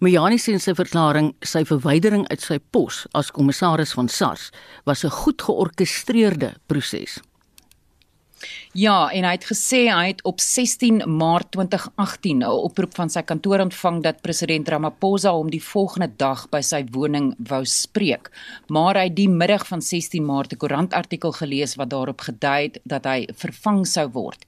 Mojani 0.00 0.40
sê 0.40 0.56
in 0.56 0.62
sy 0.62 0.74
verklaring 0.74 1.34
sy 1.44 1.62
verwydering 1.68 2.24
uit 2.32 2.42
sy 2.42 2.58
pos 2.72 3.04
as 3.14 3.30
kommissaris 3.34 3.94
van 3.94 4.08
SARS 4.08 4.50
was 4.88 5.04
'n 5.04 5.10
goed 5.10 5.42
georkestreerde 5.42 6.54
proses. 6.66 7.20
Ja, 8.72 9.08
en 9.14 9.24
hy 9.24 9.30
het 9.36 9.44
gesê 9.46 9.84
hy 9.86 10.08
het 10.08 10.22
op 10.26 10.40
16 10.40 11.04
Maart 11.06 11.52
2018 11.54 12.42
'n 12.42 12.48
oproep 12.48 12.94
van 12.94 13.10
sy 13.10 13.22
kantoor 13.22 13.60
ontvang 13.60 14.02
dat 14.02 14.20
president 14.20 14.68
Ramaphosa 14.68 15.30
hom 15.30 15.50
die 15.50 15.62
volgende 15.62 16.10
dag 16.16 16.48
by 16.50 16.60
sy 16.60 16.84
woning 16.90 17.34
wou 17.38 17.64
spreek. 17.64 18.30
Maar 18.68 18.94
hy 18.94 19.04
het 19.04 19.16
die 19.16 19.28
middag 19.28 19.66
van 19.66 19.82
16 19.82 20.24
Maart 20.24 20.52
'n 20.52 20.56
koerantartikel 20.56 21.32
gelees 21.32 21.76
wat 21.76 21.90
daarop 21.90 22.20
gedui 22.20 22.62
het 22.62 22.78
dat 22.84 23.04
hy 23.04 23.28
vervang 23.34 23.86
sou 23.86 24.08
word. 24.08 24.44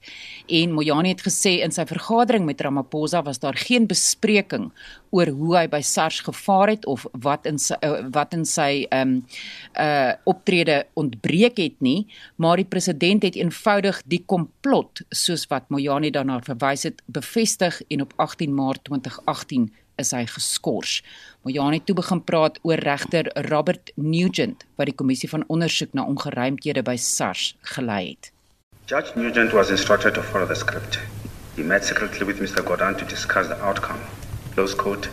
En 0.47 0.71
Mojani 0.71 1.09
het 1.09 1.21
gesê 1.21 1.63
in 1.63 1.71
sy 1.71 1.85
vergadering 1.85 2.45
met 2.45 2.61
Ramaphosa 2.61 3.23
was 3.23 3.39
daar 3.39 3.55
geen 3.55 3.87
bespreking 3.87 4.71
oor 5.09 5.29
hoe 5.31 5.55
hy 5.57 5.67
by 5.71 5.79
SARS 5.81 6.19
gevaar 6.25 6.71
het 6.73 6.85
of 6.85 7.05
wat 7.23 7.45
in 7.45 7.57
sy 7.57 7.77
uh, 7.85 8.03
wat 8.11 8.33
in 8.35 8.45
sy 8.45 8.85
ehm 8.91 9.07
um, 9.07 9.25
uh 9.79 10.13
optrede 10.27 10.85
ontbreek 10.99 11.57
het 11.57 11.75
nie, 11.79 12.07
maar 12.35 12.57
die 12.59 12.67
president 12.67 13.23
het 13.23 13.35
eenvoudig 13.35 13.86
die 14.05 14.23
komplot 14.25 15.01
soos 15.15 15.45
wat 15.51 15.69
Mojani 15.73 16.09
daarna 16.11 16.39
verwys 16.45 16.83
het 16.87 17.01
bevestig 17.05 17.81
en 17.87 18.03
op 18.05 18.13
18 18.17 18.53
Maart 18.55 18.83
2018 18.89 19.69
is 20.01 20.13
hy 20.13 20.23
geskort. 20.29 21.01
Mojani 21.45 21.79
toe 21.83 21.95
begin 21.97 22.21
praat 22.23 22.59
oor 22.63 22.81
regter 22.85 23.29
Robert 23.49 23.91
Nugent 23.95 24.65
wat 24.77 24.89
die 24.91 24.95
kommissie 24.95 25.29
van 25.29 25.45
ondersoek 25.47 25.93
na 25.97 26.05
ongeruimthede 26.05 26.83
by 26.85 26.95
SARS 27.01 27.55
gelei 27.73 28.03
het. 28.09 28.31
Judge 28.87 29.17
Nugent 29.19 29.51
was 29.51 29.69
instructed 29.69 30.13
to 30.13 30.21
follow 30.21 30.47
the 30.47 30.55
script. 30.55 30.99
He 31.55 31.63
met 31.63 31.85
secretly 31.85 32.25
with 32.25 32.39
Mr. 32.39 32.63
Gordon 32.63 32.95
to 32.95 33.05
discuss 33.05 33.47
the 33.47 33.59
outcome. 33.61 33.99
Close 34.53 34.75
quote, 34.75 35.09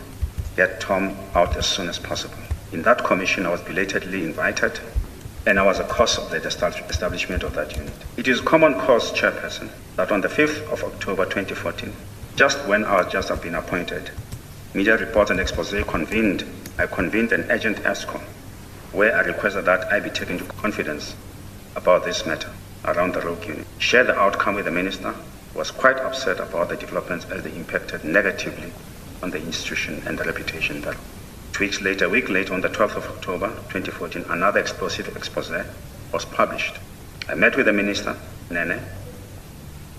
get 0.55 0.79
Tom 0.79 1.11
out 1.33 1.57
as 1.57 1.65
soon 1.67 1.89
as 1.89 1.99
possible. 1.99 2.37
In 2.71 2.83
that 2.83 3.03
commission, 3.03 3.45
I 3.45 3.49
was 3.49 3.61
belatedly 3.61 4.23
invited 4.23 4.79
and 5.47 5.59
I 5.59 5.63
was 5.63 5.79
a 5.79 5.83
cause 5.83 6.17
of 6.17 6.29
the 6.31 6.37
establishment 6.37 7.43
of 7.43 7.53
that 7.53 7.75
unit. 7.75 7.93
It 8.17 8.27
is 8.27 8.41
common 8.41 8.73
cause, 8.73 9.11
Chairperson, 9.11 9.69
that 9.95 10.11
on 10.11 10.21
the 10.21 10.27
5th 10.27 10.71
of 10.71 10.83
October 10.83 11.25
2014, 11.25 11.93
just 12.35 12.65
when 12.67 12.83
I 12.83 13.03
was 13.03 13.11
just 13.11 13.41
been 13.41 13.55
appointed, 13.55 14.09
media 14.73 14.97
reports 14.97 15.31
and 15.31 15.39
expose 15.39 15.71
convened, 15.87 16.45
I 16.77 16.87
convened 16.87 17.31
an 17.31 17.49
urgent 17.51 17.77
ESCOM 17.77 18.21
where 18.91 19.15
I 19.15 19.21
requested 19.21 19.65
that 19.65 19.91
I 19.91 19.99
be 19.99 20.09
taken 20.09 20.37
to 20.39 20.45
confidence 20.45 21.15
about 21.75 22.05
this 22.05 22.25
matter 22.25 22.49
around 22.85 23.13
the 23.13 23.21
rogue 23.21 23.45
unit. 23.45 23.67
Shared 23.77 24.07
the 24.07 24.17
outcome 24.17 24.55
with 24.55 24.65
the 24.65 24.71
minister, 24.71 25.13
was 25.53 25.69
quite 25.69 25.97
upset 25.97 26.39
about 26.39 26.69
the 26.69 26.75
developments 26.75 27.25
as 27.25 27.43
they 27.43 27.51
impacted 27.51 28.03
negatively 28.03 28.71
on 29.21 29.31
the 29.31 29.37
institution 29.41 30.01
and 30.05 30.17
the 30.17 30.23
reputation 30.23 30.81
thereof. 30.81 30.99
Two 31.55 31.63
weeks 31.63 31.79
later, 31.79 32.03
a 32.03 32.09
week 32.09 32.27
later, 32.27 32.53
on 32.53 32.59
the 32.59 32.67
12th 32.67 32.97
of 32.97 33.05
October 33.05 33.47
2014, 33.47 34.25
another 34.27 34.59
explosive 34.59 35.15
expose 35.15 35.49
was 36.11 36.25
published. 36.25 36.75
I 37.29 37.35
met 37.35 37.55
with 37.55 37.67
the 37.67 37.71
minister, 37.71 38.17
Nene, 38.49 38.81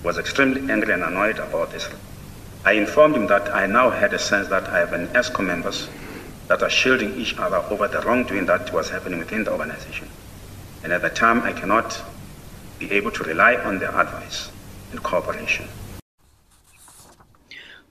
was 0.02 0.18
extremely 0.18 0.70
angry 0.70 0.92
and 0.92 1.02
annoyed 1.02 1.38
about 1.38 1.72
this. 1.72 1.88
I 2.66 2.72
informed 2.72 3.16
him 3.16 3.26
that 3.28 3.54
I 3.54 3.64
now 3.64 3.88
had 3.88 4.12
a 4.12 4.18
sense 4.18 4.48
that 4.48 4.68
I 4.68 4.80
have 4.80 4.92
an 4.92 5.09
ESCO 5.14 5.42
members 5.46 5.88
that 6.48 6.62
are 6.62 6.68
shielding 6.68 7.14
each 7.14 7.38
other 7.38 7.57
over 7.57 7.88
the 7.88 8.02
wrongdoing 8.02 8.44
that 8.44 8.70
was 8.74 8.90
happening 8.90 9.18
within 9.18 9.44
the 9.44 9.52
organization. 9.52 10.11
And 10.84 10.92
at 10.92 11.00
the 11.00 11.09
time, 11.09 11.40
I 11.40 11.54
cannot 11.54 12.04
be 12.78 12.92
able 12.92 13.12
to 13.12 13.24
rely 13.24 13.54
on 13.54 13.78
their 13.78 13.98
advice 13.98 14.50
and 14.90 15.02
cooperation. 15.02 15.66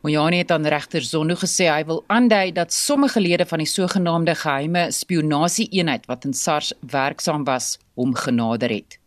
Mojani 0.06 0.38
het 0.38 0.52
aan 0.52 0.68
regter 0.68 1.02
Zondo 1.02 1.34
gesê 1.34 1.66
hy 1.66 1.84
wil 1.90 2.04
aandui 2.14 2.52
dat 2.54 2.74
sommige 2.74 3.20
lede 3.20 3.46
van 3.50 3.58
die 3.58 3.66
sogenaamde 3.68 4.36
geheime 4.38 4.84
spionasie-eenheid 4.94 6.04
wat 6.06 6.28
in 6.30 6.34
SARS 6.34 6.74
werksaam 6.92 7.44
was, 7.44 7.80
hom 7.98 8.14
genader 8.16 8.70
het. 8.70 9.00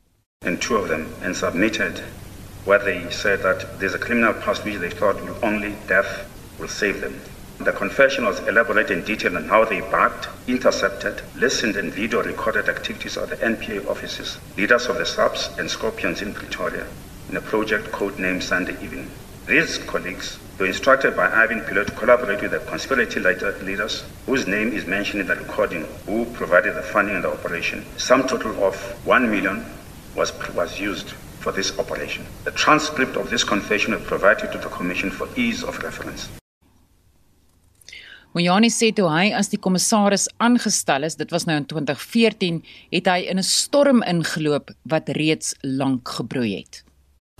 And 0.44 0.60
two 0.60 0.76
of 0.76 0.88
them 0.88 1.06
and 1.22 1.36
submitted 1.36 2.02
where 2.64 2.82
they 2.82 3.06
said 3.10 3.42
that 3.42 3.66
there's 3.78 3.94
a 3.94 3.98
criminal 4.06 4.32
past 4.32 4.64
which 4.64 4.80
they 4.80 4.90
thought 4.90 5.22
will 5.22 5.38
only 5.42 5.70
death 5.86 6.26
will 6.58 6.72
save 6.80 7.00
them. 7.00 7.14
The 7.62 7.72
confession 7.72 8.24
was 8.24 8.42
elaborate 8.48 8.90
and 8.90 9.06
detailed 9.06 9.36
on 9.36 9.48
how 9.48 9.64
they 9.64 9.80
backed, 9.80 10.26
intercepted, 10.48 11.22
listened 11.36 11.76
and 11.76 11.94
video 11.94 12.24
recorded 12.24 12.68
activities 12.68 13.16
of 13.16 13.30
the 13.30 13.36
NPA 13.36 13.86
offices, 13.86 14.38
leaders 14.56 14.88
of 14.88 14.98
the 14.98 15.06
SAPs 15.06 15.48
and 15.58 15.70
Scorpions 15.70 16.22
in 16.22 16.34
Pretoria 16.34 16.86
in 17.30 17.36
a 17.36 17.40
project 17.40 17.92
codenamed 17.92 18.42
Sunday 18.42 18.74
Evening. 18.82 19.08
These 19.46 19.78
colleagues 19.78 20.38
were 20.58 20.66
instructed 20.66 21.14
by 21.16 21.30
Ivan 21.30 21.60
Pilot 21.64 21.86
to 21.88 21.92
collaborate 21.94 22.42
with 22.42 22.50
the 22.50 22.58
conspiracy 22.60 23.20
leader- 23.20 23.56
leaders 23.62 24.04
whose 24.26 24.46
name 24.46 24.72
is 24.72 24.86
mentioned 24.86 25.20
in 25.20 25.28
the 25.28 25.36
recording 25.36 25.86
who 26.06 26.24
provided 26.40 26.74
the 26.74 26.82
funding 26.82 27.16
of 27.16 27.22
the 27.22 27.30
operation. 27.30 27.84
Some 27.96 28.26
total 28.26 28.52
of 28.64 28.74
1 29.06 29.30
million 29.30 29.64
was, 30.16 30.32
was 30.54 30.80
used 30.80 31.10
for 31.40 31.52
this 31.52 31.78
operation. 31.78 32.26
The 32.44 32.50
transcript 32.50 33.16
of 33.16 33.30
this 33.30 33.44
confession 33.44 33.94
was 33.94 34.02
provided 34.02 34.50
to 34.52 34.58
the 34.58 34.68
Commission 34.68 35.10
for 35.10 35.28
ease 35.36 35.62
of 35.62 35.78
reference. 35.82 36.28
Mojani 38.36 38.68
sê 38.68 38.90
toe 38.94 39.08
hy 39.08 39.30
as 39.32 39.48
die 39.48 39.58
kommissaris 39.58 40.26
aangestel 40.44 41.06
is, 41.08 41.16
dit 41.16 41.30
was 41.32 41.46
nou 41.48 41.56
in 41.56 41.64
2014, 41.70 42.58
het 42.92 43.06
hy 43.08 43.20
in 43.32 43.38
'n 43.38 43.42
storm 43.42 44.02
ingeloop 44.02 44.70
wat 44.84 45.08
reeds 45.16 45.54
lank 45.62 46.08
gebroei 46.08 46.58
het. 46.60 46.84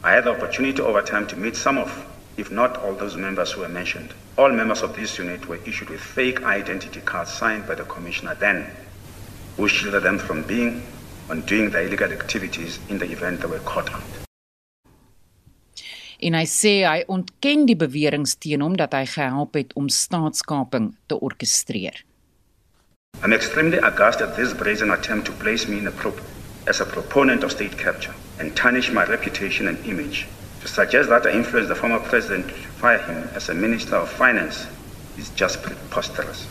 I 0.02 0.14
had 0.14 0.24
the 0.24 0.30
opportunity 0.30 0.80
over 0.80 1.02
time 1.02 1.26
to 1.26 1.36
meet 1.36 1.56
some 1.56 1.78
of, 1.78 1.92
if 2.38 2.50
not 2.50 2.76
all 2.78 2.94
those 2.94 3.16
members 3.16 3.52
who 3.52 3.60
were 3.62 3.68
mentioned. 3.68 4.14
All 4.38 4.50
members 4.50 4.82
of 4.82 4.94
this 4.94 5.18
unit 5.18 5.48
were 5.48 5.58
issued 5.66 5.90
with 5.90 6.00
fake 6.00 6.42
identity 6.44 7.00
cards 7.00 7.32
signed 7.32 7.66
by 7.66 7.74
the 7.74 7.84
commissioner 7.84 8.36
then, 8.36 8.70
who 9.56 9.68
shielded 9.68 10.04
them 10.04 10.18
from 10.18 10.44
being 10.44 10.82
on 11.28 11.40
doing 11.42 11.70
the 11.70 11.82
illegal 11.82 12.12
activities 12.12 12.78
in 12.88 12.98
the 12.98 13.10
event 13.10 13.40
they 13.40 13.48
were 13.48 13.64
caught 13.66 13.92
out. 13.92 14.02
En 16.18 16.34
hy 16.34 16.46
sê 16.50 16.72
hy 16.82 17.02
ontken 17.14 17.66
die 17.68 17.76
beweringe 17.78 18.32
teen 18.42 18.62
hom 18.64 18.74
dat 18.78 18.94
hy 18.96 19.04
gehelp 19.06 19.54
het 19.54 19.74
om 19.78 19.90
staatskaping 19.90 20.88
te 21.06 21.18
orkestreer. 21.18 22.00
I'm 23.22 23.32
extremely 23.32 23.78
aghast 23.78 24.22
at 24.22 24.34
this 24.36 24.54
brazen 24.54 24.90
attempt 24.90 25.26
to 25.26 25.32
place 25.42 25.68
me 25.68 25.78
in 25.78 25.86
a 25.86 25.94
prop 26.02 26.18
as 26.66 26.80
a 26.80 26.86
proponent 26.86 27.44
of 27.44 27.54
state 27.54 27.78
capture 27.78 28.14
and 28.38 28.56
tarnish 28.56 28.90
my 28.92 29.04
reputation 29.04 29.68
and 29.68 29.78
image. 29.86 30.26
To 30.68 30.74
suggest 30.74 31.08
that 31.08 31.24
I 31.26 31.30
influenced 31.30 31.68
the 31.68 31.74
former 31.74 31.98
president 31.98 32.48
to 32.48 32.54
fire 32.76 32.98
him 32.98 33.28
as 33.34 33.48
a 33.48 33.54
minister 33.54 33.96
of 33.96 34.10
finance 34.10 34.66
is 35.16 35.30
just 35.34 35.62
preposterous. 35.62 36.46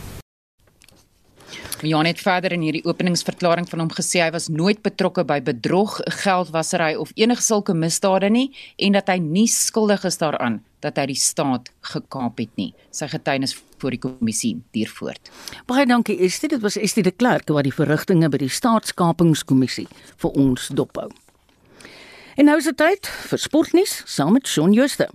Jan 1.81 2.05
het 2.09 2.19
verder 2.19 2.51
in 2.51 2.63
hierdie 2.65 2.81
openingsverklaring 2.89 3.67
van 3.69 3.83
hom 3.83 3.91
gesê 3.93 4.23
hy 4.23 4.31
was 4.33 4.47
nooit 4.49 4.81
betrokke 4.81 5.21
by 5.29 5.37
bedrog, 5.45 5.99
geldwasery 6.23 6.95
of 6.97 7.11
enige 7.13 7.45
sulke 7.45 7.75
misdade 7.77 8.31
nie 8.33 8.47
en 8.81 8.97
dat 8.97 9.13
hy 9.13 9.19
nie 9.21 9.45
skuldig 9.53 10.07
is 10.09 10.17
daaraan 10.17 10.63
dat 10.81 10.97
hy 10.97 11.05
die 11.13 11.19
staat 11.21 11.69
gekaap 11.93 12.41
het 12.41 12.57
nie. 12.57 12.71
Sy 12.89 13.11
getuienis 13.13 13.53
voor 13.77 13.93
die 13.93 14.01
kommissie 14.01 14.55
duur 14.73 14.89
voort. 14.97 15.29
Baie 15.69 15.85
dankie 15.85 16.17
Estie, 16.25 16.49
dit 16.49 16.65
was 16.65 16.81
Estie 16.81 17.05
de 17.05 17.13
Klerk 17.13 17.53
wat 17.53 17.69
die 17.69 17.75
verrigtinge 17.75 18.33
by 18.33 18.41
die 18.47 18.49
staatskapingskommissie 18.49 19.85
vir 20.17 20.41
ons 20.41 20.71
dophou. 20.73 21.11
En 22.37 22.45
nou 22.45 22.57
is 22.57 22.67
dit 22.69 22.77
tyd 22.77 23.07
vir 23.29 23.39
sportnuus 23.41 24.01
saam 24.05 24.35
met 24.37 24.47
Shaun 24.47 24.73
Schuster. 24.73 25.09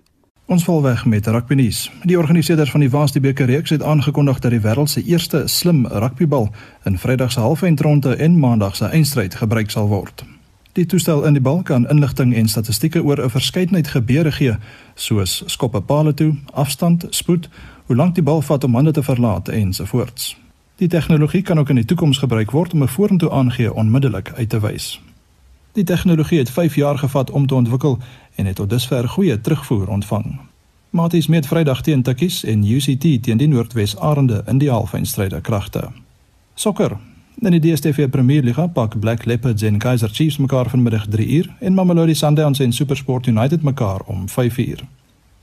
Ons 0.51 0.65
val 0.67 0.81
weg 0.83 1.05
met 1.07 1.27
rugby 1.27 1.55
nuus. 1.55 1.85
Die 2.03 2.19
organiseerders 2.19 2.71
van 2.71 2.83
die 2.83 2.91
Vaasde 2.91 3.21
beker 3.23 3.47
reeks 3.47 3.71
het 3.71 3.83
aangekondig 3.83 4.41
dat 4.43 4.51
die 4.51 4.61
wêreld 4.61 4.91
se 4.91 5.05
eerste 5.07 5.43
slim 5.47 5.87
rugbybal 5.87 6.49
in 6.85 6.99
Vrydag 6.99 7.31
se 7.33 7.41
halfeindronde 7.41 8.17
en 8.17 8.39
Maandag 8.39 8.75
se 8.77 8.85
eindstryd 8.91 9.35
gebruik 9.39 9.71
sal 9.71 9.87
word. 9.89 10.25
Die 10.73 10.87
toestel 10.87 11.23
in 11.25 11.39
die 11.39 11.43
bal 11.43 11.63
kan 11.63 11.87
inligting 11.89 12.35
en 12.35 12.49
statistieke 12.49 13.05
oor 13.05 13.23
'n 13.23 13.31
verskeidenheid 13.31 13.89
gebeure 13.89 14.33
gee, 14.33 14.57
soos 14.95 15.43
skoppe 15.47 15.81
palle 15.81 16.15
toe, 16.15 16.35
afstand, 16.53 17.07
spoed, 17.11 17.49
hoe 17.87 17.97
lank 17.97 18.15
die 18.15 18.25
bal 18.25 18.43
vat 18.43 18.65
om 18.65 18.75
hande 18.75 18.93
te 18.93 19.03
verlaat 19.03 19.49
ensovoorts. 19.49 20.37
Die 20.77 20.89
tegnologie 20.89 21.43
kan 21.43 21.59
ook 21.59 21.69
in 21.69 21.77
die 21.77 21.85
toekoms 21.85 22.19
gebruik 22.19 22.51
word 22.51 22.73
om 22.73 22.83
'n 22.83 22.89
vorentoe 22.89 23.31
aangee 23.31 23.75
onmiddellik 23.75 24.33
uit 24.35 24.49
te 24.49 24.61
wys. 24.61 25.01
Die 25.73 25.85
tegnologie 25.85 26.39
het 26.39 26.51
5 26.51 26.75
jaar 26.75 26.99
gevat 26.99 27.31
om 27.31 27.47
te 27.47 27.55
ontwikkel 27.55 27.99
en 28.35 28.47
het 28.47 28.55
tot 28.55 28.71
dusver 28.71 29.09
goeie 29.09 29.41
terugvoer 29.41 29.89
ontvang. 29.89 30.41
Maties 30.91 31.27
met 31.27 31.47
Vrydag 31.47 31.83
teen 31.83 32.03
Tikkies 32.03 32.45
en 32.45 32.65
UCT 32.65 33.23
teen 33.23 33.37
die 33.37 33.49
Noordwes 33.49 33.99
Arende 33.99 34.43
in 34.47 34.59
die 34.59 34.71
halfeindstryde 34.71 35.41
kragte. 35.41 35.89
Sokker. 36.55 36.97
In 37.39 37.51
die 37.51 37.61
DStv 37.61 38.09
Premier 38.09 38.43
Liga 38.43 38.67
pak 38.67 39.01
Black 39.01 39.25
Leopards 39.25 39.63
en 39.63 39.79
Kaizer 39.79 40.09
Chiefs 40.09 40.37
mekaar 40.37 40.69
vanmiddag 40.71 41.07
3uur 41.17 41.49
en 41.59 41.75
Mamelodi 41.75 42.15
Sundowns 42.15 42.59
en 42.59 42.73
SuperSport 42.73 43.27
United 43.27 43.63
mekaar 43.63 44.01
om 44.05 44.25
5uur. 44.29 44.85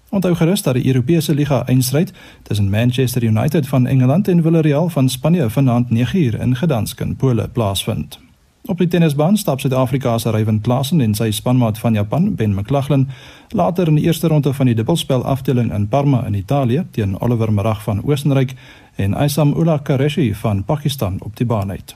Onthou 0.10 0.36
gerus 0.36 0.62
dat 0.62 0.74
die 0.74 0.88
Europese 0.88 1.34
Liga 1.34 1.66
eindstryd 1.66 2.14
tussen 2.44 2.70
Manchester 2.70 3.24
United 3.24 3.68
van 3.68 3.88
Engeland 3.88 4.28
en 4.28 4.42
Villarreal 4.42 4.90
van 4.90 5.10
Spanje 5.10 5.50
vanaand 5.50 5.88
9uur 5.90 6.42
in 6.42 6.56
Gdansk 6.56 7.00
in 7.00 7.16
Pole 7.16 7.48
plaasvind. 7.48 8.20
Op 8.66 8.78
die 8.78 8.88
tennisbaan 8.88 9.38
stap 9.38 9.60
Suid-Afrika 9.60 10.18
se 10.18 10.32
Ryan 10.32 10.62
Klassen 10.62 11.02
en 11.02 11.16
sy 11.16 11.32
spanmaat 11.32 11.80
van 11.80 11.94
Japan, 11.94 12.36
Ben 12.36 12.54
McLaughlin, 12.54 13.08
later 13.50 13.88
in 13.88 13.96
die 13.96 14.04
eerste 14.04 14.28
ronde 14.28 14.54
van 14.54 14.66
die 14.66 14.76
dubbelspel 14.76 15.24
afdeling 15.24 15.74
in 15.74 15.88
Parma 15.88 16.26
in 16.28 16.34
Italië 16.34 16.86
teen 16.92 17.20
Oliver 17.22 17.54
Marag 17.54 17.84
van 17.84 18.04
Oostenryk 18.04 18.54
en 18.96 19.16
Aisam 19.16 19.54
Ula 19.58 19.78
Qureshi 19.78 20.36
van 20.36 20.64
Pakistan 20.64 21.18
op 21.20 21.38
die 21.38 21.46
baan 21.46 21.72
uit. 21.72 21.96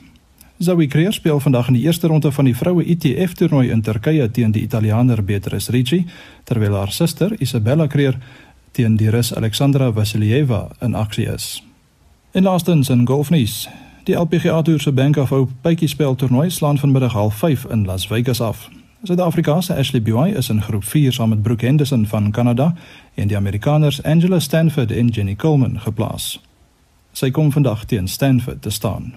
Zoe 0.58 0.86
Kreer 0.86 1.12
speel 1.12 1.40
vandag 1.40 1.68
in 1.68 1.74
die 1.74 1.82
eerste 1.82 2.06
ronde 2.06 2.32
van 2.32 2.44
die 2.44 2.56
vroue 2.56 2.84
ITF 2.84 3.34
toernooi 3.34 3.70
in 3.70 3.82
Turkye 3.82 4.30
teen 4.30 4.52
die 4.52 4.62
Italiaaner 4.62 5.24
Beatrice 5.24 5.70
Ricci, 5.70 6.06
terwyl 6.44 6.74
haar 6.74 6.92
suster 6.92 7.40
Isabella 7.40 7.86
Kreer 7.86 8.18
teen 8.70 8.96
die 8.96 9.10
Rus 9.10 9.34
Alexandra 9.34 9.92
Vasilieva 9.92 10.68
in 10.80 10.94
aksie 10.94 11.26
is. 11.26 11.62
En 12.32 12.42
laastens 12.42 12.88
in 12.88 13.06
golfnuus. 13.06 13.68
Die 14.04 14.14
LPGA 14.14 14.62
Tour 14.62 14.80
se 14.80 14.92
Bank 14.92 15.16
of 15.16 15.28
Hope 15.28 15.52
bytjiespel 15.62 16.14
toernooi 16.14 16.50
slaan 16.50 16.78
vanmiddag 16.78 17.14
05:30 17.14 17.70
in 17.70 17.84
Las 17.84 18.06
Vegas 18.06 18.40
af. 18.40 18.68
Suid-Afrika 19.02 19.60
se 19.60 19.74
Ashley 19.74 20.02
Buy 20.02 20.28
is 20.36 20.48
in 20.48 20.62
groep 20.62 20.84
4 20.84 21.12
saam 21.12 21.28
met 21.28 21.42
Brooke 21.42 21.66
Henderson 21.66 22.06
van 22.06 22.30
Kanada 22.30 22.74
en 23.14 23.28
die 23.28 23.36
Amerikaners 23.36 24.02
Angela 24.02 24.38
Stanford 24.38 24.90
en 24.90 25.06
Jenny 25.06 25.34
Coleman 25.34 25.80
geplaas. 25.80 26.40
Sy 27.12 27.30
kom 27.30 27.52
vandag 27.52 27.84
teen 27.84 28.08
Stanford 28.08 28.62
te 28.62 28.70
staan. 28.70 29.14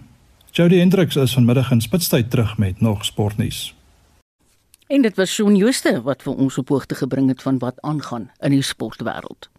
Jody 0.52 0.78
Hendricks 0.78 1.16
is 1.16 1.34
vanmiddag 1.34 1.72
in 1.72 1.82
Spitstyd 1.82 2.30
terug 2.32 2.58
met 2.58 2.82
nog 2.82 3.06
sportnuus. 3.06 3.76
En 4.88 5.02
dit 5.02 5.16
was 5.16 5.34
Shaun 5.34 5.58
Schuster 5.58 6.02
wat 6.02 6.24
vir 6.24 6.36
ons 6.36 6.58
op 6.58 6.70
hoogte 6.70 6.96
gebring 6.96 7.28
het 7.28 7.42
van 7.42 7.58
wat 7.58 7.82
aangaan 7.82 8.32
in 8.40 8.52
die 8.52 8.64
sportwêreld. 8.64 9.50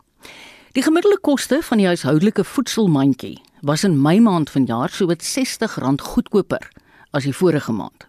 Die 0.72 0.82
gemiddelde 0.82 1.18
koste 1.20 1.58
van 1.62 1.76
die 1.76 1.86
huishoudelike 1.86 2.44
voedselmandjie 2.44 3.40
was 3.60 3.84
in 3.84 4.02
Mei 4.02 4.20
maand 4.20 4.50
vanjaar 4.50 4.90
sowat 4.90 5.22
R60 5.22 6.02
goedkoper 6.02 6.70
as 7.10 7.24
die 7.24 7.34
vorige 7.34 7.72
maand. 7.72 8.06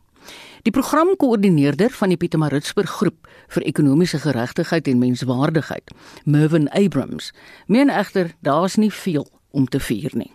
Die 0.64 0.72
programkoördineerder 0.72 1.92
van 1.96 2.12
die 2.12 2.18
Pietermaritzburg 2.18 2.92
groep 3.00 3.28
vir 3.48 3.64
ekonomiese 3.64 4.20
geregtigheid 4.20 4.88
en 4.88 5.00
menswaardigheid, 5.00 5.92
Mervin 6.26 6.70
Abrams, 6.70 7.32
meen 7.68 7.90
egter 7.90 8.36
daar's 8.42 8.76
nie 8.76 8.92
veel 8.92 9.28
om 9.52 9.68
te 9.68 9.80
vier 9.80 10.12
nie. 10.14 10.32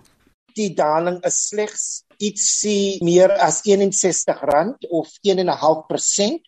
Die 0.56 0.74
daling 0.74 1.20
is 1.26 1.48
slegs 1.48 2.04
ietsie 2.22 3.02
meer 3.04 3.32
as 3.42 3.60
R61 3.66 4.74
of 4.90 5.12
1.5%. 5.26 6.40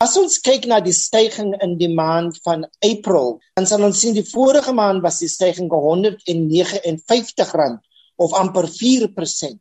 As 0.00 0.16
ons 0.16 0.40
kyk 0.40 0.64
na 0.66 0.80
die 0.80 0.96
stygings 0.96 1.60
in 1.60 1.76
die 1.78 1.92
maand 1.92 2.38
van 2.44 2.64
April, 2.80 3.38
dan 3.54 3.66
sal 3.68 3.84
ons 3.84 4.00
sien 4.00 4.16
die 4.16 4.24
vorige 4.24 4.72
maand 4.72 5.04
was 5.04 5.20
die 5.20 5.28
stygings 5.28 5.70
R159 5.70 7.78
of 8.20 8.34
amper 8.36 8.68
4%. 8.68 9.56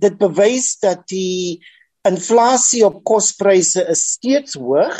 Dit 0.00 0.18
bewys 0.20 0.76
dat 0.82 1.04
die 1.12 1.60
inflasie 2.08 2.84
op 2.86 3.02
kospryse 3.04 3.84
is 3.92 4.04
steeds 4.16 4.56
hoog 4.56 4.98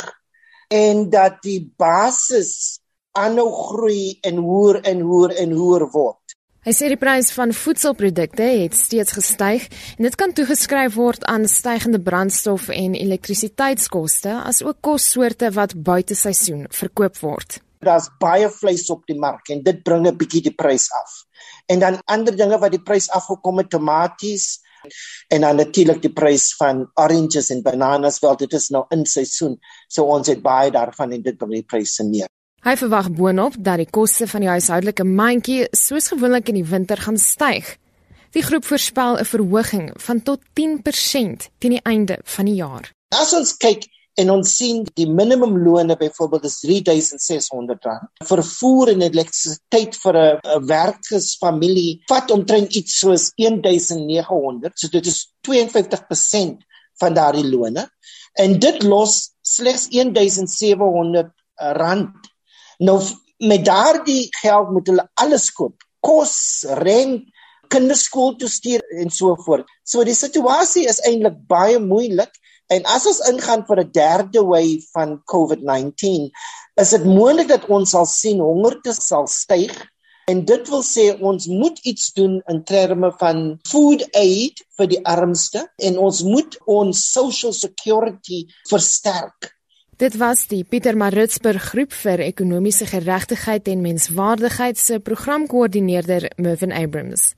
en 0.69 1.07
dat 1.09 1.41
die 1.45 1.61
basis 1.81 2.79
aanhou 3.17 3.49
groei 3.49 4.19
en 4.21 4.37
hoër 4.45 4.83
en 4.91 5.01
hoër 5.01 5.33
en 5.43 5.55
hoër 5.57 5.87
word. 5.93 6.35
Hy 6.67 6.73
sê 6.75 6.89
die 6.91 6.99
prys 6.99 7.31
van 7.33 7.53
voedselprodukte 7.55 8.43
het 8.43 8.75
steeds 8.77 9.15
gestyg 9.15 9.65
en 9.95 10.05
dit 10.05 10.17
kan 10.19 10.33
toegeskryf 10.35 10.97
word 10.99 11.23
aan 11.31 11.47
stygende 11.49 12.01
brandstof 12.03 12.67
en 12.75 12.97
elektrisiteitskoste 12.99 14.35
asook 14.43 14.81
kossoorte 14.85 15.49
wat 15.55 15.73
buite 15.73 16.17
seisoen 16.19 16.67
verkoop 16.81 17.17
word. 17.23 17.57
Daar's 17.79 18.09
baie 18.19 18.51
vleis 18.51 18.89
op 18.91 19.07
die 19.07 19.15
mark 19.17 19.49
en 19.55 19.63
dit 19.63 19.81
bring 19.87 20.05
'n 20.05 20.17
bietjie 20.19 20.43
die 20.51 20.55
prys 20.55 20.91
af. 20.91 21.23
En 21.69 21.79
dan 21.79 21.99
ander 22.09 22.35
dinge 22.35 22.57
wat 22.57 22.73
die 22.73 22.81
prys 22.81 23.09
afgekom 23.13 23.61
het, 23.61 23.69
tomaties 23.69 24.57
en 25.27 25.43
dan 25.43 25.59
natuurlik 25.59 26.01
die 26.01 26.13
prys 26.13 26.53
van 26.57 26.85
oranges 26.95 27.49
en 27.53 27.61
bananas, 27.61 28.19
wel 28.23 28.37
dit 28.39 28.53
is 28.53 28.69
nou 28.73 28.85
in 28.95 29.05
seisoen. 29.05 29.57
So 29.87 30.07
ons 30.09 30.31
het 30.31 30.41
baie 30.41 30.71
daarvan 30.71 31.13
en 31.17 31.21
dit 31.25 31.37
bring 31.37 31.57
die 31.59 31.67
pryse 31.67 32.03
neer. 32.07 32.29
Hy 32.63 32.75
verwag 32.79 33.11
boonop 33.15 33.55
dat 33.59 33.79
die 33.79 33.89
koste 33.91 34.27
van 34.27 34.43
die 34.43 34.49
huishoudelike 34.51 35.05
mandjie 35.07 35.67
soos 35.75 36.09
gewoonlik 36.11 36.49
in 36.51 36.59
die 36.59 36.67
winter 36.67 36.99
gaan 36.99 37.19
styg. 37.19 37.75
Die 38.35 38.43
groep 38.45 38.65
voorspel 38.65 39.19
'n 39.19 39.25
verhoging 39.25 39.93
van 39.95 40.23
tot 40.23 40.41
10% 40.53 41.49
teen 41.59 41.77
die 41.77 41.83
einde 41.83 42.19
van 42.23 42.45
die 42.45 42.55
jaar. 42.55 42.91
As 43.09 43.33
ons 43.33 43.57
kyk 43.57 43.85
en 44.19 44.31
ons 44.33 44.55
sien 44.55 44.81
die 44.97 45.07
minimumlone 45.07 45.95
byvoorbeeld 45.99 46.47
is 46.49 46.57
R3600. 46.65 47.93
Vervoer 48.27 48.93
en 48.93 49.05
elektrisiteit 49.05 49.95
vir 50.03 50.17
'n 50.17 50.65
werkersfamilie 50.67 52.01
vat 52.09 52.31
omtrent 52.31 52.75
iets 52.75 52.99
soos 52.99 53.31
R1900. 53.37 54.73
So 54.75 54.87
dit 54.87 55.05
is 55.05 55.33
52% 55.47 56.65
van 56.99 57.13
daardie 57.13 57.47
lone 57.47 57.87
en 58.33 58.59
dit 58.59 58.83
los 58.83 59.31
slegs 59.41 59.87
R1700 59.87 61.31
rand. 61.55 62.15
Nou 62.79 62.99
met 63.37 63.65
daardie 63.65 64.27
geld 64.41 64.71
moet 64.71 64.87
hulle 64.87 65.09
alles 65.13 65.51
koop. 65.51 65.75
Kos, 65.99 66.65
rent, 66.79 67.23
kinderskool 67.69 68.35
toe 68.39 68.49
stuur 68.49 68.83
en 68.99 69.11
so 69.13 69.35
voort. 69.45 69.67
So 69.83 70.03
die 70.03 70.17
situasie 70.17 70.87
is 70.89 71.01
eintlik 71.07 71.37
baie 71.47 71.79
moeilik 71.79 72.31
en 72.69 72.89
as 72.95 73.05
ons 73.09 73.21
ingaan 73.31 73.65
vir 73.67 73.79
'n 73.83 73.91
derde 73.91 74.41
wave 74.45 74.85
van 74.93 75.21
COVID-19, 75.25 76.29
is 76.81 76.89
dit 76.89 77.05
moontlik 77.05 77.47
dat 77.47 77.65
ons 77.67 77.89
sal 77.89 78.05
sien 78.05 78.39
hongerte 78.39 78.93
sal 78.93 79.27
styg 79.27 79.73
en 80.29 80.45
dit 80.45 80.69
wil 80.69 80.83
sê 80.85 81.05
ons 81.19 81.47
moet 81.47 81.79
iets 81.89 82.11
doen 82.13 82.41
in 82.47 82.63
terme 82.63 83.11
van 83.17 83.59
food 83.67 84.05
aid 84.13 84.61
vir 84.77 84.87
die 84.87 85.01
armste 85.05 85.65
en 85.77 85.97
ons 85.97 86.21
moet 86.23 86.57
ons 86.65 87.11
social 87.11 87.53
security 87.53 88.45
versterk. 88.69 89.55
Dit 89.99 90.15
was 90.15 90.45
die 90.47 90.63
Pieter 90.63 90.95
Maritzburg 90.95 91.73
groep 91.73 91.91
vir 91.91 92.21
ekonomiese 92.23 92.85
geregtigheid 92.87 93.67
en 93.67 93.81
menswaardigheid 93.83 94.77
se 94.79 94.99
programkoördineerder 94.99 96.29
Mervin 96.37 96.71
Abrams. 96.71 97.33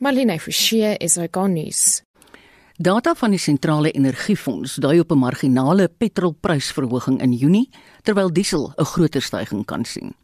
Marlene 0.00 0.38
Forsie 0.40 0.94
is 0.96 1.18
hy 1.20 1.26
gaan 1.28 1.52
nuus. 1.52 2.00
Data 2.80 3.12
van 3.12 3.34
die 3.34 3.38
sentrale 3.38 3.90
energiefonds 3.92 4.78
dui 4.80 5.00
op 5.00 5.10
'n 5.12 5.18
marginale 5.18 5.88
petrolprysverhoging 5.88 7.20
in 7.20 7.32
Junie, 7.32 7.68
terwyl 8.02 8.32
diesel 8.32 8.72
'n 8.76 8.84
groter 8.84 9.22
stygings 9.22 9.64
kan 9.64 9.84
sien. 9.84 10.14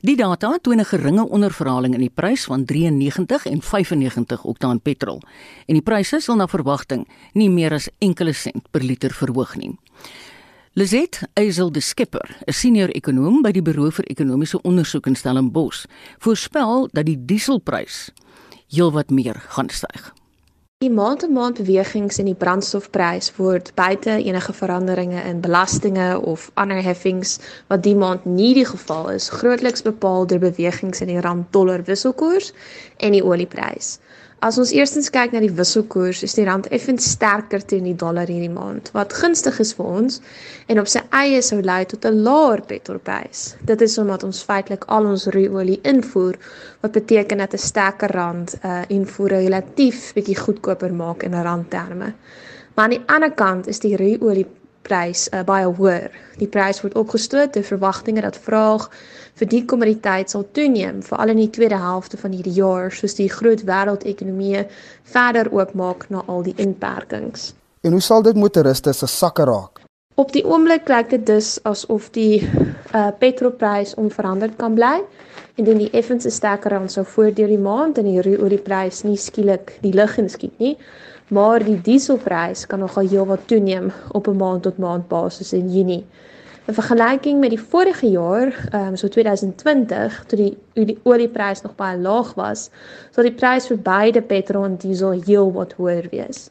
Die 0.00 0.16
data 0.16 0.58
toon 0.62 0.80
'n 0.80 0.84
geringe 0.84 1.28
onderverhaling 1.28 1.94
in 1.94 2.00
die 2.00 2.12
prys 2.14 2.44
van 2.44 2.64
93 2.64 3.46
en 3.46 3.62
95 3.62 4.44
oktaan 4.44 4.80
petrol 4.80 5.22
en 5.66 5.74
die 5.74 5.82
pryse 5.82 6.20
sal 6.20 6.36
na 6.36 6.46
verwagting 6.46 7.08
nie 7.32 7.50
meer 7.50 7.72
as 7.72 7.88
enkele 7.98 8.32
sent 8.32 8.70
per 8.70 8.82
liter 8.82 9.10
verhoog 9.10 9.56
nie. 9.56 9.78
Lizet 10.72 11.22
Eisel 11.32 11.72
de 11.72 11.80
Skipper, 11.80 12.36
'n 12.46 12.52
senior 12.52 12.88
ekonoom 12.88 13.42
by 13.42 13.50
die 13.50 13.62
Buro 13.62 13.90
vir 13.90 14.04
Ekonomiese 14.04 14.62
Ondersoek 14.62 15.06
in 15.06 15.16
Stellenbosch, 15.16 15.86
voorspel 16.18 16.88
dat 16.92 17.06
die 17.06 17.24
dieselprys 17.24 18.10
heelwat 18.68 19.10
meer 19.10 19.44
gaan 19.48 19.68
styg. 19.68 20.23
Die 20.84 20.90
maand-to-maand 20.92 21.56
bewegings 21.56 22.18
in 22.20 22.26
die 22.28 22.36
brandstofprys 22.36 23.30
word 23.38 23.70
buite 23.78 24.18
enige 24.20 24.52
veranderinge 24.52 25.22
in 25.30 25.38
belastinge 25.40 26.08
of 26.20 26.50
ander 26.60 26.82
heffings 26.84 27.38
wat 27.72 27.86
die 27.86 27.94
maand 27.96 28.26
nie 28.28 28.50
die 28.58 28.66
geval 28.68 29.08
is, 29.14 29.30
grootliks 29.32 29.86
bepaal 29.86 30.28
deur 30.28 30.42
bewegings 30.42 31.00
in 31.00 31.08
die 31.08 31.22
rand-dollar 31.24 31.86
wisselkoers 31.88 32.52
en 32.98 33.16
die 33.16 33.24
olieprys. 33.24 33.94
As 34.44 34.58
ons 34.60 34.74
eerstens 34.76 35.06
kyk 35.08 35.32
na 35.32 35.40
die 35.40 35.52
wisselkoers, 35.56 36.18
is 36.26 36.34
die 36.36 36.42
rand 36.44 36.66
effens 36.76 37.06
sterker 37.14 37.62
teen 37.64 37.86
die 37.88 37.94
dollar 37.96 38.28
hierdie 38.28 38.52
maand, 38.52 38.90
wat 38.92 39.14
gunstig 39.16 39.56
is 39.62 39.70
vir 39.78 39.86
ons 39.88 40.18
en 40.68 40.80
op 40.82 40.90
sy 40.92 41.00
eie 41.16 41.38
sou 41.46 41.62
lei 41.64 41.78
tot 41.88 42.04
'n 42.04 42.20
laer 42.26 42.60
petrolprys. 42.68 43.56
Dit 43.64 43.80
is 43.86 43.96
omdat 44.02 44.26
ons 44.28 44.42
feitelik 44.44 44.84
al 44.96 45.08
ons 45.08 45.24
ruolie 45.32 45.78
invoer, 45.82 46.36
wat 46.82 46.92
beteken 46.92 47.38
dat 47.38 47.54
'n 47.54 47.64
sterker 47.70 48.12
rand 48.12 48.54
uh 48.62 48.82
invoer 48.88 49.30
relatief 49.30 50.12
bietjie 50.12 50.36
goedkoper 50.36 50.92
maak 50.92 51.22
in 51.22 51.32
randterme. 51.32 52.12
Maar 52.74 52.84
aan 52.84 52.96
die 52.98 53.04
ander 53.06 53.32
kant 53.32 53.66
is 53.66 53.80
die 53.80 53.96
ruolie 53.96 54.46
prys 54.86 55.26
uh, 55.32 55.42
baie 55.46 55.66
hoër. 55.66 56.12
Die 56.40 56.48
prys 56.50 56.82
word 56.84 56.96
opgestoot 57.00 57.54
deur 57.56 57.66
verwagtinge 57.66 58.24
dat 58.24 58.38
vraag 58.38 58.88
vir 59.40 59.50
die 59.50 59.62
kommoditeit 59.66 60.30
sal 60.30 60.44
toeneem, 60.54 61.02
veral 61.02 61.32
in 61.34 61.42
die 61.42 61.50
tweede 61.50 61.78
helfte 61.80 62.20
van 62.20 62.36
hierdie 62.36 62.54
jaar, 62.54 62.92
soos 62.94 63.16
die 63.18 63.30
groot 63.32 63.64
wêreldekonomieë 63.66 64.66
verder 65.14 65.50
oopmaak 65.52 66.06
na 66.14 66.22
al 66.26 66.44
die 66.46 66.54
inperkings. 66.62 67.52
En 67.84 67.92
hoe 67.92 68.04
sal 68.04 68.22
dit 68.22 68.38
motoriste 68.38 68.94
se 68.94 69.08
sakke 69.10 69.44
raak? 69.48 69.82
Op 70.14 70.30
die 70.32 70.44
oomblik 70.46 70.88
lyk 70.88 71.10
dit 71.10 71.24
dus 71.26 71.56
asof 71.66 72.12
die 72.14 72.44
uh, 72.46 73.08
petrolprys 73.18 73.96
onveranderd 73.98 74.54
kan 74.60 74.76
bly 74.78 75.00
indien 75.58 75.80
die 75.82 75.90
effense 75.90 76.30
sterker 76.30 76.70
rand 76.74 76.92
sou 76.92 77.02
voordeel 77.06 77.50
die 77.50 77.58
maand 77.62 77.98
en 77.98 78.06
die 78.06 78.38
olieprys 78.38 79.02
nie 79.06 79.18
skielik 79.18 79.74
die 79.82 79.92
lig 79.94 80.14
inskiet 80.22 80.54
nie 80.62 80.76
maar 81.28 81.64
die 81.64 81.80
dieselprys 81.80 82.66
kan 82.66 82.78
nogal 82.78 83.08
heelwat 83.08 83.48
toeneem 83.48 83.92
op 84.12 84.28
'n 84.28 84.36
maand 84.36 84.62
tot 84.62 84.78
maand 84.78 85.08
basis 85.08 85.52
in 85.52 85.72
Junie. 85.72 86.04
In 86.66 86.74
vergelyking 86.74 87.40
met 87.40 87.50
die 87.50 87.60
vorige 87.60 88.06
jaar, 88.10 88.68
ehm 88.70 88.86
um, 88.86 88.96
so 88.96 89.08
2020, 89.08 90.24
toe 90.26 90.38
die, 90.38 90.86
die 90.86 90.98
olieprys 91.02 91.62
nog 91.62 91.74
baie 91.76 91.98
laag 91.98 92.34
was, 92.34 92.70
sal 93.10 93.24
die 93.24 93.32
prys 93.32 93.66
vir 93.66 93.78
beide 93.78 94.22
petrol 94.22 94.64
en 94.64 94.76
diesel 94.76 95.10
heelwat 95.26 95.72
hoër 95.72 96.08
wees. 96.10 96.48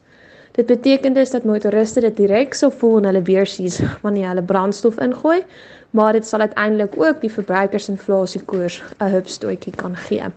Dit 0.54 0.66
beteken 0.66 1.14
dus 1.14 1.30
dat 1.30 1.44
motoriste 1.44 2.00
dit 2.00 2.16
direk 2.16 2.54
sou 2.54 2.72
voel 2.72 2.98
in 2.98 3.10
hulle 3.10 3.24
beursies 3.26 3.80
wanneer 4.02 4.28
hulle 4.28 4.42
brandstof 4.42 5.02
ingooi, 5.02 5.42
maar 5.90 6.12
dit 6.12 6.26
sal 6.26 6.46
uiteindelik 6.46 6.94
ook 6.96 7.20
die 7.20 7.32
verbruikersinflasiekoers 7.32 8.82
'n 9.00 9.10
hupstootjie 9.10 9.74
kan 9.76 9.96
gee. 9.96 10.30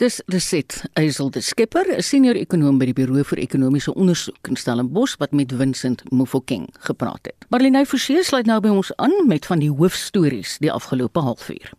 Dis 0.00 0.22
Reset 0.32 0.84
Eisel 0.96 1.28
de 1.30 1.40
Skipper, 1.40 1.84
'n 1.96 2.02
senior 2.02 2.34
ekonoom 2.34 2.78
by 2.78 2.86
die 2.88 2.94
Buro 2.96 3.20
vir 3.22 3.38
Ekonomiese 3.38 3.92
Ondersoek 3.94 4.48
in 4.48 4.56
Stellenbosch 4.56 5.18
wat 5.18 5.32
met 5.32 5.52
Vincent 5.52 6.02
Mofokeng 6.10 6.68
gepraat 6.72 7.26
het. 7.28 7.44
Marlene 7.50 7.84
Forsie 7.86 8.24
sluit 8.24 8.46
nou 8.46 8.60
by 8.60 8.68
ons 8.68 8.96
aan 8.96 9.26
met 9.26 9.46
van 9.46 9.58
die 9.58 9.68
hoofstories 9.68 10.56
die 10.58 10.72
afgelope 10.72 11.20
halfuur. 11.20 11.72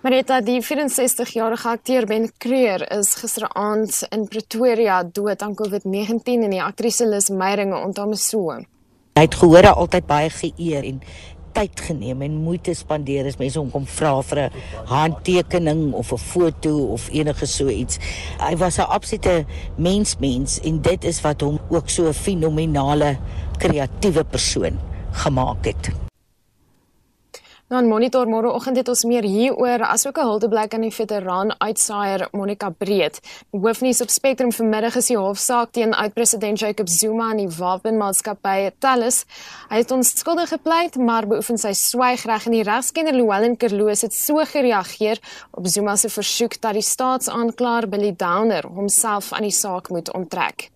Marita, 0.00 0.40
die 0.40 0.62
64-jarige 0.62 1.68
akteur 1.68 2.06
Ben 2.06 2.30
Creer 2.38 2.86
is 2.98 3.14
gisteraand 3.14 4.06
in 4.10 4.28
Pretoria 4.28 5.02
dood 5.02 5.42
aan 5.42 5.54
COVID-19 5.54 6.22
en 6.46 6.50
die 6.50 6.62
aktrise 6.62 7.08
Lis 7.08 7.28
Meyeringe 7.28 7.82
onthou 7.82 8.14
so. 8.14 8.62
Hy 9.18 9.22
het 9.26 9.34
gehoor 9.34 9.66
hy 9.66 9.74
altyd 9.74 10.06
baie 10.06 10.30
geëer 10.30 10.84
en 10.84 11.00
tyd 11.52 11.80
geneem 11.80 12.22
en 12.22 12.40
moeite 12.42 12.74
spandeer 12.74 13.26
as 13.26 13.38
mense 13.38 13.58
hom 13.58 13.70
kom 13.70 13.86
vra 13.86 14.22
vir 14.22 14.38
'n 14.38 14.50
handtekening 14.86 15.92
of 15.94 16.12
'n 16.12 16.18
foto 16.18 16.92
of 16.92 17.08
enige 17.12 17.46
so 17.46 17.68
iets. 17.68 17.98
Hy 18.40 18.56
was 18.56 18.78
'n 18.78 18.88
absolute 18.88 19.44
mensmens 19.76 20.60
en 20.60 20.80
dit 20.82 21.04
is 21.04 21.20
wat 21.20 21.40
hom 21.40 21.58
ook 21.68 21.88
so 21.88 22.08
'n 22.08 22.12
fenominale 22.12 23.16
kreatiewe 23.58 24.24
persoon 24.24 24.78
gemaak 25.12 25.64
het. 25.64 26.07
Nou, 27.68 27.82
in 27.82 27.88
monitor 27.90 28.24
môreoggend 28.24 28.78
het 28.80 28.88
ons 28.88 29.02
meer 29.04 29.26
hieroor 29.28 29.82
asook 29.84 30.16
'n 30.18 30.24
hulteblyk 30.24 30.74
aan 30.74 30.86
die 30.86 30.94
veteraan 31.00 31.50
uitsaaier 31.60 32.28
Monica 32.32 32.70
Breed. 32.70 33.20
Hoofnuus 33.50 34.00
op 34.00 34.08
Spectrum 34.08 34.52
vanmiddag 34.52 34.96
is 34.96 35.06
die 35.06 35.18
hofsaak 35.18 35.72
teen 35.72 35.92
oud-president 35.94 36.58
Jacob 36.58 36.88
Zuma 36.88 37.30
en 37.30 37.36
die 37.36 37.56
wapenmaatskappy 37.58 38.70
Thales. 38.78 39.26
Hy 39.68 39.76
het 39.76 39.90
ons 39.90 40.18
skuldig 40.18 40.48
gepleit, 40.48 40.96
maar 40.96 41.26
beoefen 41.26 41.58
sy 41.58 41.72
swygreg 41.72 42.46
en 42.46 42.52
die 42.52 42.62
regskenner 42.62 43.14
Llewellyn 43.14 43.56
Kerloos 43.56 44.00
het 44.00 44.14
so 44.14 44.36
gereageer 44.44 45.18
op 45.50 45.66
Zuma 45.66 45.96
se 45.96 46.08
versoek 46.08 46.60
dat 46.60 46.72
die 46.72 46.82
staatsaanklaer 46.82 47.88
Billy 47.88 48.14
Downer 48.16 48.64
homself 48.66 49.32
aan 49.32 49.42
die 49.42 49.50
saak 49.50 49.90
moet 49.90 50.12
onttrek. 50.14 50.70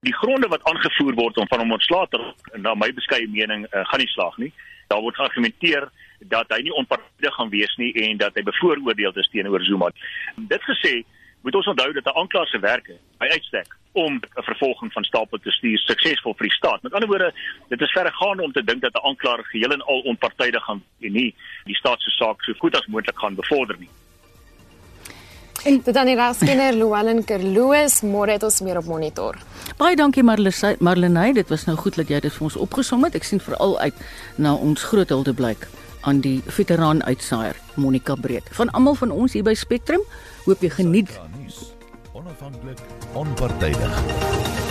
Die 0.00 0.14
gronde 0.14 0.48
wat 0.48 0.64
aangevoer 0.64 1.14
word 1.14 1.36
om 1.36 1.46
van 1.48 1.58
hom 1.58 1.72
ontslae 1.72 2.06
te 2.08 2.16
raak, 2.16 2.56
na 2.56 2.74
my 2.74 2.92
beskeie 2.92 3.28
mening, 3.28 3.66
uh, 3.66 3.84
gaan 3.84 4.00
nie 4.00 4.08
slaag 4.08 4.36
nie. 4.38 4.52
Daar 4.86 5.00
word 5.00 5.16
geargumenteer 5.16 5.90
dat 6.18 6.48
hy 6.48 6.62
nie 6.62 6.74
onpartydig 6.74 7.34
gaan 7.34 7.50
wees 7.50 7.76
nie 7.76 7.92
en 8.08 8.16
dat 8.16 8.34
hy 8.34 8.42
bevooroordeel 8.42 9.12
is 9.14 9.30
teenoor 9.32 9.64
Zuma. 9.64 9.90
Dit 10.36 10.62
gesê, 10.62 11.04
moet 11.42 11.54
ons 11.54 11.66
onthou 11.66 11.92
dat 11.92 12.04
'n 12.04 12.18
aanklaer 12.18 12.46
se 12.46 12.58
werke 12.58 12.96
by 13.18 13.26
uitstek 13.26 13.76
om 13.92 14.14
'n 14.14 14.42
vervolging 14.42 14.92
van 14.92 15.04
stapel 15.04 15.38
te 15.38 15.50
stuur 15.50 15.78
suksesvol 15.78 16.34
vir 16.34 16.46
die 16.46 16.56
staat. 16.56 16.82
Met 16.82 16.92
ander 16.92 17.08
woorde, 17.08 17.32
dit 17.68 17.80
is 17.80 17.90
verregaande 17.90 18.42
om 18.42 18.52
te 18.52 18.64
dink 18.64 18.80
dat 18.82 18.94
'n 18.94 19.06
aanklaer 19.06 19.44
geheel 19.44 19.72
en 19.72 19.82
al 19.82 20.00
onpartydig 20.00 20.64
gaan 20.64 20.82
en 21.00 21.12
nie 21.12 21.34
die 21.64 21.76
staat 21.76 22.00
se 22.00 22.10
saak 22.10 22.42
so 22.42 22.52
goed 22.58 22.76
as 22.76 22.86
moontlik 22.86 23.18
gaan 23.18 23.34
bevorder 23.34 23.76
nie. 23.78 23.88
En 25.64 25.80
dit 25.82 25.94
dan 25.94 26.06
die 26.06 26.14
regskenner 26.14 26.72
Llewellyn 26.72 27.24
Kerloos, 27.24 28.02
môre 28.02 28.30
het 28.30 28.42
ons 28.42 28.60
meer 28.60 28.76
op 28.76 28.84
monitor. 28.84 29.36
Baie 29.76 29.96
dankie 29.96 30.22
Marlene, 30.22 30.76
Marlene, 30.78 31.32
dit 31.34 31.48
was 31.48 31.64
nou 31.64 31.76
goed 31.76 31.94
dat 31.94 32.08
jy 32.08 32.20
dit 32.20 32.32
vir 32.32 32.42
ons 32.42 32.56
opgesom 32.56 33.04
het. 33.04 33.14
Ek 33.14 33.24
sien 33.24 33.40
veral 33.40 33.78
uit 33.80 33.94
na 34.36 34.54
ons 34.54 34.82
groot 34.82 35.08
huldeblyk 35.08 35.66
aan 36.08 36.22
die 36.24 36.40
veteraan 36.46 37.02
uitsaaier 37.04 37.56
Monica 37.76 38.14
Breed. 38.16 38.48
Van 38.56 38.70
almal 38.70 38.96
van 38.98 39.10
ons 39.12 39.36
hier 39.36 39.44
by 39.44 39.54
Spectrum, 39.54 40.04
hoop 40.46 40.64
jy 40.64 40.72
geniet 40.80 41.12
onafhanklik, 42.18 42.78
onpartydig. 43.12 44.67